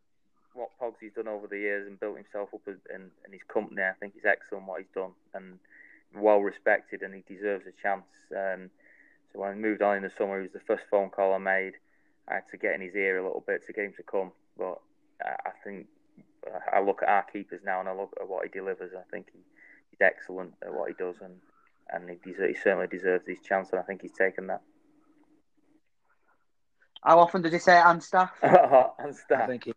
what 0.54 0.70
Pogsy's 0.82 1.14
done 1.16 1.28
over 1.28 1.48
the 1.48 1.58
years 1.58 1.88
and 1.88 2.00
built 2.00 2.18
himself 2.18 2.50
up 2.54 2.62
as, 2.68 2.76
and, 2.94 3.12
and 3.24 3.34
his 3.34 3.42
company. 3.52 3.82
I 3.82 3.94
think 4.00 4.14
he's 4.14 4.26
excellent 4.26 4.66
what 4.66 4.80
he's 4.80 4.94
done 4.96 5.12
and 5.34 5.60
well 6.16 6.40
respected, 6.40 7.02
and 7.02 7.14
he 7.14 7.24
deserves 7.28 7.66
a 7.68 7.82
chance. 7.82 8.06
Um, 8.32 8.70
so 9.34 9.40
when 9.40 9.52
I 9.52 9.56
moved 9.56 9.82
on 9.82 9.98
in 9.98 10.04
the 10.04 10.12
summer, 10.18 10.38
he 10.38 10.44
was 10.44 10.54
the 10.54 10.68
first 10.68 10.84
phone 10.90 11.10
call 11.10 11.34
I 11.34 11.38
made. 11.38 11.74
I 12.28 12.36
had 12.36 12.50
to 12.52 12.58
get 12.58 12.76
in 12.76 12.82
his 12.82 12.96
ear 12.96 13.18
a 13.18 13.24
little 13.24 13.44
bit 13.46 13.66
to 13.66 13.74
get 13.74 13.86
him 13.86 13.94
to 13.98 14.04
come, 14.04 14.32
but 14.58 14.80
I, 15.24 15.50
I 15.50 15.52
think 15.64 15.88
I 16.74 16.80
look 16.82 17.02
at 17.04 17.10
our 17.10 17.24
keepers 17.24 17.62
now 17.66 17.80
and 17.80 17.90
I 17.90 17.94
look 17.94 18.14
at 18.20 18.28
what 18.28 18.44
he 18.44 18.50
delivers. 18.50 18.92
I 18.98 19.04
think 19.12 19.28
he, 19.34 19.40
he's 19.90 20.02
excellent 20.02 20.54
at 20.62 20.74
what 20.74 20.90
he 20.90 20.96
does, 20.96 21.16
and 21.22 21.36
and 21.92 22.10
he, 22.10 22.16
deser- 22.18 22.50
he 22.50 22.56
certainly 22.56 22.88
deserves 22.88 23.28
his 23.28 23.40
chance, 23.42 23.70
and 23.72 23.80
I 23.80 23.84
think 23.84 24.02
he's 24.02 24.14
taken 24.14 24.48
that. 24.48 24.62
How 27.04 27.20
often 27.20 27.42
does 27.42 27.52
he 27.52 27.60
say 27.60 27.80
it 27.80 27.86
and 27.86 28.02
staff? 28.04 28.32
and 28.44 29.16
staff. 29.16 29.48
think 29.48 29.64
he, 29.66 29.74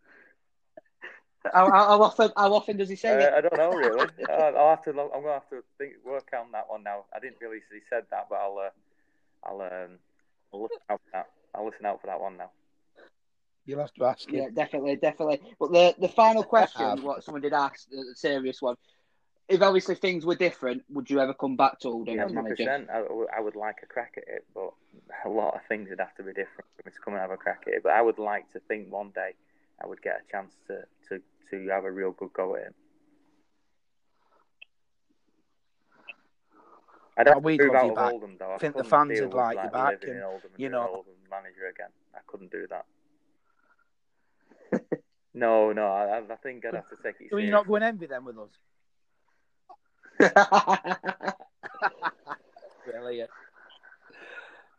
How, 1.52 1.70
how, 1.70 1.86
how 1.88 2.02
often? 2.02 2.30
How 2.36 2.52
often 2.52 2.76
does 2.76 2.88
he 2.88 2.96
say 2.96 3.14
Uh, 3.14 3.28
it? 3.28 3.32
I 3.34 3.40
don't 3.40 3.56
know 3.56 3.70
really. 3.70 4.08
I'll 4.30 4.56
I'll 4.56 4.70
have 4.70 4.82
to. 4.84 4.92
look- 4.92 5.10
I'm 5.14 5.22
gonna 5.22 5.34
have 5.34 5.48
to 5.50 5.62
think, 5.78 5.94
work 6.04 6.28
on 6.38 6.52
that 6.52 6.68
one 6.68 6.82
now. 6.82 7.04
I 7.14 7.20
didn't 7.20 7.36
realise 7.40 7.62
he 7.72 7.80
said 7.88 8.04
that, 8.10 8.26
but 8.28 8.36
I'll. 8.36 8.58
Uh, 8.58 8.70
I'll. 9.42 9.60
Um, 9.62 9.98
I'll 10.52 10.62
listen 10.62 10.78
out 10.90 11.00
for 11.04 11.10
that. 11.14 11.26
I'll 11.54 11.66
listen 11.66 11.86
out 11.86 12.00
for 12.00 12.06
that 12.08 12.20
one 12.20 12.36
now. 12.36 12.50
you'll 13.64 13.80
have 13.80 13.92
to 13.94 14.04
ask 14.04 14.28
him. 14.28 14.34
Yeah, 14.36 14.48
definitely, 14.54 14.96
definitely. 14.96 15.40
But 15.58 15.72
the 15.72 15.94
the 15.98 16.08
final 16.08 16.42
question, 16.44 16.82
Um, 16.90 17.02
what 17.02 17.24
someone 17.24 17.40
did 17.42 17.54
ask, 17.54 17.88
the 17.88 17.96
the 17.96 18.14
serious 18.14 18.60
one. 18.60 18.76
If 19.48 19.60
obviously 19.60 19.94
things 19.94 20.24
were 20.24 20.34
different, 20.36 20.84
would 20.88 21.10
you 21.10 21.20
ever 21.20 21.34
come 21.34 21.56
back 21.56 21.78
to 21.80 21.88
Oldham 21.88 22.18
as 22.18 22.30
Hundred 22.32 22.34
manager? 22.34 22.56
percent. 22.64 22.88
I, 22.90 23.00
w- 23.02 23.26
I 23.36 23.40
would 23.40 23.56
like 23.56 23.76
a 23.82 23.86
crack 23.86 24.14
at 24.16 24.24
it, 24.26 24.46
but 24.54 24.72
a 25.24 25.28
lot 25.28 25.54
of 25.54 25.60
things 25.68 25.90
would 25.90 26.00
have 26.00 26.14
to 26.16 26.22
be 26.22 26.32
different 26.32 26.64
for 26.76 26.82
me 26.88 26.92
to 26.92 27.00
come 27.04 27.12
and 27.14 27.20
have 27.20 27.30
a 27.30 27.36
crack 27.36 27.64
at 27.66 27.74
it. 27.74 27.82
But 27.82 27.92
I 27.92 28.00
would 28.00 28.18
like 28.18 28.50
to 28.52 28.60
think 28.60 28.90
one 28.90 29.10
day 29.14 29.32
I 29.82 29.86
would 29.86 30.00
get 30.00 30.22
a 30.26 30.32
chance 30.32 30.54
to 30.68 30.84
to, 31.08 31.22
to 31.50 31.68
have 31.70 31.84
a 31.84 31.90
real 31.90 32.12
good 32.12 32.32
go 32.32 32.56
at 32.56 32.62
it. 32.68 32.74
I'd 37.16 37.28
have 37.28 37.44
we'd 37.44 37.60
move 37.60 37.68
love 37.72 37.76
out 37.76 37.84
you 37.84 37.90
of 37.90 37.96
back. 37.96 38.12
Oldham 38.12 38.36
though. 38.38 38.52
I 38.54 38.58
think 38.58 38.76
the 38.76 38.84
fans 38.84 39.20
would 39.20 39.26
with, 39.26 39.34
like 39.34 39.58
you 39.62 39.70
back 39.70 40.02
and, 40.04 40.10
and 40.12 40.22
you 40.56 40.68
know- 40.68 40.88
Oldham 40.88 41.12
manager 41.30 41.66
again. 41.68 41.90
I 42.14 42.18
couldn't 42.26 42.50
do 42.50 42.66
that. 42.70 42.86
no, 45.34 45.72
no. 45.72 45.86
I, 45.86 46.18
I 46.18 46.36
think 46.36 46.64
I'd 46.64 46.74
have 46.74 46.88
to 46.88 46.96
take 47.02 47.16
it. 47.20 47.28
So 47.30 47.36
you're 47.36 47.50
not 47.50 47.68
going 47.68 47.82
envy 47.82 48.06
them 48.06 48.24
with 48.24 48.38
us? 48.38 48.48
Brilliant. 52.84 53.30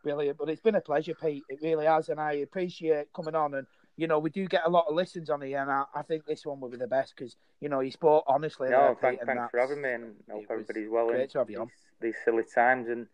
Brilliant. 0.02 0.38
But 0.38 0.48
it's 0.48 0.60
been 0.60 0.74
a 0.76 0.80
pleasure, 0.80 1.14
Pete. 1.14 1.44
It 1.48 1.58
really 1.62 1.86
has. 1.86 2.08
And 2.08 2.20
I 2.20 2.32
appreciate 2.34 3.12
coming 3.14 3.34
on. 3.34 3.54
And, 3.54 3.66
you 3.96 4.06
know, 4.06 4.18
we 4.18 4.30
do 4.30 4.46
get 4.46 4.62
a 4.64 4.70
lot 4.70 4.86
of 4.88 4.94
listens 4.94 5.30
on 5.30 5.42
here. 5.42 5.60
And 5.60 5.70
I, 5.70 5.84
I 5.94 6.02
think 6.02 6.24
this 6.26 6.46
one 6.46 6.60
will 6.60 6.68
be 6.68 6.76
the 6.76 6.86
best 6.86 7.14
because, 7.16 7.36
you 7.60 7.68
know, 7.68 7.80
you 7.80 7.90
spoke 7.90 8.24
honestly. 8.26 8.68
No, 8.70 8.78
there, 8.78 8.96
thank, 9.00 9.20
Pete, 9.20 9.26
thanks 9.26 9.50
for 9.50 9.60
having 9.60 9.82
me. 9.82 9.92
And 9.92 10.14
I 10.30 10.32
hope 10.34 10.44
everybody's 10.50 10.88
well 10.88 11.08
great 11.08 11.22
in 11.22 11.28
to 11.28 11.38
have 11.38 11.50
you 11.50 11.60
on. 11.60 11.66
these, 12.00 12.12
these 12.12 12.24
silly 12.24 12.44
times. 12.54 12.88
And 12.88 13.06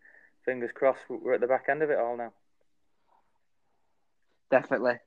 fingers 0.45 0.71
crossed, 0.75 1.01
we're 1.09 1.35
at 1.35 1.41
the 1.41 1.47
back 1.47 1.67
end 1.71 1.83
of 1.83 1.91
it 1.91 1.99
all 1.99 2.17
now. 2.17 2.33
Definitely. 4.51 4.99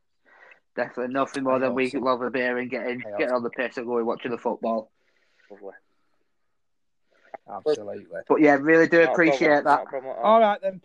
Definitely. 0.76 1.14
Nothing 1.14 1.44
more 1.44 1.56
I 1.56 1.60
than 1.60 1.76
we 1.76 1.90
so. 1.90 2.00
love 2.00 2.22
a 2.22 2.30
beer 2.32 2.58
and 2.58 2.70
getting 2.70 3.02
I 3.06 3.18
getting 3.18 3.34
on 3.34 3.44
the 3.44 3.50
piss 3.50 3.78
and 3.78 3.86
going 3.86 4.06
watching 4.06 4.32
the 4.32 4.38
football. 4.38 4.92
Lovely. 5.52 5.74
Absolutely. 7.48 8.06
But 8.28 8.42
yeah, 8.42 8.58
really 8.60 8.88
do 8.88 9.00
Not 9.02 9.10
a 9.10 9.12
appreciate 9.12 9.64
problem, 9.64 9.64
that. 9.66 9.70
not 9.70 9.84
a 9.84 9.86
problem 9.86 10.12
at 10.12 10.18
all. 10.18 10.24
All 10.26 10.40
right, 10.40 10.62
then. 10.62 10.74